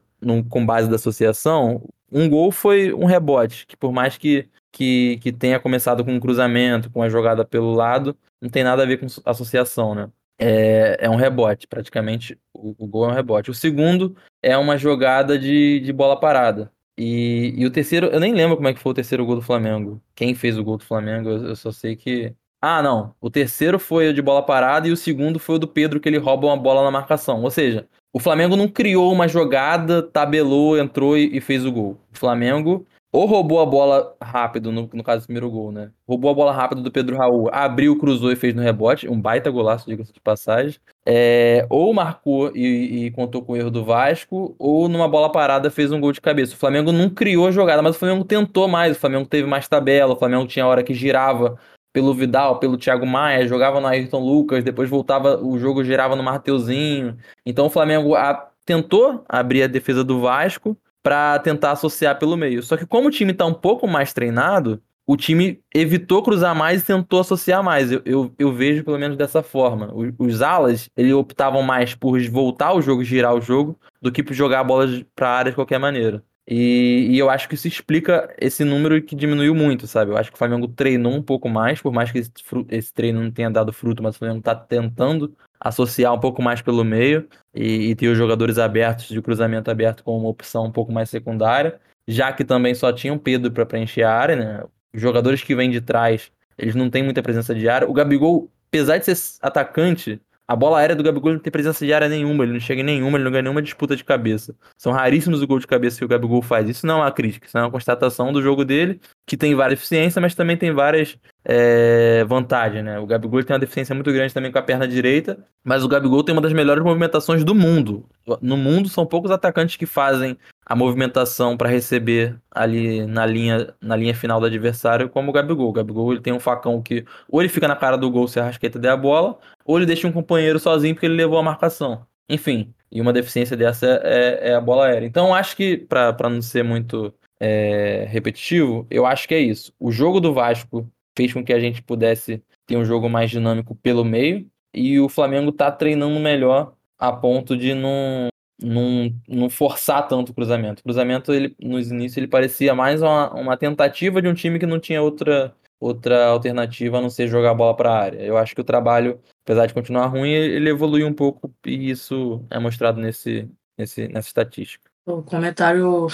com 0.50 0.66
base 0.66 0.90
da 0.90 0.96
associação, 0.96 1.88
um 2.12 2.30
gol 2.30 2.52
foi 2.52 2.94
um 2.94 3.06
rebote, 3.06 3.66
que 3.68 3.78
por 3.78 3.92
mais 3.92 4.18
que, 4.18 4.48
que, 4.72 5.18
que 5.22 5.32
tenha 5.32 5.60
começado 5.60 6.04
com 6.04 6.14
um 6.14 6.20
cruzamento, 6.20 6.90
com 6.90 7.04
a 7.04 7.10
jogada 7.10 7.46
pelo 7.46 7.74
lado, 7.74 8.18
não 8.42 8.50
tem 8.50 8.64
nada 8.64 8.84
a 8.84 8.86
ver 8.86 8.98
com 8.98 9.08
associação, 9.26 9.94
né? 9.94 10.10
É, 10.42 10.98
é 11.02 11.10
um 11.10 11.18
rebote, 11.18 11.68
praticamente 11.68 12.40
o, 12.54 12.74
o, 12.78 12.88
gol 12.88 13.06
é 13.06 13.08
um 13.10 13.14
rebote. 13.14 13.52
O 13.52 13.54
segundo 13.54 14.16
é 14.42 14.58
uma 14.58 14.78
jogada 14.78 15.38
de, 15.38 15.82
de 15.82 15.92
bola 15.92 16.18
parada. 16.18 16.72
E, 16.98 17.54
e 17.58 17.66
o 17.66 17.72
terceiro, 17.72 18.08
eu 18.08 18.20
nem 18.20 18.34
lembro 18.34 18.56
como 18.56 18.68
é 18.70 18.74
que 18.74 18.80
foi 18.80 18.92
o 18.92 18.96
terceiro 18.96 19.26
gol 19.26 19.36
do 19.36 19.42
Flamengo. 19.42 20.02
Quem 20.16 20.34
fez 20.34 20.58
o 20.58 20.64
gol 20.64 20.78
do 20.78 20.86
Flamengo, 20.86 21.30
eu, 21.30 21.48
eu 21.48 21.56
só 21.56 21.72
sei 21.72 21.96
que. 21.96 22.34
Ah, 22.62 22.82
não. 22.82 23.14
O 23.22 23.30
terceiro 23.30 23.80
foi 23.80 24.10
o 24.10 24.14
de 24.14 24.22
bola 24.22 24.46
parada 24.46 24.88
e 24.88 24.92
o 24.92 24.98
segundo 24.98 25.40
foi 25.40 25.56
o 25.56 25.60
do 25.60 25.68
Pedro, 25.68 26.00
que 26.00 26.08
ele 26.10 26.18
rouba 26.18 26.48
uma 26.48 26.58
bola 26.58 26.84
na 26.84 26.92
marcação. 26.92 27.42
Ou 27.44 27.52
seja, 27.52 27.88
o 28.12 28.20
Flamengo 28.20 28.56
não 28.56 28.68
criou 28.68 29.12
uma 29.12 29.28
jogada, 29.28 30.02
tabelou, 30.02 30.78
entrou 30.78 31.18
e, 31.18 31.38
e 31.38 31.42
fez 31.42 31.66
o 31.66 31.72
gol. 31.72 31.98
O 32.14 32.18
Flamengo 32.18 32.86
ou 33.12 33.26
roubou 33.26 33.60
a 33.60 33.66
bola 33.66 34.16
rápido, 34.22 34.72
no, 34.72 34.88
no 34.94 35.04
caso 35.04 35.24
do 35.24 35.26
primeiro 35.26 35.50
gol, 35.50 35.72
né? 35.72 35.90
Roubou 36.08 36.30
a 36.30 36.34
bola 36.34 36.52
rápido 36.52 36.84
do 36.84 36.92
Pedro 36.92 37.18
Raul, 37.18 37.50
abriu, 37.52 37.98
cruzou 37.98 38.32
e 38.32 38.36
fez 38.36 38.54
no 38.54 38.62
rebote, 38.62 39.10
um 39.10 39.20
baita 39.20 39.50
golaço, 39.50 39.90
diga-se 39.90 40.14
de 40.14 40.20
passagem. 40.20 40.80
É, 41.04 41.66
ou 41.72 41.92
marcou 41.92 42.56
e, 42.56 43.08
e, 43.08 43.12
contou 43.12 43.42
com 43.42 43.54
o 43.54 43.58
erro 43.58 43.72
do 43.72 43.84
Vasco, 43.84 44.56
ou 44.60 44.88
numa 44.88 45.08
bola 45.08 45.32
parada 45.32 45.72
fez 45.72 45.92
um 45.92 46.00
gol 46.00 46.12
de 46.12 46.22
cabeça. 46.22 46.54
O 46.54 46.58
Flamengo 46.58 46.92
não 46.92 47.10
criou 47.10 47.52
jogada, 47.52 47.82
mas 47.82 47.96
o 47.96 48.00
Flamengo 48.00 48.24
tentou 48.24 48.68
mais, 48.68 48.96
o 48.96 49.00
Flamengo 49.00 49.28
teve 49.28 49.48
mais 49.48 49.68
tabela, 49.68 50.14
o 50.14 50.18
Flamengo 50.18 50.46
tinha 50.46 50.68
hora 50.68 50.84
que 50.84 50.94
girava 50.94 51.58
pelo 51.92 52.14
Vidal, 52.14 52.60
pelo 52.60 52.78
Thiago 52.78 53.06
Maia, 53.06 53.48
jogava 53.48 53.80
no 53.80 53.88
Ayrton 53.88 54.20
Lucas, 54.20 54.64
depois 54.64 54.90
voltava, 54.90 55.42
o 55.44 55.58
jogo 55.58 55.84
girava 55.84 56.16
no 56.16 56.24
Marteuzinho. 56.24 57.18
Então 57.46 57.66
o 57.66 57.70
Flamengo 57.70 58.16
a, 58.16 58.50
tentou 58.66 59.24
abrir 59.28 59.64
a 59.64 59.68
defesa 59.68 60.04
do 60.04 60.20
Vasco, 60.22 60.78
para 61.02 61.40
tentar 61.40 61.72
associar 61.72 62.18
pelo 62.20 62.38
meio. 62.38 62.62
Só 62.62 62.78
que 62.78 62.86
como 62.86 63.08
o 63.08 63.12
time 63.12 63.32
está 63.32 63.46
um 63.46 63.54
pouco 63.54 63.88
mais 63.88 64.14
treinado, 64.14 64.82
o 65.08 65.18
time 65.18 65.60
evitou 65.74 66.22
cruzar 66.22 66.54
mais 66.54 66.82
e 66.82 66.86
tentou 66.86 67.20
associar 67.20 67.64
mais. 67.64 67.92
Eu, 67.92 68.02
eu, 68.06 68.32
eu 68.38 68.54
vejo 68.54 68.84
pelo 68.84 69.00
menos 69.00 69.18
dessa 69.18 69.42
forma. 69.42 69.92
Os, 69.94 70.14
os, 70.20 70.42
alas, 70.42 70.90
eles 70.96 71.14
optavam 71.14 71.64
mais 71.64 71.96
por 71.96 72.20
voltar 72.30 72.74
o 72.74 72.82
jogo, 72.82 73.04
girar 73.04 73.34
o 73.34 73.42
jogo, 73.42 73.80
do 74.02 74.12
que 74.12 74.22
por 74.22 74.34
jogar 74.34 74.60
a 74.60 74.64
bola 74.64 74.88
para 75.16 75.30
área 75.30 75.52
de 75.52 75.56
qualquer 75.56 75.80
maneira. 75.80 76.24
E, 76.52 77.10
e, 77.12 77.20
eu 77.20 77.30
acho 77.30 77.48
que 77.48 77.54
isso 77.54 77.68
explica 77.68 78.34
esse 78.40 78.64
número 78.64 79.00
que 79.04 79.16
diminuiu 79.16 79.54
muito, 79.54 79.86
sabe? 79.86 80.10
Eu 80.10 80.18
acho 80.18 80.32
que 80.32 80.36
o 80.36 80.38
Flamengo 80.38 80.68
treinou 80.68 81.14
um 81.14 81.22
pouco 81.22 81.48
mais, 81.48 81.80
por 81.80 81.94
mais 81.94 82.12
que 82.12 82.18
esse, 82.18 82.32
esse 82.70 82.92
treino 82.92 83.22
não 83.22 83.30
tenha 83.30 83.52
dado 83.52 83.72
fruto, 83.72 84.02
mas 84.02 84.16
o 84.16 84.18
Flamengo 84.18 84.40
está 84.40 84.56
tentando 84.56 85.38
associar 85.60 86.12
um 86.12 86.20
pouco 86.20 86.42
mais 86.42 86.60
pelo 86.60 86.84
meio 86.84 87.30
e, 87.54 87.92
e 87.92 87.96
ter 87.96 88.08
os 88.08 88.18
jogadores 88.18 88.58
abertos 88.58 89.10
de 89.10 89.22
cruzamento 89.22 89.70
aberto 89.70 90.04
como 90.04 90.18
uma 90.18 90.30
opção 90.30 90.66
um 90.66 90.72
pouco 90.72 90.92
mais 90.92 91.12
secundária, 91.12 91.80
já 92.08 92.34
que 92.34 92.44
também 92.44 92.74
só 92.74 92.92
tinha 92.92 93.14
um 93.14 93.20
Pedro 93.20 93.52
para 93.52 93.64
preencher 93.64 94.02
a 94.02 94.12
área, 94.12 94.36
né? 94.36 94.64
Os 94.92 95.00
jogadores 95.00 95.44
que 95.44 95.54
vêm 95.54 95.70
de 95.70 95.82
trás, 95.82 96.32
eles 96.58 96.74
não 96.74 96.90
têm 96.90 97.04
muita 97.04 97.22
presença 97.22 97.54
de 97.54 97.70
área. 97.70 97.88
O 97.88 97.94
Gabigol, 97.94 98.50
apesar 98.70 98.98
de 98.98 99.06
ser 99.06 99.38
atacante, 99.40 100.20
a 100.50 100.56
bola 100.56 100.80
aérea 100.80 100.96
do 100.96 101.04
Gabigol 101.04 101.34
não 101.34 101.40
tem 101.40 101.52
presença 101.52 101.86
de 101.86 101.94
área 101.94 102.10
nenhuma, 102.10 102.44
ele 102.44 102.54
não 102.54 102.60
chega 102.60 102.82
em 102.82 102.84
nenhuma, 102.84 103.18
ele 103.18 103.24
não 103.24 103.32
ganha 103.32 103.44
nenhuma 103.44 103.62
disputa 103.62 103.96
de 103.96 104.04
cabeça. 104.04 104.56
São 104.76 104.92
raríssimos 104.92 105.42
os 105.42 105.46
gols 105.46 105.62
de 105.62 105.68
cabeça 105.68 106.00
que 106.00 106.04
o 106.06 106.08
Gabigol 106.08 106.42
faz. 106.42 106.68
Isso 106.68 106.88
não 106.88 106.96
é 106.96 107.02
uma 107.04 107.12
crítica, 107.12 107.46
isso 107.46 107.56
é 107.56 107.62
uma 107.62 107.70
constatação 107.70 108.34
do 108.34 108.42
jogo 108.42 108.66
dele, 108.66 109.00
que 109.30 109.38
tem 109.38 109.54
várias 109.54 109.78
deficiências, 109.78 110.20
mas 110.20 110.34
também 110.34 110.58
tem 110.58 110.74
várias 110.74 111.16
é, 111.46 112.26
vantagens, 112.26 112.84
né? 112.84 112.98
O 112.98 113.06
Gabigol 113.06 113.44
tem 113.44 113.54
uma 113.54 113.60
deficiência 113.60 113.94
muito 113.94 114.12
grande 114.12 114.34
também 114.34 114.52
com 114.52 114.58
a 114.58 114.62
perna 114.64 114.88
direita, 114.88 115.46
mas 115.64 115.84
o 115.84 115.88
Gabigol 115.88 116.24
tem 116.24 116.34
uma 116.34 116.42
das 116.42 116.52
melhores 116.52 116.84
movimentações 116.84 117.44
do 117.44 117.54
mundo. 117.54 118.10
No 118.42 118.58
mundo 118.58 118.90
são 118.90 119.06
poucos 119.06 119.30
atacantes 119.30 119.76
que 119.76 119.86
fazem 119.86 120.36
a 120.66 120.76
movimentação 120.76 121.56
para 121.56 121.70
receber 121.70 122.42
ali 122.50 123.06
na 123.06 123.24
linha, 123.24 123.72
na 123.80 123.96
linha 123.96 124.16
final 124.16 124.40
do 124.40 124.48
adversário, 124.48 125.08
como 125.08 125.30
o 125.30 125.34
Gabigol. 125.34 125.70
O 125.70 125.74
Gabigol 125.74 126.12
ele 126.12 126.22
tem 126.22 126.34
um 126.34 126.40
facão 126.40 126.82
que 126.82 127.06
ou 127.30 127.40
ele 127.40 127.50
fica 127.50 127.68
na 127.68 127.76
cara 127.76 127.98
do 127.98 128.10
gol 128.10 128.28
se 128.28 128.40
a 128.40 128.46
Rasqueta 128.46 128.80
der 128.80 128.90
a 128.90 128.98
bola, 128.98 129.38
ou 129.64 129.78
ele 129.78 129.86
deixa 129.86 130.08
um 130.08 130.12
companheiro 130.12 130.58
sozinho 130.58 130.96
porque 130.96 131.06
ele 131.06 131.16
levou 131.16 131.38
a 131.38 131.44
marcação. 131.44 132.04
Enfim, 132.28 132.74
e 132.92 133.00
uma 133.00 133.14
deficiência 133.14 133.56
dessa 133.56 134.02
é, 134.04 134.50
é 134.50 134.56
a 134.56 134.62
bola 134.62 134.88
aérea. 134.88 135.06
Então 135.06 135.36
acho 135.36 135.56
que, 135.56 135.78
para 135.78 136.30
não 136.32 136.42
ser 136.42 136.64
muito 136.64 137.14
é, 137.40 138.06
repetitivo, 138.10 138.86
eu 138.90 139.06
acho 139.06 139.28
que 139.28 139.34
é 139.34 139.40
isso. 139.40 139.74
O 139.80 139.92
jogo 139.92 140.20
do 140.20 140.34
Vasco 140.34 140.90
fez 141.18 141.34
com 141.34 141.44
que 141.44 141.54
a 141.54 141.60
gente 141.60 141.82
pudesse 141.82 142.44
ter 142.66 142.78
um 142.78 142.86
jogo 142.86 143.10
mais 143.10 143.30
dinâmico 143.30 143.76
pelo 143.76 144.06
meio, 144.06 144.48
e 144.74 145.00
o 145.00 145.10
Flamengo 145.10 145.52
tá 145.52 145.72
treinando 145.72 146.20
melhor 146.20 146.74
a 146.98 147.12
ponto 147.12 147.58
de 147.58 147.74
não, 147.74 148.28
não, 148.62 149.14
não 149.28 149.50
forçar 149.50 150.08
tanto 150.08 150.32
o 150.32 150.36
cruzamento. 150.36 150.82
O 150.82 150.84
cruzamento, 150.84 151.34
ele, 151.34 151.56
nos 151.60 151.90
inícios, 151.90 152.18
ele 152.18 152.28
parecia 152.28 152.76
mais 152.76 153.02
uma, 153.02 153.34
uma 153.34 153.58
tentativa 153.58 154.22
de 154.22 154.28
um 154.28 154.34
time 154.34 154.60
que 154.60 154.66
não 154.66 154.80
tinha 154.80 155.02
outra, 155.02 155.56
outra 155.80 156.28
alternativa 156.28 156.98
a 156.98 157.02
não 157.02 157.10
ser 157.10 157.28
jogar 157.28 157.52
a 157.52 157.56
bola 157.56 157.76
para 157.76 157.92
a 157.92 158.00
área. 158.00 158.22
Eu 158.22 158.38
acho 158.38 158.54
que 158.54 158.62
o 158.62 158.66
trabalho, 158.66 159.20
apesar 159.44 159.66
de 159.66 159.74
continuar 159.74 160.08
ruim, 160.08 160.30
ele 160.30 160.70
evoluiu 160.70 161.08
um 161.08 161.14
pouco 161.14 161.52
e 161.66 161.90
isso 161.90 162.46
é 162.50 162.60
mostrado 162.60 163.00
nesse, 163.00 163.50
nesse, 163.78 164.08
nessa 164.10 164.28
estatística. 164.28 164.90
O 165.06 165.24
comentário, 165.24 166.08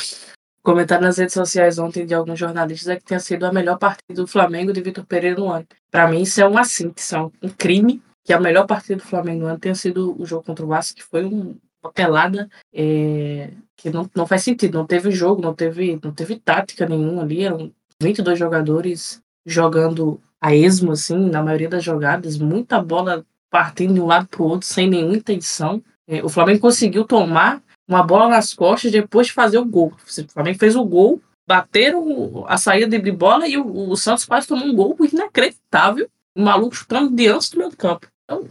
comentário 0.66 1.06
nas 1.06 1.18
redes 1.18 1.34
sociais 1.34 1.78
ontem 1.78 2.06
de 2.06 2.14
alguns 2.14 2.40
jornalistas 2.40 2.90
é 2.90 2.96
que 2.98 3.06
tinha 3.06 3.20
sido 3.20 3.46
a 3.46 3.54
melhor 3.54 3.78
partida 3.78 4.22
do 4.22 4.28
Flamengo 4.28 4.74
de 4.74 4.82
Vitor 4.82 5.06
Pereira 5.06 5.40
no 5.40 5.50
ano. 5.50 5.66
Para 5.92 6.10
mim, 6.10 6.24
isso 6.24 6.42
é 6.42 6.50
um 6.50 6.58
assim, 6.58 6.92
é 7.14 7.20
um 7.20 7.50
crime 7.58 8.02
que 8.24 8.34
a 8.34 8.40
melhor 8.40 8.66
partida 8.66 8.96
do 8.96 9.08
Flamengo 9.08 9.42
no 9.42 9.48
ano 9.48 9.60
tenha 9.60 9.76
sido 9.76 10.20
o 10.20 10.26
jogo 10.26 10.44
contra 10.44 10.66
o 10.66 10.68
Vasco, 10.68 10.98
que 10.98 11.04
foi 11.04 11.24
um, 11.24 11.56
uma 11.84 11.94
pelada 11.94 12.50
é, 12.74 13.52
que 13.78 13.92
não, 13.92 14.10
não 14.16 14.26
faz 14.26 14.44
sentido. 14.44 14.80
Não 14.80 14.88
teve 14.88 15.12
jogo, 15.12 15.42
não 15.42 15.54
teve, 15.54 16.00
não 16.04 16.12
teve 16.12 16.40
tática 16.40 16.90
nenhuma 16.90 17.22
ali. 17.22 17.44
Eram 17.44 17.72
22 18.02 18.38
jogadores 18.38 19.22
jogando 19.46 20.20
a 20.42 20.56
esmo, 20.56 20.92
assim, 20.92 21.30
na 21.30 21.44
maioria 21.44 21.70
das 21.70 21.84
jogadas. 21.84 22.38
Muita 22.38 22.82
bola 22.82 23.24
partindo 23.52 23.94
de 23.94 24.02
um 24.02 24.08
lado 24.08 24.28
para 24.28 24.42
o 24.42 24.48
outro 24.48 24.68
sem 24.68 24.90
nenhuma 24.90 25.16
intenção. 25.16 25.82
É, 26.08 26.24
o 26.24 26.30
Flamengo 26.30 26.60
conseguiu 26.60 27.06
tomar 27.06 27.62
uma 27.88 28.04
bola 28.04 28.30
nas 28.30 28.54
costas 28.54 28.92
depois 28.92 29.28
de 29.28 29.34
fazer 29.34 29.58
o 29.58 29.66
gol. 29.66 29.94
O 29.96 30.32
Flamengo 30.32 30.60
fez 30.60 30.76
o 30.76 30.84
gol, 30.84 31.22
bateram 31.48 32.46
a 32.48 32.58
saída 32.58 32.98
de 32.98 33.12
bola 33.12 33.48
e 33.48 33.58
o, 33.58 33.90
o 33.90 33.96
Santos 33.96 34.26
quase 34.26 34.48
tomou 34.48 34.68
um 34.68 34.76
gol 34.76 34.96
inacreditável. 35.12 36.10
O 36.36 36.42
maluco 36.42 36.76
chutando 36.76 37.16
diante 37.16 37.52
do 37.52 37.60
meio 37.60 37.72
campo. 37.78 38.08
Então, 38.24 38.50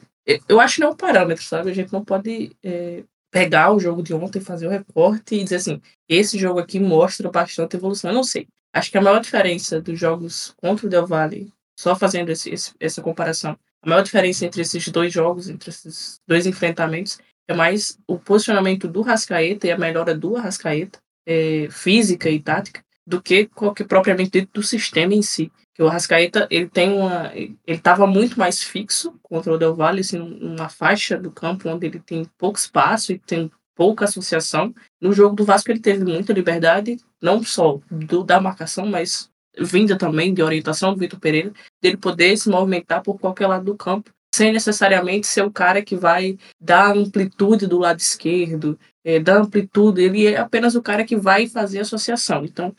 eu 0.49 0.59
acho 0.59 0.77
que 0.77 0.81
não 0.81 0.89
é 0.89 0.91
um 0.93 0.97
parâmetro, 0.97 1.45
sabe? 1.45 1.71
A 1.71 1.75
gente 1.75 1.93
não 1.93 2.03
pode 2.03 2.57
é, 2.63 3.05
pegar 3.31 3.73
o 3.73 3.81
jogo 3.81 4.03
de 4.03 4.15
ontem, 4.15 4.41
fazer 4.41 4.67
o 4.67 4.71
recorte 4.71 5.35
e 5.35 5.45
dizer 5.45 5.57
assim, 5.57 5.83
esse 6.09 6.39
jogo 6.39 6.61
aqui 6.61 6.81
mostra 6.81 7.31
bastante 7.31 7.77
evolução. 7.77 8.11
Eu 8.11 8.15
não 8.15 8.25
sei. 8.25 8.47
Acho 8.73 8.91
que 8.91 8.99
a 8.99 9.03
maior 9.03 9.21
diferença 9.21 9.81
dos 9.81 9.99
jogos 9.99 10.55
contra 10.57 10.87
o 10.87 10.89
Del 10.89 11.07
Valle, 11.07 11.53
só 11.79 11.95
fazendo 11.95 12.31
esse, 12.31 12.51
esse, 12.51 12.73
essa 12.81 13.03
comparação, 13.03 13.59
a 13.83 13.89
maior 13.89 14.03
diferença 14.03 14.47
entre 14.47 14.63
esses 14.63 14.89
dois 14.89 15.13
jogos, 15.13 15.49
entre 15.49 15.69
esses 15.69 16.21
dois 16.27 16.47
enfrentamentos, 16.47 17.19
é 17.47 17.55
mais 17.55 17.99
o 18.07 18.19
posicionamento 18.19 18.89
do 18.89 19.03
Rascaeta 19.03 19.67
e 19.67 19.73
a 19.73 19.79
melhora 19.79 20.15
do 20.15 20.35
Rascaeta, 20.35 20.99
é, 21.27 21.69
física 21.71 22.31
e 22.31 22.41
tática, 22.41 22.85
do 23.07 23.21
que 23.21 23.47
qualquer 23.47 23.87
propriamente 23.87 24.31
dentro 24.31 24.51
do 24.55 24.63
sistema 24.63 25.15
em 25.15 25.23
si. 25.23 25.53
Que 25.75 25.83
o 25.83 25.89
Rascaeta 25.89 26.47
ele 26.51 26.69
tem 26.69 26.93
uma, 26.93 27.33
ele 27.35 27.59
estava 27.67 28.07
muito 28.07 28.39
mais 28.39 28.63
fixo 28.63 29.19
contra 29.23 29.53
o 29.53 29.59
Del 29.59 29.75
Valle, 29.75 30.01
assim, 30.01 30.19
numa 30.19 30.69
faixa 30.69 31.19
do 31.19 31.31
campo 31.31 31.69
onde 31.69 31.87
ele 31.87 31.99
tem 31.99 32.25
pouco 32.39 32.59
espaço 32.59 33.13
e 33.13 33.19
tem 33.19 33.51
pouca 33.75 34.05
associação. 34.05 34.73
No 35.01 35.13
jogo 35.13 35.35
do 35.35 35.45
Vasco 35.45 35.71
ele 35.71 35.81
teve 35.81 36.05
muita 36.05 36.33
liberdade, 36.33 36.99
não 37.21 37.43
só 37.43 37.81
do, 37.91 38.23
da 38.23 38.41
marcação, 38.41 38.87
mas 38.87 39.29
vinda 39.59 39.97
também 39.97 40.33
de 40.33 40.43
orientação 40.43 40.93
do 40.93 41.01
Vitor 41.01 41.19
Pereira, 41.19 41.53
dele 41.83 41.97
poder 41.97 42.37
se 42.37 42.49
movimentar 42.49 43.03
por 43.03 43.19
qualquer 43.19 43.47
lado 43.47 43.65
do 43.65 43.77
campo, 43.77 44.11
sem 44.35 44.53
necessariamente 44.53 45.27
ser 45.27 45.43
o 45.43 45.51
cara 45.51 45.83
que 45.83 45.95
vai 45.95 46.37
dar 46.61 46.97
amplitude 46.97 47.67
do 47.67 47.79
lado 47.79 48.01
esquerdo, 48.01 48.79
é, 49.05 49.21
dar 49.21 49.39
amplitude, 49.39 50.03
ele 50.03 50.27
é 50.27 50.37
apenas 50.37 50.75
o 50.75 50.83
cara 50.83 51.05
que 51.05 51.17
vai 51.17 51.47
fazer 51.47 51.81
associação. 51.81 52.45
Então, 52.45 52.75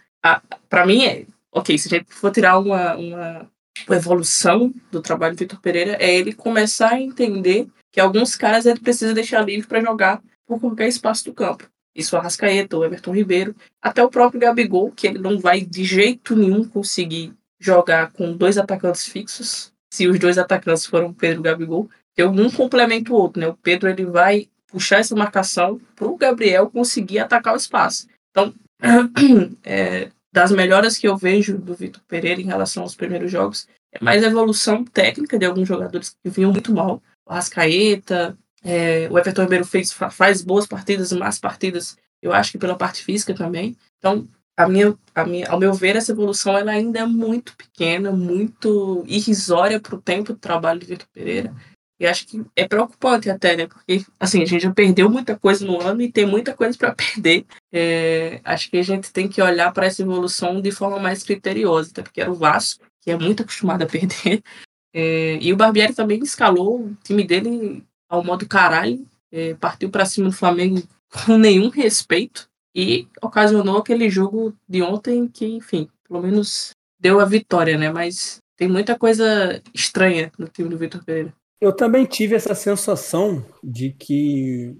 para 0.70 0.86
mim, 0.86 1.06
é, 1.06 1.26
ok, 1.52 1.78
se 1.78 1.88
a 1.88 1.98
gente 1.98 2.14
for 2.14 2.32
tirar 2.32 2.60
uma, 2.60 2.96
uma 2.96 3.50
evolução 3.90 4.74
do 4.92 5.02
trabalho 5.02 5.36
do 5.36 5.40
Vitor 5.40 5.62
Pereira 5.62 5.98
é 6.00 6.14
ele 6.14 6.34
começar 6.34 6.94
a 6.94 7.02
entender 7.02 7.68
que 7.92 8.02
alguns 8.02 8.36
caras 8.36 8.66
ele 8.66 8.80
precisa 8.80 9.14
deixar 9.14 9.42
livre 9.42 9.68
para 9.68 9.82
jogar 9.82 10.22
por 10.46 10.60
qualquer 10.60 10.88
espaço 10.88 11.26
do 11.26 11.34
campo. 11.34 11.70
Isso 11.96 12.16
o 12.16 12.20
Arrascaeta, 12.20 12.78
o 12.78 12.84
Everton 12.84 13.16
Ribeiro, 13.16 13.56
até 13.82 14.04
o 14.04 14.10
próprio 14.10 14.42
Gabigol, 14.42 14.92
que 14.92 15.08
ele 15.08 15.20
não 15.20 15.40
vai 15.40 15.62
de 15.62 15.86
jeito 15.86 16.36
nenhum 16.36 16.68
conseguir 16.68 17.34
jogar 17.58 18.12
com 18.12 18.36
dois 18.36 18.58
atacantes 18.58 19.08
fixos, 19.08 19.72
se 19.96 20.08
os 20.08 20.20
dois 20.20 20.38
atacantes 20.38 20.86
foram 20.86 21.14
Pedro 21.14 21.40
e 21.40 21.44
Gabigol, 21.44 21.90
que 22.14 22.24
um 22.24 22.52
complementa 22.52 23.14
o 23.14 23.16
outro, 23.16 23.40
né? 23.40 23.48
O 23.48 23.56
Pedro 23.56 23.90
ele 23.90 24.06
vai 24.06 24.50
puxar 24.68 25.00
essa 25.00 25.16
marcação 25.16 25.80
para 25.96 26.08
o 26.08 26.18
Gabriel 26.18 26.70
conseguir 26.70 27.20
atacar 27.20 27.54
o 27.54 27.58
espaço. 27.58 28.08
Então, 28.30 28.54
é, 29.64 30.10
das 30.34 30.52
melhoras 30.52 30.98
que 30.98 31.08
eu 31.08 31.16
vejo 31.16 31.58
do 31.58 31.74
Vitor 31.74 32.02
Pereira 32.10 32.42
em 32.42 32.46
relação 32.46 32.84
aos 32.84 32.94
primeiros 32.94 33.32
jogos, 33.32 33.68
é 33.94 34.04
mais 34.04 34.22
evolução 34.22 34.84
técnica 34.84 35.40
de 35.40 35.46
alguns 35.46 35.68
jogadores 35.68 36.14
que 36.22 36.30
vinham 36.30 36.52
muito 36.52 36.74
mal. 36.74 37.02
O 37.26 37.34
Rascaeta, 37.34 38.38
é, 38.62 39.08
o 39.10 39.18
Everton 39.18 39.44
Ribeiro 39.44 39.66
fez, 39.66 39.94
faz 39.94 40.42
boas 40.42 40.68
partidas, 40.68 41.14
más 41.14 41.40
partidas, 41.40 41.98
eu 42.22 42.34
acho 42.34 42.52
que 42.52 42.58
pela 42.58 42.76
parte 42.76 43.02
física 43.02 43.34
também. 43.34 43.78
Então, 43.98 44.28
a 44.58 44.68
minha, 44.68 44.98
a 45.14 45.26
minha, 45.26 45.50
ao 45.50 45.60
meu 45.60 45.74
ver, 45.74 45.96
essa 45.96 46.12
evolução 46.12 46.58
ela 46.58 46.72
ainda 46.72 47.00
é 47.00 47.06
muito 47.06 47.56
pequena, 47.56 48.12
muito 48.12 49.04
irrisória 49.08 49.80
para 49.80 49.96
o 49.96 50.02
tempo 50.02 50.34
de 50.34 50.40
trabalho 50.40 50.80
de 50.80 50.86
Vitor 50.86 51.08
Pereira. 51.14 51.54
E 52.00 52.06
acho 52.06 52.28
que 52.28 52.44
é 52.56 52.68
preocupante 52.68 53.30
até, 53.30 53.56
né? 53.56 53.68
Porque, 53.68 54.06
assim, 54.20 54.42
a 54.42 54.46
gente 54.46 54.64
já 54.64 54.74
perdeu 54.74 55.10
muita 55.10 55.38
coisa 55.38 55.66
no 55.66 55.82
ano 55.82 56.02
e 56.02 56.12
tem 56.12 56.26
muita 56.26 56.54
coisa 56.54 56.78
para 56.78 56.94
perder. 56.96 57.46
É, 57.72 58.42
acho 58.44 58.70
que 58.70 58.78
a 58.78 58.84
gente 58.84 59.12
tem 59.14 59.28
que 59.28 59.42
olhar 59.42 59.72
para 59.74 59.86
essa 59.86 60.02
evolução 60.02 60.62
de 60.62 60.72
forma 60.72 61.00
mais 61.00 61.24
criteriosa, 61.24 61.92
até 61.92 62.02
porque 62.02 62.22
era 62.22 62.32
o 62.32 62.36
Vasco, 62.36 62.86
que 63.02 63.12
é 63.12 63.18
muito 63.18 63.44
acostumado 63.44 63.84
a 63.84 63.88
perder. 63.88 64.42
É, 64.94 65.38
e 65.42 65.52
o 65.52 65.58
Barbieri 65.58 65.94
também 65.94 66.20
escalou 66.22 66.86
o 66.86 66.98
time 67.04 67.24
dele 67.26 67.84
ao 68.10 68.24
modo 68.24 68.48
caralho, 68.48 69.06
é, 69.32 69.54
partiu 69.56 69.90
para 69.90 70.06
cima 70.06 70.30
do 70.30 70.36
Flamengo 70.36 70.82
com 71.26 71.38
nenhum 71.38 71.70
respeito 71.70 72.50
e 72.76 73.08
ocasionou 73.22 73.78
aquele 73.78 74.10
jogo 74.10 74.54
de 74.68 74.82
ontem 74.82 75.28
que, 75.28 75.46
enfim, 75.46 75.88
pelo 76.08 76.22
menos 76.22 76.72
deu 77.00 77.20
a 77.22 77.26
vitória, 77.26 77.78
né? 77.78 77.92
Mas 77.92 78.40
tem 78.58 78.68
muita 78.68 78.98
coisa 78.98 79.62
estranha 79.74 80.32
no 80.38 80.48
time 80.48 80.68
do 80.68 80.78
Vitor 80.78 81.04
Pereira. 81.04 81.34
Eu 81.62 81.74
também 81.74 82.06
tive 82.06 82.36
essa 82.36 82.54
sensação 82.54 83.44
de 83.64 83.92
que 83.92 84.76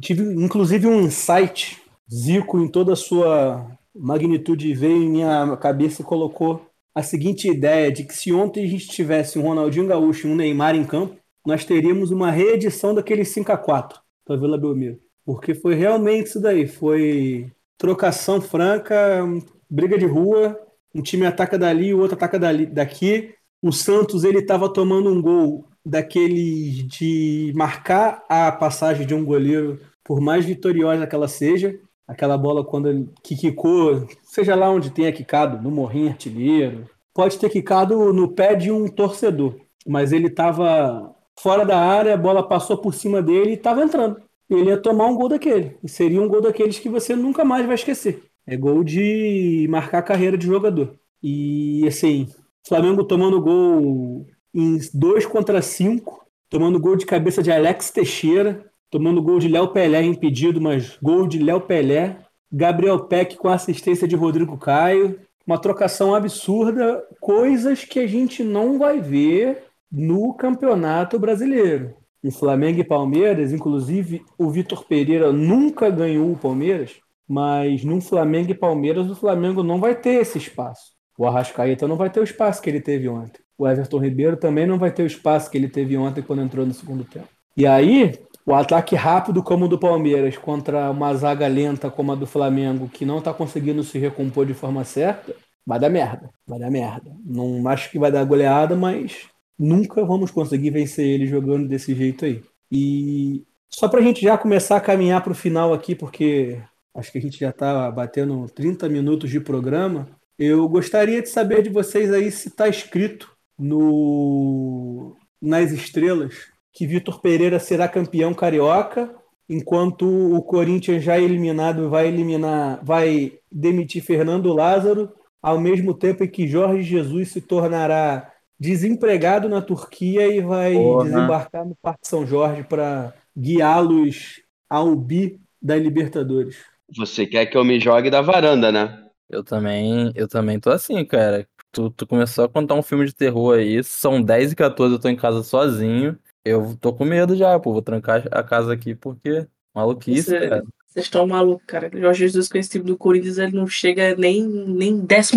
tive 0.00 0.22
inclusive 0.22 0.86
um 0.86 1.02
insight 1.02 1.82
Zico 2.12 2.58
em 2.58 2.66
toda 2.66 2.94
a 2.94 2.96
sua 2.96 3.78
magnitude 3.94 4.74
veio 4.74 5.02
em 5.02 5.10
minha 5.10 5.56
cabeça 5.56 6.02
e 6.02 6.04
colocou 6.04 6.66
a 6.94 7.02
seguinte 7.02 7.48
ideia 7.48 7.92
de 7.92 8.04
que 8.04 8.14
se 8.14 8.32
ontem 8.32 8.64
a 8.64 8.68
gente 8.68 8.88
tivesse 8.88 9.38
um 9.38 9.42
Ronaldinho 9.42 9.86
Gaúcho 9.86 10.26
e 10.26 10.30
um 10.30 10.34
Neymar 10.34 10.74
em 10.74 10.84
campo, 10.84 11.16
nós 11.46 11.64
teríamos 11.64 12.10
uma 12.10 12.30
reedição 12.30 12.94
daquele 12.94 13.24
5 13.24 13.52
a 13.52 13.56
4 13.56 14.00
para 14.24 14.36
Vila 14.36 14.58
Belmiro. 14.58 14.98
Porque 15.30 15.54
foi 15.54 15.76
realmente 15.76 16.26
isso 16.26 16.40
daí, 16.40 16.66
foi 16.66 17.52
trocação 17.78 18.40
franca, 18.40 19.24
briga 19.70 19.96
de 19.96 20.04
rua, 20.04 20.58
um 20.92 21.00
time 21.00 21.24
ataca 21.24 21.56
dali, 21.56 21.94
o 21.94 22.00
outro 22.00 22.16
ataca 22.16 22.36
dali, 22.36 22.66
daqui. 22.66 23.32
O 23.62 23.70
Santos 23.70 24.24
ele 24.24 24.40
estava 24.40 24.68
tomando 24.68 25.08
um 25.08 25.22
gol 25.22 25.68
daquele 25.86 26.82
de 26.82 27.52
marcar 27.54 28.24
a 28.28 28.50
passagem 28.50 29.06
de 29.06 29.14
um 29.14 29.24
goleiro, 29.24 29.78
por 30.02 30.20
mais 30.20 30.44
vitoriosa 30.44 31.06
que 31.06 31.14
ela 31.14 31.28
seja, 31.28 31.78
aquela 32.08 32.36
bola 32.36 32.64
quando 32.64 32.88
ele, 32.88 33.08
que 33.22 33.36
quicou, 33.36 34.08
seja 34.24 34.56
lá 34.56 34.68
onde 34.68 34.90
tenha 34.90 35.12
quicado, 35.12 35.62
no 35.62 35.70
morrinho 35.70 36.08
artilheiro, 36.08 36.90
pode 37.14 37.38
ter 37.38 37.50
quicado 37.50 38.12
no 38.12 38.34
pé 38.34 38.56
de 38.56 38.72
um 38.72 38.88
torcedor, 38.88 39.54
mas 39.86 40.10
ele 40.10 40.26
estava 40.26 41.14
fora 41.38 41.64
da 41.64 41.78
área, 41.78 42.14
a 42.14 42.16
bola 42.16 42.42
passou 42.42 42.78
por 42.78 42.92
cima 42.92 43.22
dele 43.22 43.50
e 43.50 43.54
estava 43.54 43.84
entrando. 43.84 44.28
Ele 44.50 44.70
ia 44.70 44.76
tomar 44.76 45.06
um 45.06 45.14
gol 45.14 45.28
daquele, 45.28 45.76
e 45.82 45.88
seria 45.88 46.20
um 46.20 46.28
gol 46.28 46.40
daqueles 46.40 46.78
que 46.78 46.88
você 46.88 47.14
nunca 47.14 47.44
mais 47.44 47.64
vai 47.64 47.76
esquecer. 47.76 48.24
É 48.46 48.56
gol 48.56 48.82
de 48.82 49.66
marcar 49.70 49.98
a 49.98 50.02
carreira 50.02 50.36
de 50.36 50.46
jogador. 50.46 50.98
E 51.22 51.86
assim, 51.86 52.26
Flamengo 52.66 53.04
tomando 53.04 53.40
gol 53.40 54.26
em 54.52 54.78
2 54.92 55.26
contra 55.26 55.62
5, 55.62 56.26
tomando 56.48 56.80
gol 56.80 56.96
de 56.96 57.06
cabeça 57.06 57.42
de 57.42 57.52
Alex 57.52 57.90
Teixeira, 57.90 58.64
tomando 58.90 59.22
gol 59.22 59.38
de 59.38 59.48
Léo 59.48 59.68
Pelé 59.68 60.02
impedido, 60.02 60.60
mas 60.60 60.98
gol 61.00 61.28
de 61.28 61.38
Léo 61.38 61.60
Pelé, 61.60 62.18
Gabriel 62.50 62.98
Peck 63.04 63.36
com 63.36 63.48
assistência 63.48 64.08
de 64.08 64.16
Rodrigo 64.16 64.58
Caio, 64.58 65.20
uma 65.46 65.60
trocação 65.60 66.14
absurda, 66.14 67.04
coisas 67.20 67.84
que 67.84 68.00
a 68.00 68.06
gente 68.06 68.42
não 68.42 68.78
vai 68.78 69.00
ver 69.00 69.64
no 69.90 70.34
Campeonato 70.34 71.18
Brasileiro. 71.18 71.94
Em 72.22 72.30
Flamengo 72.30 72.80
e 72.80 72.84
Palmeiras, 72.84 73.52
inclusive 73.52 74.22
o 74.38 74.50
Vitor 74.50 74.84
Pereira 74.84 75.32
nunca 75.32 75.90
ganhou 75.90 76.30
o 76.32 76.36
Palmeiras, 76.36 77.00
mas 77.28 77.84
no 77.84 78.00
Flamengo 78.00 78.50
e 78.50 78.54
Palmeiras 78.54 79.10
o 79.10 79.14
Flamengo 79.14 79.62
não 79.62 79.80
vai 79.80 79.94
ter 79.94 80.20
esse 80.20 80.38
espaço. 80.38 80.92
O 81.18 81.26
Arrascaeta 81.26 81.88
não 81.88 81.96
vai 81.96 82.10
ter 82.10 82.20
o 82.20 82.24
espaço 82.24 82.62
que 82.62 82.68
ele 82.68 82.80
teve 82.80 83.08
ontem 83.08 83.40
o 83.60 83.68
Everton 83.68 83.98
Ribeiro 83.98 84.38
também 84.38 84.66
não 84.66 84.78
vai 84.78 84.90
ter 84.90 85.02
o 85.02 85.06
espaço 85.06 85.50
que 85.50 85.58
ele 85.58 85.68
teve 85.68 85.94
ontem 85.94 86.22
quando 86.22 86.40
entrou 86.40 86.64
no 86.64 86.72
segundo 86.72 87.04
tempo. 87.04 87.28
E 87.54 87.66
aí, 87.66 88.18
o 88.46 88.54
ataque 88.54 88.96
rápido 88.96 89.42
como 89.42 89.66
o 89.66 89.68
do 89.68 89.78
Palmeiras 89.78 90.38
contra 90.38 90.90
uma 90.90 91.14
zaga 91.14 91.46
lenta 91.46 91.90
como 91.90 92.10
a 92.10 92.14
do 92.14 92.26
Flamengo, 92.26 92.88
que 92.88 93.04
não 93.04 93.18
está 93.18 93.34
conseguindo 93.34 93.84
se 93.84 93.98
recompor 93.98 94.46
de 94.46 94.54
forma 94.54 94.82
certa, 94.82 95.34
vai 95.66 95.78
dar 95.78 95.90
merda. 95.90 96.30
Vai 96.48 96.58
dar 96.58 96.70
merda. 96.70 97.12
Não 97.22 97.68
acho 97.68 97.90
que 97.90 97.98
vai 97.98 98.10
dar 98.10 98.24
goleada, 98.24 98.74
mas 98.74 99.26
nunca 99.60 100.02
vamos 100.02 100.30
conseguir 100.30 100.70
vencer 100.70 101.06
ele 101.06 101.26
jogando 101.26 101.68
desse 101.68 101.94
jeito 101.94 102.24
aí. 102.24 102.42
E 102.72 103.44
só 103.68 103.88
para 103.88 104.00
a 104.00 104.02
gente 104.02 104.22
já 104.22 104.38
começar 104.38 104.76
a 104.76 104.80
caminhar 104.80 105.22
para 105.22 105.32
o 105.32 105.36
final 105.36 105.74
aqui, 105.74 105.94
porque 105.94 106.58
acho 106.94 107.12
que 107.12 107.18
a 107.18 107.20
gente 107.20 107.38
já 107.38 107.50
está 107.50 107.90
batendo 107.90 108.48
30 108.48 108.88
minutos 108.88 109.30
de 109.30 109.38
programa. 109.38 110.08
Eu 110.38 110.66
gostaria 110.66 111.20
de 111.20 111.28
saber 111.28 111.62
de 111.62 111.68
vocês 111.68 112.10
aí 112.10 112.32
se 112.32 112.48
está 112.48 112.68
escrito 112.68 113.30
no 113.58 115.14
nas 115.40 115.70
estrelas 115.72 116.34
que 116.72 116.86
Vitor 116.86 117.20
Pereira 117.20 117.58
será 117.58 117.88
campeão 117.88 118.32
carioca, 118.32 119.14
enquanto 119.48 120.06
o 120.06 120.42
Corinthians 120.42 121.02
já 121.02 121.18
eliminado 121.18 121.90
vai 121.90 122.08
eliminar, 122.08 122.80
vai 122.82 123.32
demitir 123.50 124.02
Fernando 124.02 124.52
Lázaro, 124.52 125.12
ao 125.42 125.58
mesmo 125.58 125.94
tempo 125.94 126.22
em 126.22 126.28
que 126.28 126.46
Jorge 126.46 126.82
Jesus 126.82 127.30
se 127.30 127.40
tornará 127.40 128.29
desempregado 128.60 129.48
na 129.48 129.62
Turquia 129.62 130.26
e 130.26 130.42
vai 130.42 130.74
Porra. 130.74 131.04
desembarcar 131.04 131.64
no 131.64 131.74
Parque 131.76 132.06
São 132.06 132.26
Jorge 132.26 132.62
para 132.62 133.14
guiá-los 133.36 134.42
ao 134.68 134.94
bi 134.94 135.40
da 135.60 135.76
Libertadores. 135.76 136.56
Você 136.94 137.26
quer 137.26 137.46
que 137.46 137.56
eu 137.56 137.64
me 137.64 137.80
jogue 137.80 138.10
da 138.10 138.20
varanda, 138.20 138.70
né? 138.70 139.06
Eu 139.30 139.42
também, 139.42 140.12
eu 140.14 140.28
também 140.28 140.60
tô 140.60 140.70
assim, 140.70 141.02
cara. 141.06 141.48
Tu, 141.72 141.88
tu 141.90 142.06
começou 142.06 142.44
a 142.44 142.48
contar 142.48 142.74
um 142.74 142.82
filme 142.82 143.06
de 143.06 143.14
terror 143.14 143.56
aí, 143.56 143.82
são 143.82 144.20
10 144.20 144.52
e 144.52 144.56
14, 144.56 144.94
eu 144.94 145.00
tô 145.00 145.08
em 145.08 145.16
casa 145.16 145.42
sozinho. 145.42 146.18
Eu 146.44 146.76
tô 146.76 146.92
com 146.92 147.04
medo 147.04 147.36
já, 147.36 147.58
pô. 147.58 147.72
Vou 147.72 147.82
trancar 147.82 148.26
a 148.30 148.42
casa 148.42 148.72
aqui 148.72 148.94
porque. 148.94 149.46
Maluquice, 149.74 150.22
Você, 150.24 150.48
cara. 150.48 150.64
Vocês 150.88 151.06
estão 151.06 151.26
malucos, 151.26 151.64
cara. 151.66 151.88
O 151.94 152.00
Jorge 152.00 152.24
Jesus 152.26 152.48
com 152.48 152.58
esse 152.58 152.70
time 152.70 152.84
do 152.84 152.98
Corinthians, 152.98 153.38
ele 153.38 153.56
não 153.56 153.68
chega 153.68 154.16
nem, 154.16 154.42
nem 154.42 155.06
15 155.06 155.36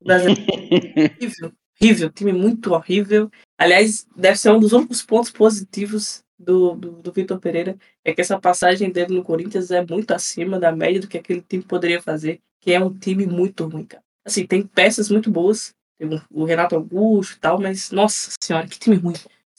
horrível. 0.00 1.52
Horrível. 1.80 2.10
Time 2.10 2.32
muito 2.32 2.72
horrível. 2.72 3.30
Aliás, 3.58 4.06
deve 4.16 4.38
ser 4.38 4.50
um 4.50 4.60
dos 4.60 4.72
únicos 4.72 5.02
pontos 5.02 5.30
positivos 5.30 6.24
do, 6.38 6.74
do, 6.74 6.90
do 7.02 7.12
Vitor 7.12 7.38
Pereira. 7.38 7.76
É 8.04 8.12
que 8.12 8.20
essa 8.20 8.38
passagem 8.38 8.90
dele 8.90 9.14
no 9.14 9.24
Corinthians 9.24 9.70
é 9.70 9.84
muito 9.84 10.12
acima 10.12 10.58
da 10.58 10.72
média 10.72 11.00
do 11.00 11.08
que 11.08 11.18
aquele 11.18 11.42
time 11.42 11.62
poderia 11.62 12.00
fazer. 12.00 12.40
Que 12.60 12.72
é 12.72 12.80
um 12.80 12.92
time 12.92 13.26
muito 13.26 13.66
ruim, 13.66 13.84
cara. 13.84 14.02
Assim, 14.24 14.46
tem 14.46 14.66
peças 14.66 15.10
muito 15.10 15.30
boas. 15.30 15.74
Tem 15.98 16.08
o 16.30 16.44
Renato 16.44 16.74
Augusto 16.74 17.36
e 17.36 17.40
tal, 17.40 17.60
mas, 17.60 17.90
nossa 17.90 18.30
senhora, 18.40 18.66
que 18.66 18.78
time 18.78 18.96
ruim. 18.96 19.14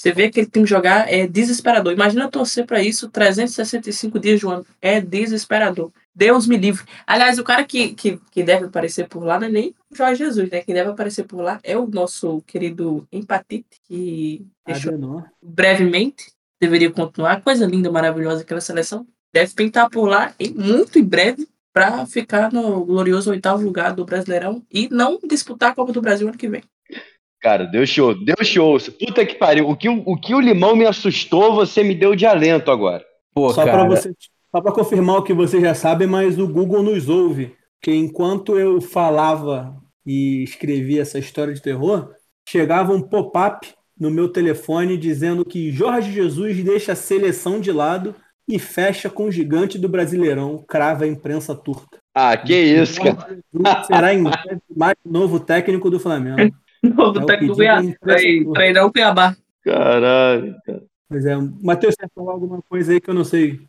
Você 0.05 0.11
vê 0.11 0.25
aquele 0.25 0.45
time 0.45 0.67
jogar 0.67 1.11
é 1.11 1.25
desesperador. 1.25 1.91
Imagina 1.91 2.29
torcer 2.29 2.63
para 2.63 2.79
isso 2.79 3.09
365 3.09 4.19
dias 4.19 4.39
de 4.39 4.45
um 4.45 4.51
ano. 4.51 4.65
É 4.79 5.01
desesperador. 5.01 5.91
Deus 6.13 6.45
me 6.45 6.57
livre. 6.57 6.85
Aliás, 7.07 7.39
o 7.39 7.43
cara 7.43 7.65
que, 7.65 7.95
que, 7.95 8.21
que 8.29 8.43
deve 8.43 8.65
aparecer 8.65 9.07
por 9.07 9.23
lá 9.23 9.39
não 9.39 9.47
é 9.47 9.49
nem 9.49 9.75
Jorge 9.91 10.23
Jesus, 10.23 10.51
né? 10.51 10.61
Quem 10.61 10.75
deve 10.75 10.91
aparecer 10.91 11.23
por 11.23 11.41
lá 11.41 11.59
é 11.63 11.75
o 11.75 11.87
nosso 11.87 12.39
querido 12.43 13.07
Empatite, 13.11 13.81
que 13.87 14.45
deixou 14.63 15.23
brevemente. 15.41 16.31
Deveria 16.61 16.91
continuar. 16.91 17.41
Coisa 17.41 17.65
linda, 17.65 17.91
maravilhosa 17.91 18.43
aquela 18.43 18.61
seleção. 18.61 19.07
Deve 19.33 19.55
pintar 19.55 19.89
por 19.89 20.07
lá 20.07 20.35
e 20.39 20.51
muito 20.51 20.99
em 20.99 21.03
breve 21.03 21.47
para 21.73 22.05
ficar 22.05 22.53
no 22.53 22.85
glorioso 22.85 23.31
oitavo 23.31 23.63
lugar 23.63 23.95
do 23.95 24.05
Brasileirão 24.05 24.61
e 24.71 24.87
não 24.87 25.17
disputar 25.27 25.71
a 25.71 25.75
Copa 25.75 25.91
do 25.91 25.99
Brasil 25.99 26.27
ano 26.27 26.37
que 26.37 26.47
vem. 26.47 26.61
Cara, 27.45 27.63
deu 27.67 27.85
show, 27.85 28.15
deu 28.15 28.43
show. 28.43 28.75
Puta 28.99 29.23
que 29.23 29.35
pariu. 29.35 29.69
O 29.69 29.77
que 29.77 29.87
o, 29.87 30.17
que 30.17 30.33
o 30.33 30.39
limão 30.39 30.75
me 30.75 30.83
assustou, 30.83 31.53
você 31.53 31.83
me 31.83 31.93
deu 31.93 32.15
de 32.15 32.25
alento 32.25 32.71
agora. 32.71 33.05
Pô, 33.35 33.53
só 33.53 33.61
para 33.61 33.85
você, 33.85 34.11
só 34.51 34.59
para 34.59 34.71
confirmar 34.71 35.17
o 35.17 35.21
que 35.21 35.31
você 35.31 35.61
já 35.61 35.75
sabe, 35.75 36.07
mas 36.07 36.39
o 36.39 36.47
Google 36.47 36.81
nos 36.81 37.07
ouve. 37.07 37.55
Que 37.79 37.93
enquanto 37.93 38.57
eu 38.57 38.81
falava 38.81 39.75
e 40.03 40.43
escrevia 40.43 41.03
essa 41.03 41.19
história 41.19 41.53
de 41.53 41.61
terror, 41.61 42.09
chegava 42.49 42.91
um 42.91 42.99
pop-up 42.99 43.71
no 43.95 44.09
meu 44.09 44.27
telefone 44.27 44.97
dizendo 44.97 45.45
que 45.45 45.71
Jorge 45.71 46.11
Jesus 46.11 46.63
deixa 46.63 46.93
a 46.93 46.95
seleção 46.95 47.59
de 47.59 47.71
lado 47.71 48.15
e 48.49 48.57
fecha 48.57 49.07
com 49.07 49.25
o 49.25 49.31
gigante 49.31 49.77
do 49.77 49.87
Brasileirão, 49.87 50.65
crava 50.67 51.03
a 51.03 51.07
imprensa 51.07 51.53
turca. 51.53 51.99
Ah, 52.11 52.35
que 52.35 52.55
isso, 52.55 52.99
cara. 52.99 53.37
Jesus 53.53 53.85
será 53.85 54.15
em 54.15 54.23
breve 54.23 54.61
mais 54.75 54.95
novo 55.05 55.39
técnico 55.39 55.91
do 55.91 55.99
Flamengo. 55.99 56.51
Novo 56.95 57.19
É 57.19 57.23
o 57.23 57.25
técnico 57.25 57.55
do 57.55 57.63
turca. 57.63 58.53
treinar 58.53 58.85
o 58.85 58.91
Cuiabá. 58.91 59.35
Caralho, 59.63 60.55
cara. 60.65 60.83
Pois 61.07 61.25
é, 61.25 61.35
Matheus, 61.61 61.95
você 61.99 62.07
falou 62.13 62.31
alguma 62.31 62.61
coisa 62.63 62.91
aí 62.91 62.99
que 62.99 63.09
eu 63.09 63.13
não 63.13 63.23
sei. 63.23 63.61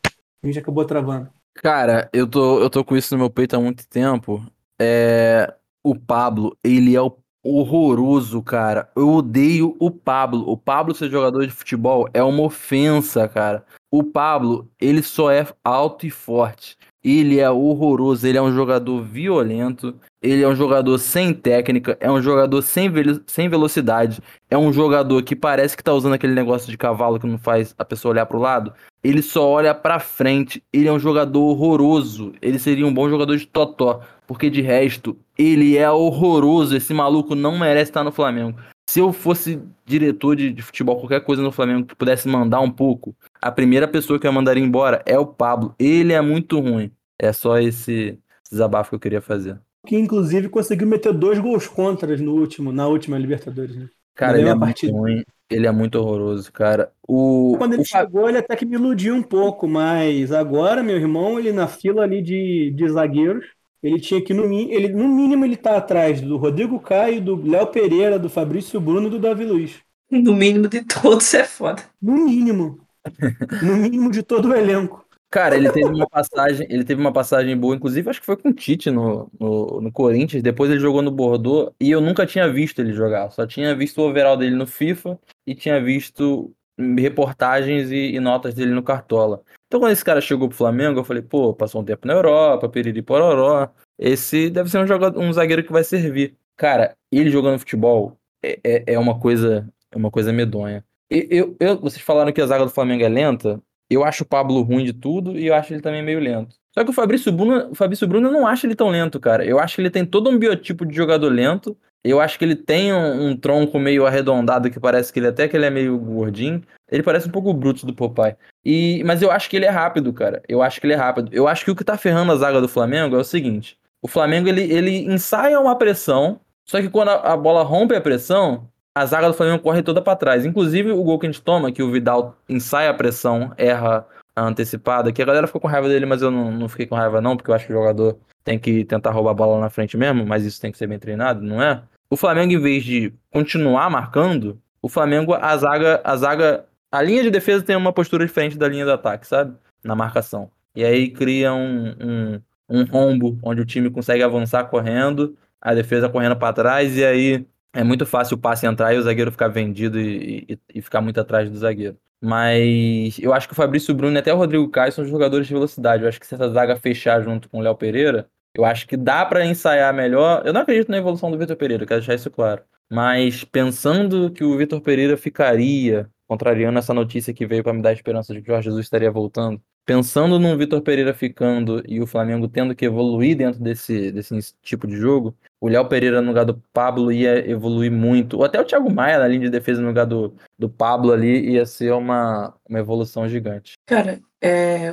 A 0.43 0.47
gente 0.47 0.59
acabou 0.59 0.85
travando. 0.85 1.29
Cara, 1.55 2.09
eu 2.13 2.27
tô, 2.27 2.61
eu 2.61 2.69
tô 2.69 2.85
com 2.85 2.97
isso 2.97 3.15
no 3.15 3.19
meu 3.21 3.31
peito 3.31 3.57
há 3.57 3.61
muito 3.61 3.87
tempo. 3.89 4.45
É, 4.81 5.53
o 5.83 5.95
Pablo, 5.95 6.57
ele 6.63 6.95
é 6.95 7.01
o 7.01 7.17
horroroso, 7.43 8.43
cara. 8.43 8.91
Eu 8.97 9.09
odeio 9.09 9.77
o 9.79 9.91
Pablo. 9.91 10.49
O 10.51 10.57
Pablo 10.57 10.95
ser 10.95 11.11
jogador 11.11 11.47
de 11.47 11.53
futebol 11.53 12.09
é 12.13 12.23
uma 12.23 12.43
ofensa, 12.43 13.29
cara. 13.29 13.65
O 13.91 14.03
Pablo, 14.03 14.69
ele 14.81 15.03
só 15.03 15.31
é 15.31 15.47
alto 15.65 16.07
e 16.07 16.11
forte. 16.11 16.77
Ele 17.09 17.39
é 17.39 17.49
horroroso, 17.49 18.27
ele 18.27 18.37
é 18.37 18.43
um 18.43 18.53
jogador 18.53 19.01
violento, 19.01 19.95
ele 20.21 20.43
é 20.43 20.49
um 20.49 20.57
jogador 20.57 20.99
sem 20.99 21.33
técnica, 21.33 21.97
é 22.01 22.11
um 22.11 22.21
jogador 22.21 22.61
sem, 22.63 22.91
velo- 22.91 23.21
sem 23.29 23.49
velocidade, 23.49 24.21
é 24.51 24.59
um 24.59 24.73
jogador 24.73 25.23
que 25.23 25.37
parece 25.37 25.77
que 25.77 25.85
tá 25.85 25.93
usando 25.95 26.15
aquele 26.15 26.35
negócio 26.35 26.69
de 26.69 26.77
cavalo 26.77 27.21
que 27.21 27.27
não 27.29 27.39
faz 27.39 27.73
a 27.79 27.85
pessoa 27.85 28.11
olhar 28.11 28.27
pro 28.27 28.41
lado. 28.41 28.73
Ele 29.05 29.23
só 29.23 29.49
olha 29.49 29.73
pra 29.73 30.01
frente, 30.01 30.61
ele 30.73 30.89
é 30.89 30.93
um 30.93 30.99
jogador 30.99 31.41
horroroso, 31.45 32.33
ele 32.43 32.59
seria 32.59 32.85
um 32.85 32.93
bom 32.93 33.09
jogador 33.09 33.37
de 33.37 33.47
totó, 33.47 34.01
porque 34.27 34.51
de 34.51 34.61
resto, 34.61 35.17
ele 35.39 35.77
é 35.77 35.89
horroroso, 35.89 36.77
esse 36.77 36.93
maluco 36.93 37.37
não 37.37 37.57
merece 37.57 37.93
estar 37.93 38.03
no 38.03 38.11
Flamengo. 38.11 38.59
Se 38.89 38.99
eu 38.99 39.13
fosse 39.13 39.61
diretor 39.85 40.35
de, 40.35 40.53
de 40.53 40.63
futebol, 40.63 40.97
qualquer 40.97 41.21
coisa 41.21 41.41
no 41.43 41.53
Flamengo 41.53 41.87
que 41.87 41.95
pudesse 41.95 42.27
mandar 42.29 42.61
um 42.61 42.71
pouco, 42.71 43.15
a 43.41 43.53
primeira 43.53 43.87
pessoa 43.87 44.19
que 44.19 44.27
eu 44.27 44.33
mandaria 44.33 44.63
embora 44.63 45.03
é 45.07 45.17
o 45.19 45.27
Pablo. 45.27 45.75
Ele 45.79 46.13
é 46.13 46.21
muito 46.21 46.59
ruim. 46.59 46.91
É 47.19 47.33
só 47.33 47.59
esse 47.59 48.19
desabafo 48.51 48.91
que 48.91 48.97
eu 48.97 49.01
queria 49.01 49.21
fazer. 49.23 49.61
Que 49.87 49.97
inclusive 49.97 50.51
conseguiu 50.51 50.87
meter 50.87 51.13
dois 51.15 51.39
gols 51.39 51.67
contras 51.67 52.21
no 52.21 52.35
último, 52.35 52.73
na 52.73 52.87
última 52.89 53.19
Libertadores, 53.19 53.75
né? 53.77 53.89
Cara, 54.15 54.39
ele 54.39 54.49
é 54.49 54.55
muito 54.55 54.87
ruim. 54.91 55.23
Ele 55.49 55.67
é 55.67 55.71
muito 55.71 55.97
horroroso, 55.99 56.51
cara. 56.53 56.93
O, 57.07 57.57
Quando 57.57 57.75
ele 57.75 57.83
o 57.83 57.85
chegou, 57.85 58.29
ele 58.29 58.39
até 58.39 58.55
que 58.57 58.67
me 58.67 58.75
iludiu 58.75 59.15
um 59.15 59.23
pouco, 59.23 59.67
mas 59.67 60.31
agora, 60.33 60.83
meu 60.83 60.97
irmão, 60.97 61.39
ele 61.39 61.53
na 61.53 61.67
fila 61.67 62.03
ali 62.03 62.23
de, 62.23 62.71
de 62.73 62.89
zagueiros, 62.89 63.47
ele 63.83 64.01
tinha 64.01 64.23
que, 64.23 64.35
no, 64.35 64.49
mi- 64.49 64.71
ele, 64.71 64.89
no 64.89 65.09
mínimo, 65.09 65.45
ele 65.45 65.57
tá 65.57 65.77
atrás 65.77 66.21
do 66.21 66.37
Rodrigo 66.37 66.79
Caio, 66.81 67.21
do 67.21 67.37
Léo 67.49 67.67
Pereira, 67.69 68.19
do 68.19 68.29
Fabrício 68.29 68.81
Bruno 68.81 69.07
e 69.09 69.11
do 69.11 69.19
Davi 69.19 69.45
Luiz. 69.45 69.81
No 70.11 70.35
mínimo 70.35 70.69
de 70.69 70.83
todos 70.85 71.33
é 71.35 71.45
foda. 71.45 71.83
No 72.01 72.15
mínimo. 72.27 72.87
No 73.61 73.77
mínimo 73.77 74.11
de 74.13 74.23
todo 74.25 74.51
o 74.51 74.55
elenco. 74.57 75.06
Cara, 75.31 75.57
ele 75.57 75.71
teve 75.71 75.89
uma 75.89 76.09
passagem, 76.09 76.67
ele 76.71 76.85
teve 76.85 77.01
uma 77.01 77.13
passagem 77.13 77.57
boa, 77.57 77.75
inclusive 77.75 78.09
acho 78.09 78.21
que 78.21 78.27
foi 78.27 78.37
com 78.37 78.49
o 78.49 78.55
Tite 78.55 78.91
no, 78.91 79.29
no, 79.39 79.81
no 79.81 79.93
Corinthians, 79.93 80.43
depois 80.43 80.71
ele 80.71 80.81
jogou 80.81 81.03
no 81.03 81.11
Bordeaux 81.11 81.73
e 81.81 81.91
eu 81.91 82.01
nunca 82.01 82.25
tinha 82.25 82.51
visto 82.51 82.79
ele 82.79 82.93
jogar, 82.93 83.31
só 83.31 83.47
tinha 83.47 83.75
visto 83.75 83.99
o 83.99 84.09
overall 84.09 84.37
dele 84.37 84.55
no 84.55 84.67
FIFA 84.67 85.19
e 85.47 85.55
tinha 85.55 85.83
visto 85.83 86.55
reportagens 86.79 87.91
e, 87.91 88.15
e 88.15 88.21
notas 88.21 88.55
dele 88.55 88.73
no 88.73 88.83
Cartola. 88.83 89.43
Então 89.67 89.81
quando 89.81 89.93
esse 89.93 90.05
cara 90.05 90.21
chegou 90.21 90.49
pro 90.49 90.57
Flamengo, 90.57 91.01
eu 91.01 91.05
falei, 91.05 91.23
pô, 91.23 91.53
passou 91.53 91.83
um 91.83 91.85
tempo 91.85 92.07
na 92.07 92.15
Europa, 92.15 92.69
piriri 92.69 93.03
pororó, 93.03 93.69
esse 93.99 94.49
deve 94.49 94.71
ser 94.71 94.79
um, 94.79 94.87
jogador, 94.87 95.21
um 95.21 95.33
zagueiro 95.33 95.65
que 95.65 95.73
vai 95.73 95.83
servir. 95.83 96.37
Cara, 96.57 96.97
ele 97.11 97.31
jogando 97.31 97.59
futebol 97.59 98.17
é, 98.43 98.61
é, 98.63 98.85
é 98.95 98.99
uma 98.99 99.19
coisa 99.19 99.69
é 99.91 99.97
uma 99.97 100.11
coisa 100.11 100.33
medonha. 100.33 100.85
Eu, 101.09 101.57
eu, 101.61 101.81
vocês 101.81 102.03
falaram 102.03 102.33
que 102.33 102.41
a 102.41 102.47
zaga 102.47 102.65
do 102.65 102.71
Flamengo 102.71 103.05
é 103.05 103.09
lenta, 103.09 103.63
eu 103.91 104.05
acho 104.05 104.25
o 104.25 104.27
Pablo 104.27 104.63
ruim 104.63 104.85
de 104.85 104.93
tudo 104.93 105.39
e 105.39 105.47
eu 105.47 105.55
acho 105.55 105.73
ele 105.73 105.81
também 105.81 106.03
meio 106.03 106.21
lento. 106.21 106.57
Só 106.77 106.85
que 106.85 106.91
o 106.91 106.95
Fabrício 106.95 107.33
Bruno, 107.33 107.71
o 107.71 107.75
Fabrício 107.75 108.07
Bruno 108.07 108.29
eu 108.29 108.33
não 108.33 108.47
acho 108.47 108.67
ele 108.67 108.75
tão 108.75 108.91
lento, 108.91 109.19
cara. 109.19 109.45
Eu 109.45 109.59
acho 109.59 109.77
que 109.77 109.81
ele 109.81 109.91
tem 109.91 110.05
todo 110.05 110.29
um 110.29 110.39
biotipo 110.39 110.85
de 110.85 110.95
jogador 110.95 111.33
lento. 111.33 111.77
Eu 112.05 112.21
acho 112.21 112.39
que 112.39 112.45
ele 112.45 112.55
tem 112.55 112.93
um, 112.93 113.29
um 113.29 113.37
tronco 113.37 113.79
meio 113.79 114.07
arredondado 114.07 114.71
que 114.71 114.79
parece 114.79 115.13
que 115.13 115.19
ele 115.19 115.29
até 115.29 115.49
que 115.49 115.57
ele 115.57 115.65
é 115.65 115.71
meio 115.71 115.99
gordinho. 115.99 116.63
Ele 116.91 117.03
parece 117.03 117.29
um 117.29 117.33
pouco 117.33 117.51
o 117.51 117.55
Brutus 117.55 117.85
do 117.85 117.95
Popeye. 117.95 118.37
E, 118.65 119.03
mas 119.05 119.23
eu 119.23 119.31
acho 119.31 119.49
que 119.49 119.57
ele 119.57 119.65
é 119.65 119.71
rápido, 119.71 120.13
cara. 120.13 120.43
Eu 120.49 120.63
acho 120.63 120.81
que 120.81 120.87
ele 120.87 120.93
é 120.93 120.97
rápido. 120.97 121.31
Eu 121.33 121.49
acho 121.49 121.65
que 121.65 121.71
o 121.71 121.77
que 121.77 121.83
tá 121.83 121.97
ferrando 121.97 122.31
a 122.31 122.37
zaga 122.37 122.61
do 122.61 122.69
Flamengo 122.69 123.17
é 123.17 123.19
o 123.19 123.25
seguinte: 123.25 123.79
o 124.03 124.09
Flamengo 124.09 124.49
ele, 124.49 124.63
ele 124.73 124.99
ensaia 125.13 125.59
uma 125.59 125.77
pressão, 125.77 126.41
só 126.65 126.81
que 126.81 126.91
quando 126.91 127.09
a, 127.09 127.33
a 127.33 127.37
bola 127.37 127.63
rompe 127.63 127.95
a 127.95 128.01
pressão, 128.01 128.69
a 128.97 129.05
zaga 129.05 129.29
do 129.29 129.35
Flamengo 129.35 129.63
corre 129.63 129.83
toda 129.83 130.01
pra 130.01 130.17
trás. 130.17 130.47
Inclusive 130.47 130.91
o 130.91 131.03
gol 131.05 131.19
que 131.19 131.27
a 131.27 131.31
gente 131.31 131.43
toma, 131.43 131.71
que 131.71 131.83
o 131.83 131.93
Vidal 131.93 132.35
ensaia 132.49 132.89
a 132.89 132.95
pressão, 132.95 133.53
erra 133.59 134.07
a 134.35 134.43
antecipada, 134.43 135.13
que 135.13 135.21
a 135.21 135.25
galera 135.27 135.47
ficou 135.47 135.61
com 135.61 135.69
raiva 135.69 135.87
dele, 135.87 136.07
mas 136.07 136.23
eu 136.23 136.31
não, 136.31 136.51
não 136.51 136.67
fiquei 136.67 136.87
com 136.87 136.95
raiva 136.95 137.21
não, 137.21 137.37
porque 137.37 137.51
eu 137.51 137.55
acho 137.55 137.67
que 137.67 137.75
o 137.75 137.77
jogador 137.77 138.17
tem 138.43 138.59
que 138.59 138.87
tentar 138.87 139.11
roubar 139.11 139.33
a 139.33 139.35
bola 139.35 139.61
na 139.61 139.69
frente 139.69 139.99
mesmo, 139.99 140.25
mas 140.25 140.47
isso 140.47 140.59
tem 140.59 140.73
que 140.73 140.79
ser 140.79 140.87
bem 140.87 140.99
treinado, 140.99 141.43
não 141.43 141.63
é? 141.63 141.83
O 142.09 142.17
Flamengo, 142.17 142.55
em 142.55 142.59
vez 142.59 142.85
de 142.85 143.13
continuar 143.31 143.91
marcando, 143.91 144.59
o 144.81 144.89
Flamengo, 144.89 145.35
a 145.35 145.55
zaga, 145.59 146.01
a 146.03 146.17
zaga, 146.17 146.65
a 146.91 147.03
linha 147.03 147.23
de 147.23 147.31
defesa 147.31 147.63
tem 147.63 147.77
uma 147.77 147.93
postura 147.93 148.25
diferente 148.25 148.57
da 148.57 148.67
linha 148.67 148.87
do 148.87 148.93
ataque, 148.93 149.27
sabe? 149.27 149.55
Na 149.85 149.95
marcação. 149.95 150.51
E 150.75 150.83
aí 150.83 151.11
cria 151.11 151.53
um, 151.53 151.95
um, 152.01 152.41
um 152.67 152.85
rombo 152.85 153.39
onde 153.43 153.61
o 153.61 153.67
time 153.67 153.91
consegue 153.91 154.23
avançar 154.23 154.65
correndo, 154.65 155.37
a 155.61 155.75
defesa 155.75 156.09
correndo 156.09 156.37
pra 156.37 156.55
trás, 156.55 156.97
e 156.97 157.05
aí 157.05 157.47
é 157.77 157.85
muito 157.85 158.07
fácil 158.07 158.37
o 158.37 158.41
passe 158.41 158.67
entrar 158.67 158.95
e 158.95 158.99
o 158.99 159.03
zagueiro 159.03 159.31
ficar 159.33 159.49
vendido 159.49 159.99
e, 160.01 160.47
e- 160.51 160.61
e 160.77 160.83
ficar 160.83 161.01
muito 161.01 161.21
atrás 161.21 161.51
do 161.51 161.57
zagueiro. 161.59 161.99
Mas 162.21 163.19
eu 163.19 163.33
acho 163.33 163.47
que 163.47 163.53
o 163.53 163.57
Fabrício 163.57 163.95
Bruno 163.95 164.17
e 164.17 164.19
até 164.19 164.33
o 164.33 164.37
Rodrigo 164.37 164.69
Caio 164.71 164.93
são 164.93 165.05
jogadores 165.05 165.47
de 165.47 165.53
velocidade. 165.53 166.03
Eu 166.03 166.09
acho 166.09 166.19
que 166.21 166.27
se 166.27 166.35
essa 166.35 166.49
zaga 166.51 166.77
fechar 166.77 167.23
junto 167.23 167.49
com 167.49 167.59
o 167.59 167.61
Léo 167.63 167.77
Pereira, 167.77 168.29
eu 168.55 168.65
acho 168.65 168.87
que 168.87 168.97
dá 168.97 169.25
pra 169.27 169.45
ensaiar 169.45 169.93
melhor. 169.95 170.43
Eu 170.47 170.53
não 170.53 170.63
acredito 170.63 170.91
na 170.91 170.97
evolução 170.99 171.31
do 171.31 171.39
Vitor 171.39 171.57
Pereira, 171.57 171.87
quero 171.87 172.01
deixar 172.01 172.15
isso 172.15 172.31
claro. 172.31 172.63
Mas 172.91 173.45
pensando 173.45 174.31
que 174.31 174.45
o 174.45 174.57
Vitor 174.57 174.81
Pereira 174.81 175.17
ficaria, 175.17 176.11
contrariando 176.27 176.79
essa 176.79 176.95
notícia 176.95 177.35
que 177.35 177.47
veio 177.47 177.63
pra 177.63 177.73
me 177.73 177.83
dar 177.83 177.93
esperança 177.93 178.33
de 178.33 178.41
que 178.43 178.51
o 178.51 178.55
Jorge 178.55 178.67
Jesus 178.71 178.87
estaria 178.87 179.11
voltando, 179.11 179.61
pensando 179.87 180.39
num 180.39 180.57
Vitor 180.59 180.83
Pereira 180.83 181.15
ficando 181.15 181.81
e 181.87 182.01
o 182.01 182.07
Flamengo 182.07 182.49
tendo 182.49 182.75
que 182.75 182.85
evoluir 182.85 183.37
dentro 183.37 183.61
desse, 183.61 184.11
desse 184.11 184.53
tipo 184.61 184.87
de 184.87 184.97
jogo, 184.97 185.35
o 185.61 185.69
Léo 185.69 185.89
Pereira 185.89 186.21
no 186.21 186.29
lugar 186.29 186.45
do 186.45 186.61
Pablo 186.73 187.13
ia 187.13 187.49
evoluir 187.49 187.91
muito. 187.91 188.37
Ou 188.37 188.45
até 188.45 188.61
o 188.61 188.65
Thiago 188.65 188.93
Maia 188.93 189.21
na 189.21 189.29
linha 189.29 189.43
de 189.43 189.51
defesa 189.51 189.81
no 189.81 189.89
lugar 189.89 190.05
do, 190.05 190.35
do 190.59 190.69
Pablo 190.69 191.13
ali 191.13 191.53
ia 191.53 191.65
ser 191.65 191.93
uma, 191.93 192.53
uma 192.69 192.81
evolução 192.81 193.29
gigante. 193.29 193.75
Cara, 193.87 194.21
é, 194.43 194.93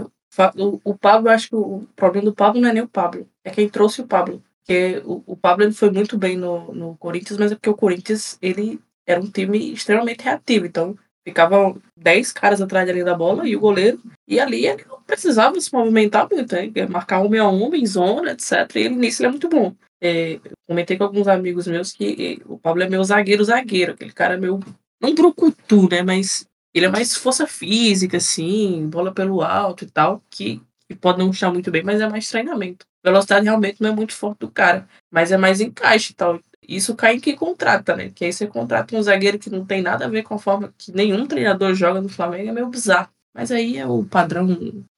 o, 0.56 0.80
o 0.84 0.96
Pablo, 0.96 1.30
acho 1.30 1.50
que 1.50 1.56
o 1.56 1.88
problema 1.96 2.26
do 2.26 2.36
Pablo 2.36 2.62
não 2.62 2.70
é 2.70 2.74
nem 2.74 2.84
o 2.84 2.88
Pablo, 2.88 3.28
é 3.44 3.50
quem 3.50 3.68
trouxe 3.68 4.02
o 4.02 4.08
Pablo. 4.08 4.44
Porque 4.60 5.02
o, 5.06 5.24
o 5.26 5.36
Pablo 5.36 5.66
ele 5.66 5.74
foi 5.74 5.90
muito 5.90 6.18
bem 6.18 6.38
no, 6.38 6.74
no 6.74 6.96
Corinthians, 6.98 7.38
mas 7.38 7.52
é 7.52 7.56
porque 7.56 7.70
o 7.70 7.76
Corinthians 7.76 8.38
ele 8.42 8.80
era 9.06 9.20
um 9.20 9.30
time 9.30 9.74
extremamente 9.74 10.24
reativo. 10.24 10.66
Então, 10.66 10.96
ficavam 11.26 11.82
10 11.98 12.32
caras 12.32 12.62
atrás 12.62 12.90
linha 12.90 13.06
da 13.06 13.16
bola 13.16 13.48
e 13.48 13.56
o 13.56 13.60
goleiro. 13.60 14.00
E 14.28 14.40
ali 14.40 14.66
ele 14.66 14.86
não 14.88 15.02
precisava 15.02 15.60
se 15.60 15.74
movimentar 15.74 16.28
muito? 16.30 16.56
Ia 16.56 16.88
marcar 16.88 17.22
homem 17.22 17.40
a 17.40 17.48
homem, 17.48 17.86
zona, 17.86 18.32
etc. 18.32 18.76
E 18.76 18.80
ele, 18.80 18.96
nisso 18.96 19.22
ele 19.22 19.28
é 19.28 19.32
muito 19.32 19.50
bom. 19.50 19.74
É, 20.02 20.40
comentei 20.68 20.98
com 20.98 21.06
alguns 21.06 21.28
amigos 21.28 21.66
meus 21.66 21.94
que 21.94 22.42
o 22.46 22.58
Pablo 22.58 22.84
é 22.84 22.90
meu 22.90 23.04
zagueiro-zagueiro, 23.04 23.94
aquele 23.94 24.12
cara 24.12 24.38
meu. 24.38 24.60
Não 25.02 25.16
brucutu, 25.16 25.90
né? 25.90 26.02
Mas 26.02 26.46
ele 26.74 26.86
é 26.86 26.90
mais 26.90 27.16
força 27.16 27.48
física, 27.48 28.18
assim, 28.18 28.88
bola 28.90 29.14
pelo 29.14 29.42
alto 29.42 29.86
e 29.86 29.90
tal, 29.90 30.22
que, 30.30 30.62
que 30.90 30.96
pode 30.96 31.20
não 31.20 31.28
puxar 31.28 31.52
muito 31.52 31.70
bem, 31.70 31.84
mas 31.84 32.02
é 32.02 32.10
mais 32.10 32.28
treinamento. 32.28 32.86
Velocidade 33.04 33.46
realmente 33.46 33.82
não 33.82 33.90
é 33.90 33.96
muito 33.96 34.14
forte 34.14 34.40
do 34.40 34.50
cara, 34.50 34.88
mas 35.12 35.32
é 35.32 35.38
mais 35.38 35.62
encaixe 35.62 36.14
e 36.14 36.16
tal. 36.16 36.40
Isso 36.68 36.96
cai 36.96 37.16
em 37.16 37.20
quem 37.20 37.36
contrata, 37.36 37.96
né? 37.96 38.12
Que 38.14 38.26
aí 38.26 38.34
você 38.34 38.48
contrata 38.48 38.96
um 38.96 39.02
zagueiro 39.02 39.40
que 39.40 39.50
não 39.50 39.66
tem 39.66 39.82
nada 39.82 40.06
a 40.06 40.10
ver 40.10 40.24
com 40.24 40.36
a 40.36 40.40
forma 40.40 40.74
que 40.78 40.92
nenhum 40.92 41.26
treinador 41.26 41.74
joga 41.74 42.02
no 42.02 42.10
Flamengo, 42.10 42.50
é 42.50 42.52
meio 42.52 42.68
bizarro. 42.68 43.10
Mas 43.34 43.52
aí 43.52 43.78
é 43.78 43.86
o 43.86 44.04
padrão 44.04 44.48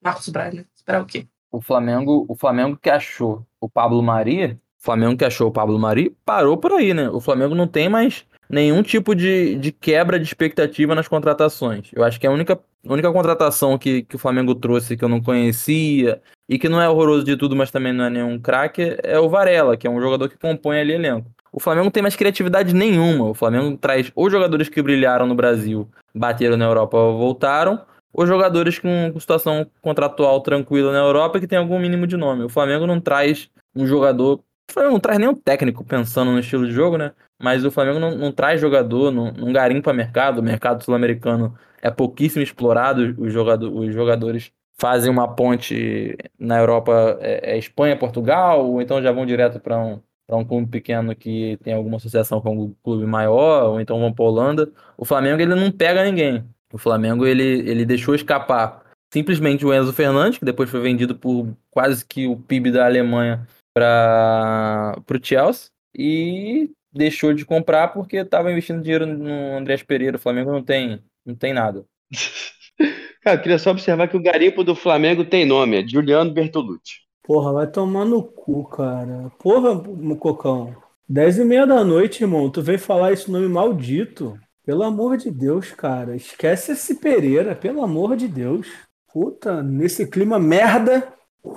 Marcos 0.04 0.30
Braz, 0.30 0.54
né? 0.54 0.66
Esperar 0.76 1.02
o 1.02 1.06
quê? 1.06 1.26
O 1.52 1.62
Flamengo, 1.62 2.26
o 2.28 2.36
Flamengo 2.36 2.78
que 2.82 2.90
achou 2.90 3.46
o 3.62 3.70
Pablo 3.70 4.04
Mari, 4.04 4.52
o 4.52 4.60
Flamengo 4.78 5.18
que 5.18 5.24
achou 5.24 5.48
o 5.48 5.52
Pablo 5.52 5.80
Mari, 5.80 6.16
parou 6.26 6.58
por 6.58 6.74
aí, 6.74 6.94
né? 6.94 7.10
O 7.10 7.22
Flamengo 7.22 7.56
não 7.56 7.68
tem 7.68 7.88
mais 7.88 8.26
nenhum 8.50 8.84
tipo 8.84 9.16
de, 9.16 9.56
de 9.56 9.72
quebra 9.72 10.20
de 10.20 10.26
expectativa 10.26 10.94
nas 10.94 11.08
contratações. 11.08 11.90
Eu 11.94 12.04
acho 12.04 12.20
que 12.20 12.28
a 12.28 12.32
única, 12.32 12.60
única 12.84 13.12
contratação 13.12 13.78
que, 13.78 14.04
que 14.04 14.16
o 14.16 14.20
Flamengo 14.20 14.54
trouxe 14.54 14.98
que 14.98 15.04
eu 15.04 15.10
não 15.10 15.22
conhecia 15.22 16.22
e 16.48 16.60
que 16.60 16.70
não 16.70 16.82
é 16.82 16.88
horroroso 16.88 17.24
de 17.24 17.36
tudo, 17.36 17.56
mas 17.56 17.72
também 17.72 17.94
não 17.94 18.06
é 18.06 18.10
nenhum 18.10 18.40
craque, 18.40 18.98
é 19.04 19.20
o 19.20 19.30
Varela, 19.30 19.76
que 19.76 19.88
é 19.88 19.90
um 19.90 20.00
jogador 20.00 20.30
que 20.30 20.38
compõe 20.38 20.80
ali 20.80 20.94
elenco. 20.94 21.30
O 21.56 21.60
Flamengo 21.62 21.90
tem 21.90 22.04
mais 22.04 22.18
criatividade 22.18 22.76
nenhuma. 22.76 23.30
O 23.30 23.34
Flamengo 23.34 23.78
traz 23.78 24.12
ou 24.14 24.30
jogadores 24.30 24.68
que 24.68 24.82
brilharam 24.82 25.26
no 25.26 25.34
Brasil, 25.34 25.88
bateram 26.14 26.58
na 26.58 26.66
Europa, 26.66 26.98
voltaram, 26.98 27.80
ou 28.12 28.28
jogadores 28.28 28.78
com, 28.78 29.18
situação 29.18 29.66
contratual 29.82 30.42
tranquila 30.42 30.92
na 30.92 31.00
Europa 31.00 31.40
que 31.40 31.48
tem 31.48 31.58
algum 31.58 31.80
mínimo 31.80 32.06
de 32.06 32.18
nome. 32.18 32.44
O 32.44 32.50
Flamengo 32.50 32.86
não 32.86 33.00
traz 33.00 33.50
um 33.74 33.88
jogador 33.88 34.42
não 34.76 35.00
traz 35.00 35.18
nenhum 35.18 35.34
técnico 35.34 35.86
pensando 35.86 36.32
no 36.32 36.40
estilo 36.40 36.66
de 36.66 36.74
jogo, 36.74 36.98
né? 36.98 37.14
Mas 37.42 37.64
o 37.64 37.72
Flamengo 37.72 38.00
não, 38.00 38.18
não 38.18 38.34
traz 38.34 38.60
jogador, 38.60 39.10
não, 39.10 39.32
não 39.32 39.54
garimpa 39.54 39.94
mercado. 39.94 40.40
O 40.40 40.44
mercado 40.44 40.84
sul-americano 40.84 41.56
é 41.82 41.90
pouquíssimo 41.90 42.44
explorado. 42.44 43.16
Os, 43.18 43.32
jogador, 43.32 43.74
os 43.74 43.94
jogadores 43.94 44.52
fazem 44.78 45.10
uma 45.10 45.34
ponte 45.34 46.18
na 46.38 46.60
Europa, 46.60 47.18
é, 47.22 47.54
é 47.54 47.58
Espanha, 47.58 47.98
Portugal, 47.98 48.66
ou 48.66 48.82
então 48.82 49.02
já 49.02 49.14
vão 49.14 49.26
direto 49.26 49.60
para 49.60 49.78
um, 49.78 50.02
um 50.34 50.46
clube 50.46 50.68
pequeno 50.70 51.16
que 51.16 51.58
tem 51.64 51.74
alguma 51.74 51.98
associação 51.98 52.42
com 52.42 52.58
um 52.58 52.76
clube 52.84 53.06
maior, 53.06 53.72
ou 53.72 53.80
então 53.80 54.00
vão 54.00 54.12
para 54.12 54.26
Holanda. 54.26 54.72
O 54.98 55.06
Flamengo 55.06 55.42
ele 55.42 55.54
não 55.54 55.72
pega 55.72 56.04
ninguém. 56.04 56.44
O 56.74 56.78
Flamengo 56.78 57.26
ele, 57.26 57.44
ele 57.44 57.86
deixou 57.86 58.16
escapar 58.16 58.84
simplesmente 59.14 59.66
o 59.66 59.74
Enzo 59.74 59.94
Fernandes, 59.94 60.40
que 60.40 60.46
depois 60.46 60.70
foi 60.70 60.82
vendido 60.82 61.16
por 61.16 61.56
quase 61.70 62.06
que 62.06 62.28
o 62.28 62.38
PIB 62.38 62.72
da 62.72 62.86
Alemanha 62.86 63.48
para 63.74 64.96
o 64.98 65.26
Chelsea, 65.26 65.70
e 65.96 66.72
deixou 66.92 67.34
de 67.34 67.46
comprar 67.46 67.90
porque 67.90 68.18
estava 68.18 68.52
investindo 68.52 68.82
dinheiro 68.82 69.06
no 69.06 69.58
Andrés 69.58 69.84
Pereira. 69.84 70.18
O 70.18 70.20
Flamengo 70.20 70.52
não 70.52 70.64
tem, 70.64 71.02
não 71.26 71.36
tem 71.36 71.54
nada. 71.54 71.86
Cara, 73.22 73.38
eu 73.38 73.42
queria 73.42 73.58
só 73.58 73.72
observar 73.72 74.08
que 74.08 74.18
o 74.18 74.22
garimpo 74.22 74.64
do 74.64 74.76
Flamengo 74.76 75.24
tem 75.24 75.46
nome, 75.46 75.82
é 75.82 75.88
Juliano 75.88 76.32
Bertolucci. 76.32 77.05
Porra, 77.26 77.54
vai 77.54 77.68
tomar 77.68 78.06
no 78.06 78.22
cu, 78.22 78.64
cara. 78.66 79.32
Porra, 79.40 79.74
Mococão. 79.74 80.76
Dez 81.08 81.38
e 81.38 81.46
meia 81.46 81.66
da 81.66 81.84
noite, 81.84 82.24
irmão. 82.24 82.50
Tu 82.50 82.62
vem 82.62 82.78
falar 82.78 83.12
esse 83.12 83.32
nome 83.32 83.48
maldito. 83.48 84.40
Pelo 84.66 84.84
amor 84.84 85.18
de 85.18 85.30
Deus, 85.32 85.72
cara. 85.72 86.16
Esquece 86.16 86.72
esse 86.72 86.96
Pereira, 86.96 87.56
pelo 87.56 87.84
amor 87.84 88.16
de 88.16 88.28
Deus. 88.28 88.68
Puta, 89.12 89.62
nesse 89.64 90.08
clima 90.08 90.38
merda 90.40 91.14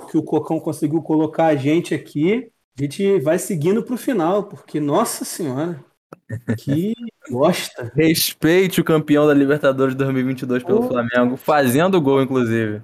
que 0.09 0.17
o 0.17 0.23
Cocão 0.23 0.59
conseguiu 0.59 1.01
colocar 1.01 1.47
a 1.47 1.55
gente 1.55 1.93
aqui, 1.93 2.51
a 2.77 2.81
gente 2.81 3.19
vai 3.19 3.39
seguindo 3.39 3.83
pro 3.83 3.97
final, 3.97 4.43
porque, 4.43 4.79
nossa 4.79 5.25
senhora, 5.25 5.83
que 6.57 6.93
bosta. 7.29 7.91
Respeite 7.95 8.79
o 8.79 8.83
campeão 8.83 9.27
da 9.27 9.33
Libertadores 9.33 9.95
2022 9.95 10.63
pelo 10.63 10.85
oh. 10.85 10.87
Flamengo, 10.87 11.35
fazendo 11.37 11.99
gol, 11.99 12.21
inclusive. 12.21 12.81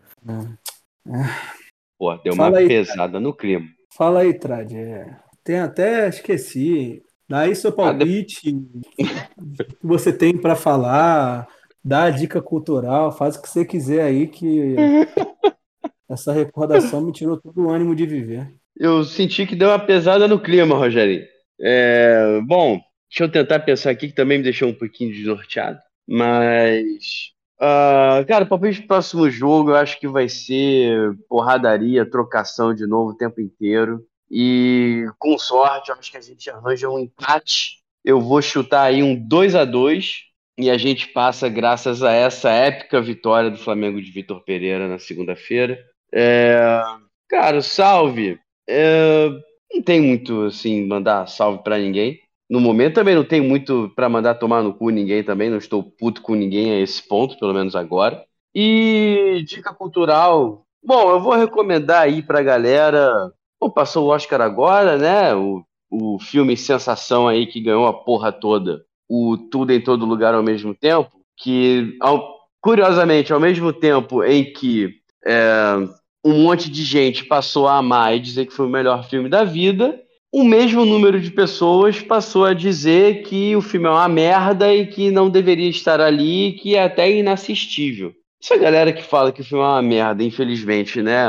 Pô, 1.98 2.16
deu 2.18 2.36
Fala 2.36 2.50
uma 2.50 2.58
aí, 2.60 2.68
pesada 2.68 3.14
cara. 3.14 3.20
no 3.20 3.34
clima. 3.34 3.66
Fala 3.96 4.22
aí, 4.22 4.34
Trad. 4.34 4.74
É, 4.74 5.18
tem 5.44 5.60
até, 5.60 6.10
esqueci. 6.10 7.02
Dá 7.28 7.40
aí 7.40 7.56
seu 7.56 7.72
palpite, 7.72 8.56
ah, 9.02 9.28
que 9.64 9.78
você 9.82 10.14
tem 10.14 10.38
para 10.38 10.56
falar, 10.56 11.48
dá 11.84 12.04
a 12.04 12.10
dica 12.12 12.40
cultural, 12.40 13.12
faz 13.12 13.36
o 13.36 13.42
que 13.42 13.50
você 13.50 13.66
quiser 13.66 14.04
aí, 14.04 14.28
que 14.28 14.76
essa 16.08 16.32
recordação 16.32 17.02
me 17.02 17.12
tirou 17.12 17.42
todo 17.42 17.60
o 17.64 17.72
ânimo 17.72 17.96
de 17.96 18.06
viver. 18.06 18.54
Eu 18.78 19.04
senti 19.04 19.48
que 19.48 19.56
deu 19.56 19.70
uma 19.70 19.80
pesada 19.80 20.28
no 20.28 20.40
clima, 20.40 20.76
Rogério. 20.76 21.26
É, 21.60 22.42
bom, 22.46 22.80
deixa 23.10 23.24
eu 23.24 23.32
tentar 23.32 23.60
pensar 23.62 23.90
aqui, 23.90 24.10
que 24.10 24.16
também 24.16 24.38
me 24.38 24.44
deixou 24.44 24.70
um 24.70 24.74
pouquinho 24.74 25.12
desnorteado. 25.12 25.80
Mas, 26.08 27.32
uh, 27.60 28.26
cara, 28.28 28.46
palpite 28.46 28.82
do 28.82 28.88
próximo 28.88 29.30
jogo 29.30 29.72
eu 29.72 29.76
acho 29.76 30.00
que 30.00 30.08
vai 30.08 30.30
ser 30.30 31.18
porradaria, 31.28 32.10
trocação 32.10 32.74
de 32.74 32.86
novo 32.86 33.12
o 33.12 33.18
tempo 33.18 33.42
inteiro. 33.42 34.06
E 34.30 35.06
com 35.20 35.38
sorte, 35.38 35.90
eu 35.90 35.96
acho 35.96 36.12
que 36.12 36.18
a 36.18 36.22
gente 36.22 36.50
arranja 36.50 36.90
um 36.90 37.00
empate. 37.00 37.80
Eu 38.04 38.20
vou 38.22 38.42
chutar 38.42 38.84
aí 38.84 39.02
um 39.02 39.16
2 39.16 39.56
a 39.56 39.66
2 39.66 40.24
e 40.58 40.70
a 40.70 40.78
gente 40.78 41.08
passa 41.10 41.50
graças 41.50 42.02
a 42.02 42.12
essa 42.12 42.50
épica 42.50 43.02
vitória 43.02 43.50
do 43.50 43.58
Flamengo 43.58 44.02
de 44.02 44.12
Vitor 44.12 44.42
Pereira 44.44 44.88
na 44.88 45.00
segunda-feira. 45.00 45.80
É... 46.14 46.82
Cara, 47.30 47.62
salve! 47.62 48.40
É, 48.68 49.30
não 49.74 49.82
tem 49.82 50.02
muito, 50.02 50.44
assim, 50.44 50.86
mandar 50.86 51.28
salve 51.28 51.64
para 51.64 51.78
ninguém. 51.78 52.20
No 52.50 52.60
momento 52.60 52.96
também 52.96 53.16
não 53.16 53.24
tem 53.24 53.42
muito 53.42 53.92
para 53.96 54.08
mandar 54.08 54.36
tomar 54.36 54.62
no 54.62 54.74
cu 54.74 54.90
ninguém 54.90 55.24
também, 55.24 55.50
não 55.50 55.58
estou 55.58 55.84
puto 55.84 56.22
com 56.22 56.36
ninguém 56.36 56.72
a 56.72 56.80
esse 56.80 57.06
ponto, 57.08 57.38
pelo 57.40 57.54
menos 57.54 57.76
agora. 57.76 58.24
E 58.54 59.44
dica 59.48 59.74
cultural, 59.74 60.66
bom, 60.84 61.10
eu 61.10 61.20
vou 61.20 61.34
recomendar 61.34 62.04
aí 62.04 62.22
pra 62.22 62.44
galera, 62.44 63.32
bom, 63.60 63.70
passou 63.70 64.06
o 64.06 64.10
Oscar 64.10 64.42
agora, 64.42 64.98
né, 64.98 65.36
o, 65.36 65.64
o 65.90 66.20
filme 66.20 66.56
Sensação 66.56 67.28
aí 67.28 67.48
que 67.48 67.60
ganhou 67.60 67.88
a 67.88 67.94
porra 67.94 68.32
toda, 68.32 68.86
o 69.10 69.38
Tudo 69.38 69.74
em 69.74 69.82
Todo 69.82 70.06
Lugar 70.06 70.34
ao 70.34 70.44
mesmo 70.44 70.74
tempo, 70.74 71.10
que, 71.38 71.98
ao, 72.00 72.36
curiosamente, 72.62 73.34
ao 73.34 73.40
mesmo 73.40 73.74
tempo 73.74 74.24
em 74.24 74.54
que 74.54 74.94
é, 75.26 75.76
um 76.24 76.44
monte 76.44 76.70
de 76.70 76.84
gente 76.84 77.26
passou 77.26 77.68
a 77.68 77.78
amar 77.78 78.16
e 78.16 78.20
dizer 78.20 78.46
que 78.46 78.54
foi 78.54 78.68
o 78.68 78.70
melhor 78.70 79.08
filme 79.10 79.28
da 79.28 79.44
vida, 79.44 80.00
o 80.36 80.44
mesmo 80.44 80.86
número 80.86 81.18
de 81.22 81.32
pessoas 81.32 82.02
passou 82.02 82.44
a 82.44 82.54
dizer 82.54 83.24
que 83.24 83.56
o 83.56 83.62
filme 83.62 83.88
é 83.88 83.90
uma 83.90 84.10
merda 84.10 84.76
e 84.76 84.86
que 84.86 85.10
não 85.10 85.30
deveria 85.30 85.70
estar 85.70 86.02
ali, 86.02 86.52
que 86.60 86.76
é 86.76 86.84
até 86.84 87.10
inassistível. 87.10 88.14
Essa 88.44 88.58
galera 88.58 88.92
que 88.92 89.02
fala 89.02 89.32
que 89.32 89.40
o 89.40 89.46
filme 89.46 89.64
é 89.64 89.68
uma 89.68 89.82
merda, 89.82 90.22
infelizmente, 90.26 91.02
né, 91.02 91.26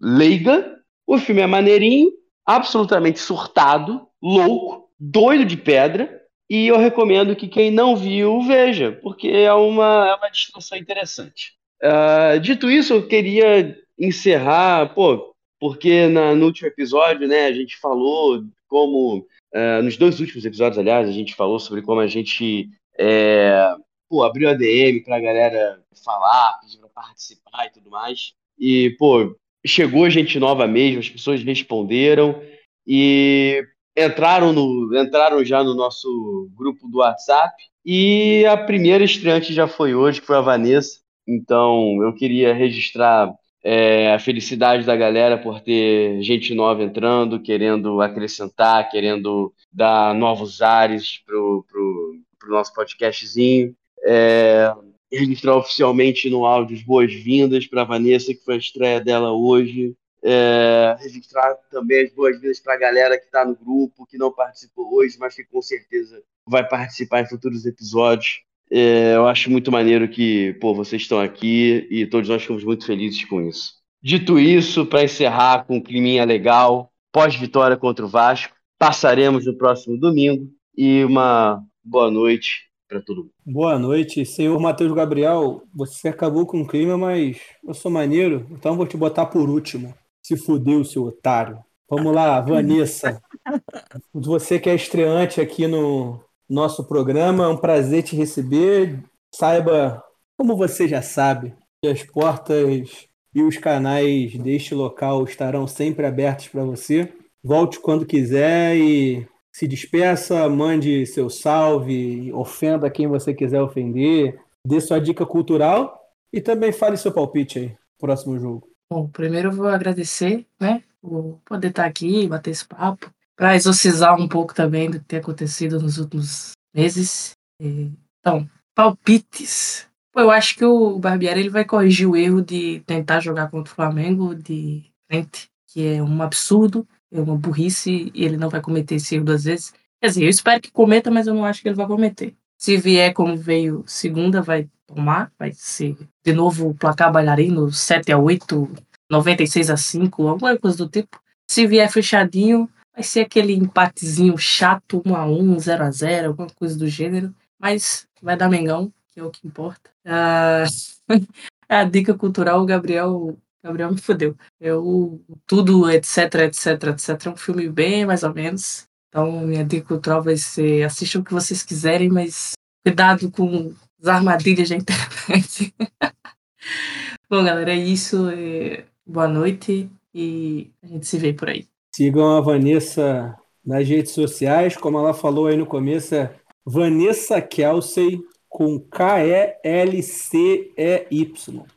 leiga, 0.00 0.74
o 1.06 1.18
filme 1.18 1.40
é 1.40 1.46
maneirinho, 1.46 2.10
absolutamente 2.44 3.20
surtado, 3.20 4.08
louco, 4.20 4.88
doido 4.98 5.44
de 5.44 5.56
pedra, 5.56 6.20
e 6.50 6.66
eu 6.66 6.78
recomendo 6.78 7.36
que 7.36 7.46
quem 7.46 7.70
não 7.70 7.94
viu 7.94 8.42
veja, 8.42 8.90
porque 8.90 9.28
é 9.28 9.54
uma, 9.54 10.08
é 10.08 10.14
uma 10.16 10.76
interessante. 10.76 11.52
Uh, 11.80 12.40
dito 12.40 12.68
isso, 12.68 12.92
eu 12.92 13.06
queria 13.06 13.78
encerrar, 13.96 14.92
pô, 14.96 15.32
porque 15.60 16.06
na, 16.08 16.34
no 16.34 16.46
último 16.46 16.68
episódio, 16.68 17.26
né, 17.26 17.46
a 17.46 17.52
gente 17.52 17.76
falou 17.78 18.42
como, 18.68 19.26
uh, 19.54 19.82
nos 19.82 19.96
dois 19.96 20.20
últimos 20.20 20.44
episódios, 20.44 20.78
aliás, 20.78 21.08
a 21.08 21.12
gente 21.12 21.34
falou 21.34 21.58
sobre 21.58 21.82
como 21.82 22.00
a 22.00 22.06
gente 22.06 22.68
é, 22.98 23.74
pô, 24.08 24.24
abriu 24.24 24.48
a 24.48 24.54
DM 24.54 25.02
pra 25.04 25.20
galera 25.20 25.80
falar, 26.04 26.58
pedir 26.60 26.78
pra 26.78 26.88
participar 26.88 27.66
e 27.66 27.70
tudo 27.70 27.90
mais. 27.90 28.32
E, 28.58 28.96
pô, 28.98 29.36
chegou 29.64 30.10
gente 30.10 30.38
nova 30.38 30.66
mesmo, 30.66 30.98
as 30.98 31.08
pessoas 31.08 31.42
responderam 31.42 32.42
e 32.86 33.64
entraram, 33.96 34.52
no, 34.52 34.96
entraram 34.98 35.44
já 35.44 35.62
no 35.62 35.74
nosso 35.74 36.50
grupo 36.56 36.88
do 36.88 36.98
WhatsApp. 36.98 37.54
E 37.84 38.44
a 38.46 38.56
primeira 38.56 39.04
estreante 39.04 39.52
já 39.52 39.68
foi 39.68 39.94
hoje, 39.94 40.20
que 40.20 40.26
foi 40.26 40.36
a 40.36 40.42
Vanessa. 40.42 41.00
Então, 41.26 42.02
eu 42.02 42.14
queria 42.14 42.54
registrar 42.54 43.32
é, 43.70 44.14
a 44.14 44.18
felicidade 44.18 44.86
da 44.86 44.96
galera 44.96 45.36
por 45.36 45.60
ter 45.60 46.22
gente 46.22 46.54
nova 46.54 46.82
entrando, 46.82 47.38
querendo 47.38 48.00
acrescentar, 48.00 48.88
querendo 48.88 49.52
dar 49.70 50.14
novos 50.14 50.62
ares 50.62 51.18
pro, 51.18 51.62
pro, 51.68 52.18
pro 52.38 52.50
nosso 52.50 52.72
podcastzinho. 52.72 53.76
É, 54.02 54.74
registrar 55.12 55.54
oficialmente 55.54 56.30
no 56.30 56.46
áudio 56.46 56.78
as 56.78 56.82
boas-vindas 56.82 57.66
para 57.66 57.84
Vanessa, 57.84 58.32
que 58.32 58.42
foi 58.42 58.54
a 58.54 58.58
estreia 58.58 59.02
dela 59.02 59.32
hoje. 59.32 59.94
É, 60.24 60.96
registrar 60.98 61.54
também 61.70 62.06
as 62.06 62.12
boas-vindas 62.14 62.60
para 62.60 62.72
a 62.72 62.78
galera 62.78 63.18
que 63.18 63.26
está 63.26 63.44
no 63.44 63.54
grupo, 63.54 64.06
que 64.06 64.16
não 64.16 64.32
participou 64.32 64.94
hoje, 64.94 65.18
mas 65.20 65.34
que 65.34 65.44
com 65.44 65.60
certeza 65.60 66.22
vai 66.46 66.66
participar 66.66 67.20
em 67.20 67.28
futuros 67.28 67.66
episódios. 67.66 68.40
É, 68.70 69.14
eu 69.16 69.26
acho 69.26 69.50
muito 69.50 69.72
maneiro 69.72 70.08
que 70.08 70.54
pô, 70.60 70.74
vocês 70.74 71.02
estão 71.02 71.20
aqui 71.20 71.86
e 71.90 72.06
todos 72.06 72.28
nós 72.28 72.42
ficamos 72.42 72.64
muito 72.64 72.84
felizes 72.84 73.24
com 73.24 73.40
isso. 73.40 73.72
Dito 74.02 74.38
isso, 74.38 74.86
para 74.86 75.04
encerrar 75.04 75.64
com 75.64 75.76
um 75.76 75.82
climinha 75.82 76.24
legal, 76.24 76.92
pós-vitória 77.12 77.76
contra 77.76 78.04
o 78.04 78.08
Vasco, 78.08 78.54
passaremos 78.78 79.44
no 79.44 79.56
próximo 79.56 79.98
domingo 79.98 80.48
e 80.76 81.02
uma 81.04 81.62
boa 81.82 82.10
noite 82.10 82.68
para 82.88 83.02
todo 83.02 83.22
mundo. 83.22 83.32
Boa 83.44 83.78
noite, 83.78 84.24
senhor 84.24 84.58
Matheus 84.60 84.92
Gabriel. 84.92 85.62
Você 85.74 86.08
acabou 86.08 86.46
com 86.46 86.60
o 86.62 86.66
clima, 86.66 86.96
mas 86.96 87.38
eu 87.66 87.74
sou 87.74 87.90
maneiro, 87.90 88.46
então 88.50 88.76
vou 88.76 88.86
te 88.86 88.96
botar 88.96 89.26
por 89.26 89.48
último. 89.48 89.94
Se 90.22 90.36
fudeu, 90.36 90.84
seu 90.84 91.04
otário. 91.04 91.58
Vamos 91.88 92.14
lá, 92.14 92.40
Vanessa. 92.40 93.20
Você 94.12 94.60
que 94.60 94.68
é 94.68 94.74
estreante 94.74 95.40
aqui 95.40 95.66
no, 95.66 96.20
nosso 96.48 96.84
programa. 96.84 97.44
É 97.44 97.48
um 97.48 97.56
prazer 97.56 98.02
te 98.02 98.16
receber. 98.16 99.02
Saiba, 99.34 100.02
como 100.36 100.56
você 100.56 100.88
já 100.88 101.02
sabe, 101.02 101.54
que 101.82 101.88
as 101.88 102.02
portas 102.02 103.08
e 103.34 103.42
os 103.42 103.56
canais 103.56 104.36
deste 104.36 104.74
local 104.74 105.24
estarão 105.24 105.66
sempre 105.66 106.06
abertos 106.06 106.48
para 106.48 106.64
você. 106.64 107.12
Volte 107.42 107.78
quando 107.78 108.06
quiser 108.06 108.76
e 108.76 109.28
se 109.52 109.66
despeça, 109.66 110.48
mande 110.48 111.04
seu 111.06 111.28
salve, 111.28 112.32
ofenda 112.32 112.90
quem 112.90 113.06
você 113.06 113.34
quiser 113.34 113.60
ofender, 113.60 114.40
dê 114.64 114.80
sua 114.80 115.00
dica 115.00 115.26
cultural 115.26 116.00
e 116.32 116.40
também 116.40 116.72
fale 116.72 116.96
seu 116.96 117.12
palpite 117.12 117.58
aí, 117.58 117.76
próximo 117.98 118.38
jogo. 118.38 118.68
Bom, 118.90 119.08
primeiro 119.08 119.48
eu 119.48 119.52
vou 119.52 119.66
agradecer, 119.66 120.46
né, 120.60 120.82
por 121.00 121.40
poder 121.44 121.68
estar 121.68 121.86
aqui, 121.86 122.26
bater 122.28 122.50
esse 122.50 122.66
papo, 122.66 123.12
para 123.38 123.54
exorcizar 123.54 124.20
um 124.20 124.26
pouco 124.26 124.52
também 124.52 124.90
do 124.90 124.98
que 124.98 125.04
tem 125.04 125.20
acontecido 125.20 125.80
nos 125.80 125.96
últimos 125.96 126.50
meses. 126.74 127.36
Então, 127.60 128.50
palpites. 128.74 129.86
Pô, 130.12 130.20
eu 130.20 130.30
acho 130.32 130.56
que 130.56 130.64
o 130.64 130.98
Barbieri 130.98 131.38
ele 131.38 131.48
vai 131.48 131.64
corrigir 131.64 132.08
o 132.08 132.16
erro 132.16 132.42
de 132.42 132.80
tentar 132.80 133.20
jogar 133.20 133.48
contra 133.48 133.72
o 133.72 133.74
Flamengo 133.76 134.34
de 134.34 134.84
frente, 135.06 135.48
que 135.68 135.86
é 135.86 136.02
um 136.02 136.20
absurdo. 136.20 136.84
é 137.12 137.20
uma 137.20 137.36
burrice 137.36 138.10
e 138.12 138.24
ele 138.24 138.36
não 138.36 138.50
vai 138.50 138.60
cometer 138.60 138.96
esse 138.96 139.14
erro 139.14 139.26
duas 139.26 139.44
vezes. 139.44 139.72
Quer 140.00 140.08
dizer, 140.08 140.24
eu 140.24 140.28
espero 140.28 140.60
que 140.60 140.72
cometa, 140.72 141.08
mas 141.08 141.28
eu 141.28 141.34
não 141.34 141.44
acho 141.44 141.62
que 141.62 141.68
ele 141.68 141.76
vai 141.76 141.86
cometer. 141.86 142.34
Se 142.58 142.76
vier 142.76 143.12
como 143.14 143.36
veio 143.36 143.84
segunda, 143.86 144.42
vai 144.42 144.68
tomar, 144.84 145.30
vai 145.38 145.52
ser 145.54 145.96
de 146.24 146.32
novo 146.32 146.70
o 146.70 146.74
placar 146.74 147.12
bailarino 147.12 147.70
7 147.70 148.10
a 148.10 148.18
8 148.18 148.68
96 149.08 149.70
a 149.70 149.76
5 149.76 150.26
alguma 150.26 150.58
coisa 150.58 150.76
do 150.76 150.88
tipo. 150.88 151.20
Se 151.48 151.66
vier 151.66 151.90
fechadinho, 151.90 152.68
vai 152.98 153.04
ser 153.04 153.20
aquele 153.20 153.54
empatezinho 153.54 154.36
chato, 154.36 155.00
1 155.06 155.14
a 155.14 155.24
1 155.24 155.58
0 155.60 155.84
a 155.84 155.90
0 155.92 156.28
alguma 156.28 156.48
coisa 156.50 156.76
do 156.76 156.88
gênero. 156.88 157.32
Mas 157.56 158.08
vai 158.20 158.36
dar 158.36 158.48
Mengão, 158.48 158.92
que 159.12 159.20
é 159.20 159.22
o 159.22 159.30
que 159.30 159.46
importa. 159.46 159.88
Ah, 160.04 160.64
a 161.68 161.84
dica 161.84 162.12
cultural, 162.14 162.60
o 162.60 162.66
Gabriel, 162.66 163.38
Gabriel 163.62 163.92
me 163.92 164.00
fodeu. 164.00 164.36
Eu, 164.60 165.24
tudo, 165.46 165.88
etc, 165.88 166.34
etc, 166.46 166.66
etc. 166.88 167.26
É 167.26 167.30
um 167.30 167.36
filme 167.36 167.68
bem 167.68 168.04
mais 168.04 168.24
ou 168.24 168.34
menos. 168.34 168.88
Então, 169.08 169.42
minha 169.42 169.64
dica 169.64 169.86
cultural 169.86 170.20
vai 170.20 170.36
ser: 170.36 170.82
assistam 170.82 171.20
o 171.20 171.24
que 171.24 171.32
vocês 171.32 171.62
quiserem, 171.62 172.08
mas 172.08 172.54
cuidado 172.84 173.30
com 173.30 173.72
as 174.02 174.08
armadilhas 174.08 174.70
da 174.70 174.76
internet. 174.76 175.72
Bom, 177.30 177.44
galera, 177.44 177.70
é 177.70 177.76
isso. 177.76 178.28
É, 178.30 178.86
boa 179.06 179.28
noite 179.28 179.88
e 180.12 180.72
a 180.82 180.86
gente 180.88 181.06
se 181.06 181.16
vê 181.16 181.32
por 181.32 181.48
aí. 181.48 181.68
Sigam 181.98 182.36
a 182.36 182.40
Vanessa 182.40 183.36
nas 183.66 183.88
redes 183.88 184.12
sociais, 184.12 184.76
como 184.76 185.00
ela 185.00 185.12
falou 185.12 185.48
aí 185.48 185.56
no 185.56 185.66
começo, 185.66 186.14
é 186.14 186.32
Vanessa 186.64 187.42
Kelsey 187.42 188.20
com 188.48 188.78
K-E-L-C-E-Y. 188.78 189.56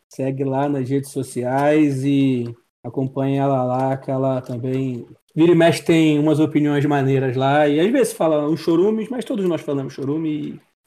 Segue 0.08 0.44
lá 0.44 0.70
nas 0.70 0.88
redes 0.88 1.10
sociais 1.10 2.06
e 2.06 2.56
acompanhe 2.84 3.38
ela 3.38 3.64
lá, 3.64 3.98
que 3.98 4.12
ela 4.12 4.42
também 4.42 5.08
vira 5.36 5.54
e 5.54 5.56
mexe 5.56 5.84
tem 5.84 6.20
umas 6.20 6.40
opiniões 6.40 6.86
maneiras 6.86 7.36
lá. 7.36 7.68
E 7.68 7.80
às 7.80 7.92
vezes 7.92 8.14
fala 8.14 8.48
uns 8.48 8.60
chorumes, 8.60 9.10
mas 9.10 9.26
todos 9.26 9.44
nós 9.46 9.62
falamos 9.62 9.92
chorume. 9.92 10.30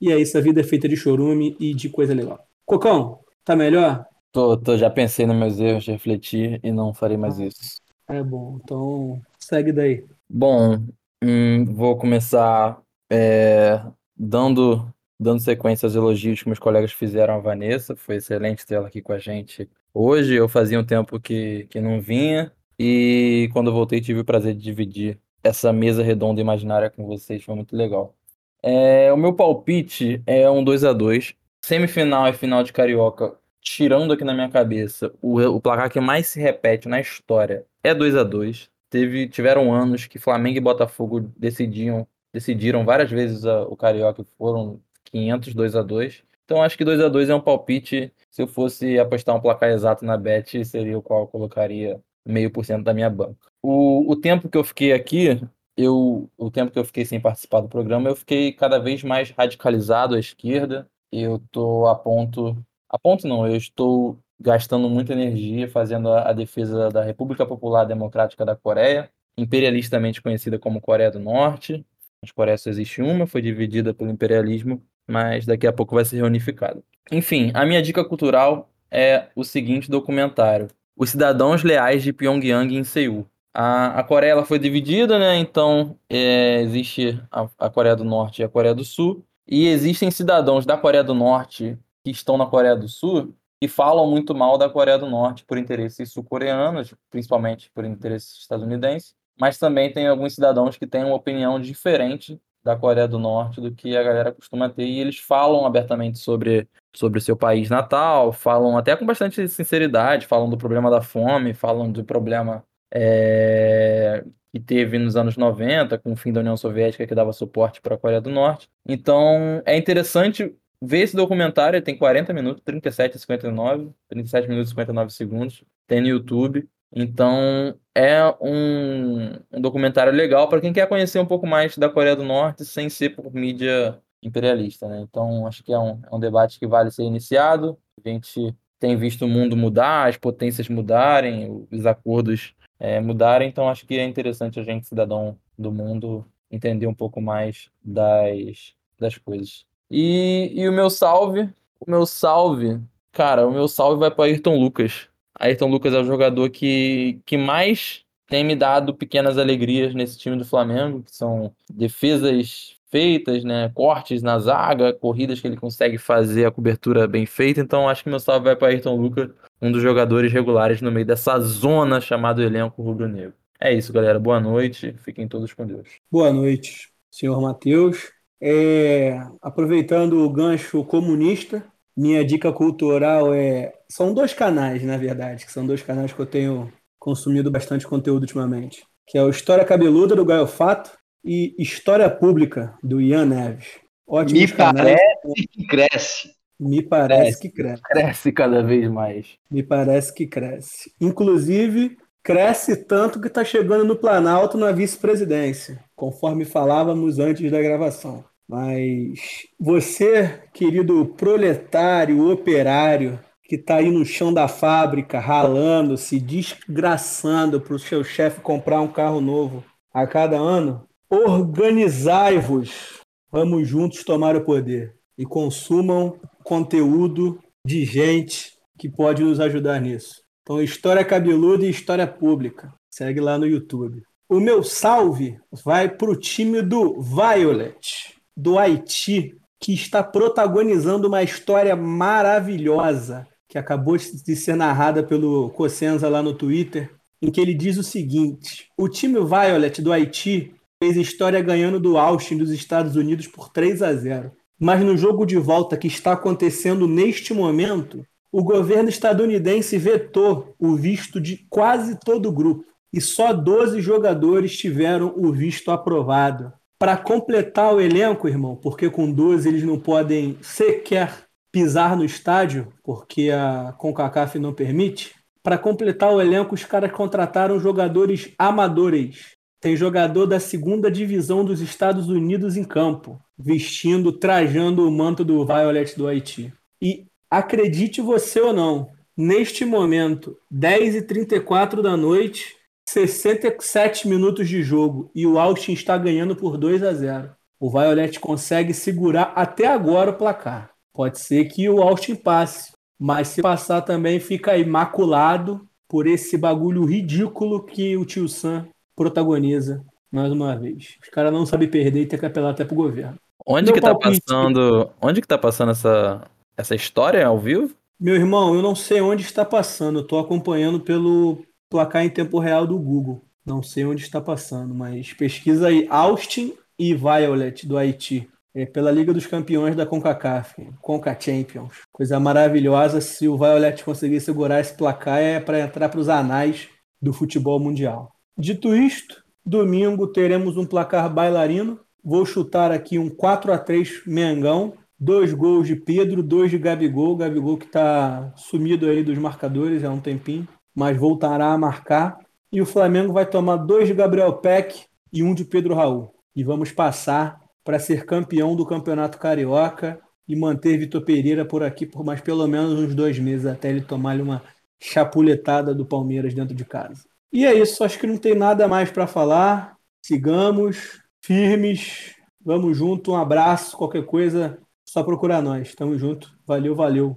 E, 0.00 0.06
e 0.06 0.12
é 0.12 0.20
isso, 0.20 0.38
a 0.38 0.40
vida 0.40 0.60
é 0.60 0.64
feita 0.64 0.88
de 0.88 0.96
chorume 0.96 1.56
e 1.58 1.74
de 1.74 1.88
coisa 1.88 2.14
legal. 2.14 2.38
Cocão, 2.64 3.18
tá 3.44 3.56
melhor? 3.56 4.06
Tô, 4.30 4.56
tô, 4.56 4.78
já 4.78 4.88
pensei 4.88 5.26
nos 5.26 5.36
meus 5.36 5.58
erros, 5.58 5.88
refleti 5.88 6.60
e 6.62 6.70
não 6.70 6.94
farei 6.94 7.16
mais 7.16 7.40
isso. 7.40 7.82
É 8.08 8.22
bom, 8.22 8.60
então 8.62 9.22
segue 9.38 9.72
daí. 9.72 10.04
Bom, 10.28 10.78
hum, 11.22 11.64
vou 11.64 11.96
começar 11.96 12.80
é, 13.10 13.82
dando, 14.16 14.86
dando 15.18 15.40
sequência 15.40 15.86
aos 15.86 15.94
elogios 15.94 16.42
que 16.42 16.48
meus 16.48 16.58
colegas 16.58 16.92
fizeram 16.92 17.34
à 17.34 17.38
Vanessa. 17.38 17.96
Foi 17.96 18.16
excelente 18.16 18.66
ter 18.66 18.74
ela 18.74 18.88
aqui 18.88 19.00
com 19.00 19.12
a 19.12 19.18
gente 19.18 19.68
hoje. 19.92 20.34
Eu 20.34 20.48
fazia 20.48 20.78
um 20.78 20.84
tempo 20.84 21.18
que, 21.18 21.66
que 21.70 21.80
não 21.80 22.00
vinha 22.00 22.52
e 22.78 23.48
quando 23.52 23.68
eu 23.68 23.74
voltei 23.74 24.00
tive 24.00 24.20
o 24.20 24.24
prazer 24.24 24.54
de 24.54 24.62
dividir 24.62 25.18
essa 25.42 25.72
mesa 25.72 26.02
redonda 26.02 26.40
imaginária 26.40 26.90
com 26.90 27.06
vocês. 27.06 27.42
Foi 27.42 27.54
muito 27.54 27.74
legal. 27.76 28.14
É, 28.62 29.12
o 29.12 29.16
meu 29.16 29.34
palpite 29.34 30.22
é 30.26 30.50
um 30.50 30.64
2 30.64 30.84
a 30.84 30.92
2 30.92 31.34
Semifinal 31.64 32.28
e 32.28 32.32
final 32.34 32.62
de 32.62 32.72
Carioca 32.72 33.34
tirando 33.64 34.12
aqui 34.12 34.22
na 34.24 34.34
minha 34.34 34.50
cabeça, 34.50 35.12
o, 35.22 35.40
o 35.40 35.60
placar 35.60 35.90
que 35.90 35.98
mais 35.98 36.26
se 36.26 36.38
repete 36.38 36.86
na 36.86 37.00
história 37.00 37.64
é 37.84 37.94
2 37.94 38.16
a 38.16 38.24
2 38.24 38.68
Teve, 38.90 39.28
Tiveram 39.28 39.72
anos 39.72 40.06
que 40.06 40.18
Flamengo 40.18 40.58
e 40.58 40.60
Botafogo 40.60 41.20
decidiam, 41.36 42.06
decidiram 42.32 42.84
várias 42.84 43.10
vezes 43.10 43.44
a, 43.44 43.62
o 43.62 43.76
Carioca 43.76 44.24
foram 44.38 44.80
500 45.04 45.54
2 45.54 45.76
a 45.76 45.82
2 45.82 46.22
Então 46.44 46.62
acho 46.62 46.78
que 46.78 46.84
2 46.84 47.00
a 47.00 47.08
2 47.08 47.28
é 47.28 47.34
um 47.34 47.40
palpite. 47.40 48.12
Se 48.30 48.42
eu 48.42 48.46
fosse 48.46 48.98
apostar 48.98 49.34
um 49.34 49.40
placar 49.40 49.70
exato 49.70 50.04
na 50.04 50.16
Bet, 50.16 50.64
seria 50.64 50.96
o 50.98 51.02
qual 51.02 51.22
eu 51.22 51.26
colocaria 51.26 52.00
meio 52.24 52.50
por 52.50 52.64
cento 52.64 52.84
da 52.84 52.94
minha 52.94 53.10
banca. 53.10 53.36
O, 53.62 54.10
o 54.10 54.16
tempo 54.16 54.48
que 54.48 54.56
eu 54.56 54.64
fiquei 54.64 54.92
aqui, 54.92 55.40
eu, 55.76 56.30
o 56.38 56.50
tempo 56.50 56.72
que 56.72 56.78
eu 56.78 56.84
fiquei 56.84 57.04
sem 57.04 57.20
participar 57.20 57.60
do 57.60 57.68
programa, 57.68 58.08
eu 58.08 58.16
fiquei 58.16 58.52
cada 58.52 58.78
vez 58.78 59.02
mais 59.02 59.30
radicalizado 59.30 60.14
à 60.14 60.20
esquerda. 60.20 60.88
Eu 61.12 61.40
tô 61.50 61.86
a 61.86 61.94
ponto 61.94 62.56
a 62.88 62.98
ponto 62.98 63.26
não, 63.26 63.44
eu 63.44 63.56
estou 63.56 64.20
gastando 64.40 64.88
muita 64.88 65.12
energia 65.12 65.68
fazendo 65.68 66.08
a, 66.08 66.30
a 66.30 66.32
defesa 66.32 66.88
da 66.88 67.02
República 67.02 67.46
Popular 67.46 67.84
Democrática 67.84 68.44
da 68.44 68.56
Coreia, 68.56 69.10
imperialistamente 69.36 70.20
conhecida 70.20 70.58
como 70.58 70.80
Coreia 70.80 71.10
do 71.10 71.18
Norte. 71.18 71.84
A 72.22 72.34
Coreia 72.34 72.58
só 72.58 72.70
existe 72.70 73.02
uma, 73.02 73.26
foi 73.26 73.42
dividida 73.42 73.92
pelo 73.92 74.10
imperialismo, 74.10 74.82
mas 75.06 75.46
daqui 75.46 75.66
a 75.66 75.72
pouco 75.72 75.94
vai 75.94 76.04
ser 76.04 76.16
reunificada. 76.16 76.82
Enfim, 77.10 77.50
a 77.54 77.64
minha 77.66 77.82
dica 77.82 78.04
cultural 78.04 78.70
é 78.90 79.28
o 79.34 79.44
seguinte 79.44 79.90
documentário: 79.90 80.68
Os 80.96 81.10
Cidadãos 81.10 81.62
Leais 81.62 82.02
de 82.02 82.12
Pyongyang 82.12 82.74
em 82.74 82.84
Seul. 82.84 83.26
A, 83.52 84.00
a 84.00 84.02
Coreia 84.02 84.32
ela 84.32 84.44
foi 84.44 84.58
dividida, 84.58 85.18
né? 85.18 85.36
Então 85.36 85.96
é, 86.08 86.60
existe 86.62 87.20
a, 87.30 87.48
a 87.58 87.70
Coreia 87.70 87.94
do 87.94 88.04
Norte 88.04 88.42
e 88.42 88.44
a 88.44 88.48
Coreia 88.48 88.74
do 88.74 88.84
Sul. 88.84 89.24
E 89.46 89.68
existem 89.68 90.10
cidadãos 90.10 90.64
da 90.64 90.76
Coreia 90.76 91.04
do 91.04 91.14
Norte 91.14 91.78
que 92.02 92.10
estão 92.10 92.36
na 92.36 92.46
Coreia 92.46 92.74
do 92.74 92.88
Sul 92.88 93.34
e 93.64 93.68
falam 93.68 94.06
muito 94.06 94.34
mal 94.34 94.58
da 94.58 94.68
Coreia 94.68 94.98
do 94.98 95.08
Norte 95.08 95.42
por 95.44 95.56
interesses 95.56 96.12
sul-coreanos, 96.12 96.94
principalmente 97.10 97.70
por 97.74 97.84
interesses 97.84 98.40
estadunidenses, 98.40 99.14
mas 99.40 99.58
também 99.58 99.90
tem 99.90 100.06
alguns 100.06 100.34
cidadãos 100.34 100.76
que 100.76 100.86
têm 100.86 101.02
uma 101.02 101.14
opinião 101.14 101.58
diferente 101.58 102.38
da 102.62 102.76
Coreia 102.76 103.08
do 103.08 103.18
Norte 103.18 103.62
do 103.62 103.74
que 103.74 103.96
a 103.96 104.02
galera 104.02 104.32
costuma 104.32 104.68
ter 104.68 104.84
e 104.84 105.00
eles 105.00 105.18
falam 105.18 105.64
abertamente 105.64 106.18
sobre 106.18 106.68
sobre 106.94 107.20
seu 107.20 107.36
país 107.36 107.70
natal, 107.70 108.32
falam 108.32 108.76
até 108.76 108.94
com 108.94 109.06
bastante 109.06 109.48
sinceridade, 109.48 110.26
falam 110.26 110.48
do 110.48 110.58
problema 110.58 110.90
da 110.90 111.00
fome, 111.00 111.54
falam 111.54 111.90
do 111.90 112.04
problema 112.04 112.64
é, 112.94 114.24
que 114.52 114.60
teve 114.60 114.98
nos 114.98 115.16
anos 115.16 115.36
90, 115.36 115.98
com 115.98 116.12
o 116.12 116.16
fim 116.16 116.32
da 116.32 116.40
União 116.40 116.56
Soviética, 116.56 117.06
que 117.06 117.14
dava 117.14 117.32
suporte 117.32 117.80
para 117.80 117.96
a 117.96 117.98
Coreia 117.98 118.20
do 118.20 118.30
Norte. 118.30 118.68
Então, 118.86 119.62
é 119.66 119.76
interessante 119.76 120.54
Vê 120.86 121.00
esse 121.00 121.16
documentário, 121.16 121.80
tem 121.80 121.96
40 121.96 122.32
minutos, 122.32 122.62
37 122.62 123.16
a 123.16 123.20
59, 123.20 123.90
37 124.08 124.48
minutos 124.48 124.68
e 124.68 124.74
59 124.74 125.10
segundos, 125.12 125.64
tem 125.86 126.00
no 126.00 126.08
YouTube. 126.08 126.68
Então, 126.92 127.74
é 127.94 128.22
um, 128.40 129.32
um 129.52 129.60
documentário 129.60 130.12
legal 130.12 130.48
para 130.48 130.60
quem 130.60 130.72
quer 130.72 130.86
conhecer 130.86 131.18
um 131.18 131.26
pouco 131.26 131.46
mais 131.46 131.76
da 131.76 131.88
Coreia 131.88 132.14
do 132.14 132.22
Norte 132.22 132.64
sem 132.64 132.88
ser 132.88 133.16
por 133.16 133.32
mídia 133.32 133.98
imperialista, 134.22 134.86
né? 134.88 135.00
Então, 135.00 135.46
acho 135.46 135.64
que 135.64 135.72
é 135.72 135.78
um, 135.78 136.00
é 136.10 136.14
um 136.14 136.20
debate 136.20 136.58
que 136.58 136.66
vale 136.66 136.90
ser 136.90 137.02
iniciado. 137.02 137.78
A 138.04 138.08
gente 138.08 138.54
tem 138.78 138.96
visto 138.96 139.24
o 139.24 139.28
mundo 139.28 139.56
mudar, 139.56 140.08
as 140.08 140.16
potências 140.16 140.68
mudarem, 140.68 141.66
os 141.70 141.86
acordos 141.86 142.54
é, 142.78 143.00
mudarem, 143.00 143.48
então 143.48 143.68
acho 143.68 143.86
que 143.86 143.98
é 143.98 144.04
interessante 144.04 144.60
a 144.60 144.62
gente, 144.62 144.86
cidadão 144.86 145.38
do 145.58 145.72
mundo, 145.72 146.24
entender 146.50 146.86
um 146.86 146.94
pouco 146.94 147.20
mais 147.20 147.70
das, 147.82 148.74
das 148.98 149.16
coisas. 149.16 149.64
E, 149.90 150.52
e 150.54 150.68
o 150.68 150.72
meu 150.72 150.90
salve, 150.90 151.48
o 151.80 151.90
meu 151.90 152.06
salve, 152.06 152.80
cara, 153.12 153.46
o 153.46 153.52
meu 153.52 153.68
salve 153.68 154.00
vai 154.00 154.10
para 154.10 154.24
Ayrton 154.24 154.58
Lucas. 154.58 155.08
Ayrton 155.38 155.68
Lucas 155.68 155.92
é 155.94 156.00
o 156.00 156.04
jogador 156.04 156.50
que, 156.50 157.20
que 157.26 157.36
mais 157.36 158.04
tem 158.26 158.44
me 158.44 158.56
dado 158.56 158.94
pequenas 158.94 159.38
alegrias 159.38 159.94
nesse 159.94 160.18
time 160.18 160.36
do 160.36 160.44
Flamengo, 160.44 161.02
que 161.02 161.14
são 161.14 161.54
defesas 161.72 162.76
feitas, 162.90 163.42
né, 163.42 163.70
cortes 163.74 164.22
na 164.22 164.38
zaga, 164.38 164.92
corridas 164.92 165.40
que 165.40 165.46
ele 165.48 165.56
consegue 165.56 165.98
fazer 165.98 166.46
a 166.46 166.50
cobertura 166.50 167.06
bem 167.08 167.26
feita. 167.26 167.60
Então 167.60 167.88
acho 167.88 168.04
que 168.04 168.08
meu 168.08 168.20
salve 168.20 168.44
vai 168.44 168.56
para 168.56 168.68
Ayrton 168.68 168.96
Lucas, 168.96 169.30
um 169.60 169.70
dos 169.70 169.82
jogadores 169.82 170.32
regulares 170.32 170.80
no 170.80 170.92
meio 170.92 171.04
dessa 171.04 171.38
zona 171.40 172.00
chamado 172.00 172.42
elenco 172.42 172.82
rubro-negro. 172.82 173.34
É 173.60 173.72
isso, 173.72 173.92
galera. 173.92 174.18
Boa 174.18 174.38
noite. 174.38 174.94
Fiquem 175.04 175.26
todos 175.26 175.52
com 175.52 175.66
Deus. 175.66 175.88
Boa 176.10 176.32
noite, 176.32 176.90
senhor 177.10 177.40
Matheus. 177.40 178.12
É, 178.46 179.26
aproveitando 179.40 180.22
o 180.22 180.28
gancho 180.28 180.84
comunista, 180.84 181.64
minha 181.96 182.22
dica 182.22 182.52
cultural 182.52 183.32
é. 183.32 183.72
São 183.88 184.12
dois 184.12 184.34
canais, 184.34 184.82
na 184.82 184.98
verdade, 184.98 185.46
que 185.46 185.52
são 185.52 185.66
dois 185.66 185.80
canais 185.80 186.12
que 186.12 186.20
eu 186.20 186.26
tenho 186.26 186.70
consumido 186.98 187.50
bastante 187.50 187.86
conteúdo 187.86 188.22
ultimamente. 188.24 188.84
Que 189.06 189.16
é 189.16 189.22
o 189.22 189.30
História 189.30 189.64
Cabeluda, 189.64 190.14
do 190.14 190.26
Gaio 190.26 190.46
Fato, 190.46 190.90
e 191.24 191.54
História 191.58 192.10
Pública, 192.10 192.76
do 192.82 193.00
Ian 193.00 193.24
Neves. 193.24 193.66
Ótimos 194.06 194.50
Me 194.50 194.52
canais. 194.52 195.00
parece 195.00 195.48
que 195.48 195.66
cresce. 195.66 196.34
Me 196.60 196.82
parece 196.82 197.22
cresce, 197.22 197.40
que 197.40 197.48
cresce. 197.48 197.82
Cresce 197.82 198.32
cada 198.32 198.62
vez 198.62 198.90
mais. 198.90 199.38
Me 199.50 199.62
parece 199.62 200.12
que 200.12 200.26
cresce. 200.26 200.92
Inclusive, 201.00 201.96
cresce 202.22 202.76
tanto 202.76 203.18
que 203.18 203.28
está 203.28 203.42
chegando 203.42 203.86
no 203.86 203.96
Planalto 203.96 204.58
na 204.58 204.70
vice-presidência, 204.70 205.82
conforme 205.96 206.44
falávamos 206.44 207.18
antes 207.18 207.50
da 207.50 207.62
gravação. 207.62 208.22
Mas 208.48 209.46
você, 209.58 210.42
querido 210.52 211.06
proletário, 211.16 212.30
operário, 212.30 213.18
que 213.42 213.56
está 213.56 213.76
aí 213.76 213.90
no 213.90 214.04
chão 214.04 214.32
da 214.32 214.48
fábrica, 214.48 215.18
ralando, 215.18 215.96
se 215.96 216.18
desgraçando 216.18 217.60
para 217.60 217.74
o 217.74 217.78
seu 217.78 218.02
chefe 218.02 218.40
comprar 218.40 218.80
um 218.80 218.88
carro 218.88 219.20
novo 219.20 219.64
a 219.92 220.06
cada 220.06 220.36
ano, 220.36 220.86
organizai-vos. 221.08 223.00
Vamos 223.30 223.68
juntos 223.68 224.04
tomar 224.04 224.36
o 224.36 224.44
poder 224.44 224.94
e 225.16 225.24
consumam 225.24 226.18
conteúdo 226.42 227.38
de 227.66 227.84
gente 227.84 228.54
que 228.78 228.88
pode 228.88 229.22
nos 229.22 229.40
ajudar 229.40 229.80
nisso. 229.80 230.22
Então, 230.42 230.62
História 230.62 231.04
Cabeluda 231.04 231.64
e 231.64 231.70
História 231.70 232.06
Pública. 232.06 232.72
Segue 232.90 233.20
lá 233.20 233.38
no 233.38 233.46
YouTube. 233.46 234.02
O 234.28 234.40
meu 234.40 234.62
salve 234.62 235.38
vai 235.64 235.88
para 235.88 236.10
o 236.10 236.16
time 236.16 236.60
do 236.60 237.00
Violet, 237.00 238.13
do 238.36 238.58
Haiti, 238.58 239.36
que 239.60 239.72
está 239.72 240.02
protagonizando 240.02 241.08
uma 241.08 241.22
história 241.22 241.74
maravilhosa 241.74 243.26
que 243.48 243.58
acabou 243.58 243.96
de 243.96 244.36
ser 244.36 244.56
narrada 244.56 245.02
pelo 245.02 245.50
Cossenza 245.50 246.08
lá 246.08 246.22
no 246.22 246.34
Twitter, 246.34 246.90
em 247.22 247.30
que 247.30 247.40
ele 247.40 247.54
diz 247.54 247.76
o 247.78 247.82
seguinte: 247.82 248.68
o 248.76 248.88
time 248.88 249.20
Violet 249.20 249.80
do 249.80 249.92
Haiti 249.92 250.54
fez 250.82 250.96
história 250.96 251.40
ganhando 251.40 251.78
do 251.78 251.96
Austin 251.96 252.36
dos 252.36 252.50
Estados 252.50 252.96
Unidos 252.96 253.26
por 253.26 253.48
3 253.48 253.82
a 253.82 253.94
0. 253.94 254.32
Mas 254.58 254.84
no 254.84 254.96
jogo 254.96 255.24
de 255.24 255.36
volta 255.36 255.76
que 255.76 255.86
está 255.86 256.12
acontecendo 256.12 256.86
neste 256.86 257.32
momento, 257.32 258.04
o 258.30 258.42
governo 258.42 258.88
estadunidense 258.88 259.78
vetou 259.78 260.54
o 260.58 260.74
visto 260.74 261.20
de 261.20 261.46
quase 261.48 261.98
todo 262.00 262.28
o 262.28 262.32
grupo 262.32 262.64
e 262.92 263.00
só 263.00 263.32
12 263.32 263.80
jogadores 263.80 264.56
tiveram 264.56 265.14
o 265.16 265.32
visto 265.32 265.70
aprovado. 265.70 266.52
Para 266.78 266.96
completar 266.96 267.74
o 267.74 267.80
elenco, 267.80 268.28
irmão, 268.28 268.56
porque 268.56 268.90
com 268.90 269.10
12 269.10 269.48
eles 269.48 269.62
não 269.62 269.78
podem 269.78 270.36
sequer 270.42 271.24
pisar 271.52 271.96
no 271.96 272.04
estádio, 272.04 272.72
porque 272.82 273.30
a 273.30 273.72
CONCACAF 273.78 274.38
não 274.38 274.52
permite. 274.52 275.14
Para 275.40 275.56
completar 275.56 276.12
o 276.12 276.20
elenco, 276.20 276.54
os 276.54 276.64
caras 276.64 276.90
contrataram 276.90 277.60
jogadores 277.60 278.32
amadores. 278.36 279.36
Tem 279.60 279.76
jogador 279.76 280.26
da 280.26 280.40
segunda 280.40 280.90
divisão 280.90 281.44
dos 281.44 281.60
Estados 281.60 282.08
Unidos 282.08 282.56
em 282.56 282.64
campo, 282.64 283.20
vestindo, 283.38 284.10
trajando 284.10 284.86
o 284.86 284.90
manto 284.90 285.24
do 285.24 285.46
Violet 285.46 285.96
do 285.96 286.08
Haiti. 286.08 286.52
E 286.82 287.06
acredite 287.30 288.00
você 288.00 288.40
ou 288.40 288.52
não, 288.52 288.88
neste 289.16 289.64
momento, 289.64 290.36
10h34 290.52 291.80
da 291.80 291.96
noite, 291.96 292.56
67 292.94 294.06
minutos 294.06 294.48
de 294.48 294.62
jogo 294.62 295.10
e 295.12 295.26
o 295.26 295.36
Austin 295.36 295.72
está 295.72 295.98
ganhando 295.98 296.36
por 296.36 296.56
2 296.56 296.80
a 296.84 296.92
0. 296.94 297.30
O 297.58 297.68
Violet 297.68 298.20
consegue 298.20 298.72
segurar 298.72 299.32
até 299.34 299.66
agora 299.66 300.12
o 300.12 300.16
placar. 300.16 300.70
Pode 300.92 301.18
ser 301.18 301.46
que 301.46 301.68
o 301.68 301.82
Austin 301.82 302.14
passe, 302.14 302.72
mas 302.96 303.28
se 303.28 303.42
passar 303.42 303.82
também 303.82 304.20
fica 304.20 304.56
imaculado 304.56 305.66
por 305.88 306.06
esse 306.06 306.38
bagulho 306.38 306.84
ridículo 306.84 307.64
que 307.64 307.96
o 307.96 308.04
tio 308.04 308.28
Sam 308.28 308.68
protagoniza 308.94 309.84
mais 310.12 310.30
uma 310.30 310.54
vez. 310.56 310.96
Os 311.02 311.08
caras 311.08 311.32
não 311.32 311.44
sabem 311.44 311.68
perder 311.68 312.02
e 312.02 312.06
tem 312.06 312.18
que 312.18 312.26
apelar 312.26 312.50
até 312.50 312.64
pro 312.64 312.76
governo. 312.76 313.18
Onde 313.44 313.66
Meu 313.66 313.74
que 313.74 313.80
tá 313.80 313.90
palpite. 313.90 314.20
passando? 314.24 314.90
Onde 315.02 315.20
que 315.20 315.26
tá 315.26 315.36
passando 315.36 315.72
essa, 315.72 316.30
essa 316.56 316.76
história 316.76 317.26
ao 317.26 317.40
vivo? 317.40 317.74
Meu 317.98 318.14
irmão, 318.14 318.54
eu 318.54 318.62
não 318.62 318.76
sei 318.76 319.00
onde 319.00 319.24
está 319.24 319.44
passando. 319.44 319.98
Eu 319.98 320.06
tô 320.06 320.16
acompanhando 320.16 320.78
pelo 320.78 321.44
placar 321.74 322.04
em 322.04 322.08
tempo 322.08 322.38
real 322.38 322.68
do 322.68 322.78
Google. 322.78 323.20
Não 323.44 323.60
sei 323.60 323.84
onde 323.84 324.00
está 324.00 324.20
passando, 324.20 324.72
mas 324.72 325.12
pesquisa 325.12 325.66
aí 325.66 325.88
Austin 325.90 326.54
e 326.78 326.94
Violet 326.94 327.66
do 327.66 327.76
Haiti. 327.76 328.28
É 328.54 328.64
pela 328.64 328.92
Liga 328.92 329.12
dos 329.12 329.26
Campeões 329.26 329.74
da 329.74 329.84
CONCACAF, 329.84 330.68
Conca 330.80 331.18
Champions. 331.18 331.80
Coisa 331.90 332.20
maravilhosa. 332.20 333.00
Se 333.00 333.26
o 333.26 333.36
Violet 333.36 333.82
conseguir 333.82 334.20
segurar 334.20 334.60
esse 334.60 334.72
placar, 334.74 335.18
é 335.18 335.40
para 335.40 335.58
entrar 335.58 335.88
para 335.88 335.98
os 335.98 336.08
anais 336.08 336.68
do 337.02 337.12
futebol 337.12 337.58
mundial. 337.58 338.12
Dito 338.38 338.72
isto, 338.72 339.24
domingo 339.44 340.06
teremos 340.06 340.56
um 340.56 340.64
placar 340.64 341.12
bailarino. 341.12 341.80
Vou 342.04 342.24
chutar 342.24 342.70
aqui 342.70 343.00
um 343.00 343.10
4 343.10 343.52
a 343.52 343.58
3 343.58 344.02
Mengão. 344.06 344.74
Dois 344.96 345.34
gols 345.34 345.66
de 345.66 345.74
Pedro, 345.74 346.22
dois 346.22 346.52
de 346.52 346.56
Gabigol. 346.56 347.16
Gabigol 347.16 347.56
que 347.56 347.66
está 347.66 348.32
sumido 348.36 348.86
aí 348.86 349.02
dos 349.02 349.18
marcadores 349.18 349.82
há 349.82 349.90
um 349.90 349.98
tempinho, 349.98 350.46
mas 350.74 350.96
voltará 350.96 351.52
a 351.52 351.58
marcar. 351.58 352.18
E 352.50 352.60
o 352.60 352.66
Flamengo 352.66 353.12
vai 353.12 353.26
tomar 353.26 353.56
dois 353.56 353.88
de 353.88 353.94
Gabriel 353.94 354.32
Peck 354.34 354.86
e 355.12 355.22
um 355.22 355.34
de 355.34 355.44
Pedro 355.44 355.74
Raul. 355.74 356.14
E 356.34 356.42
vamos 356.42 356.72
passar 356.72 357.40
para 357.64 357.78
ser 357.78 358.04
campeão 358.04 358.54
do 358.54 358.66
Campeonato 358.66 359.18
Carioca 359.18 360.00
e 360.26 360.34
manter 360.36 360.78
Vitor 360.78 361.02
Pereira 361.02 361.44
por 361.44 361.62
aqui 361.62 361.86
por 361.86 362.04
mais 362.04 362.20
pelo 362.20 362.46
menos 362.46 362.78
uns 362.78 362.94
dois 362.94 363.18
meses 363.18 363.46
até 363.46 363.70
ele 363.70 363.80
tomar 363.80 364.20
uma 364.20 364.42
chapuletada 364.80 365.74
do 365.74 365.86
Palmeiras 365.86 366.34
dentro 366.34 366.54
de 366.54 366.64
casa. 366.64 367.04
E 367.32 367.44
é 367.44 367.54
isso, 367.54 367.82
acho 367.82 367.98
que 367.98 368.06
não 368.06 368.16
tem 368.16 368.34
nada 368.34 368.68
mais 368.68 368.90
para 368.90 369.06
falar. 369.06 369.76
Sigamos 370.02 371.00
firmes, 371.20 372.14
vamos 372.44 372.76
junto, 372.76 373.12
um 373.12 373.16
abraço, 373.16 373.76
qualquer 373.76 374.04
coisa, 374.04 374.58
só 374.84 375.02
procurar 375.02 375.42
nós. 375.42 375.74
Tamo 375.74 375.98
junto, 375.98 376.30
valeu, 376.46 376.74
valeu. 376.74 377.16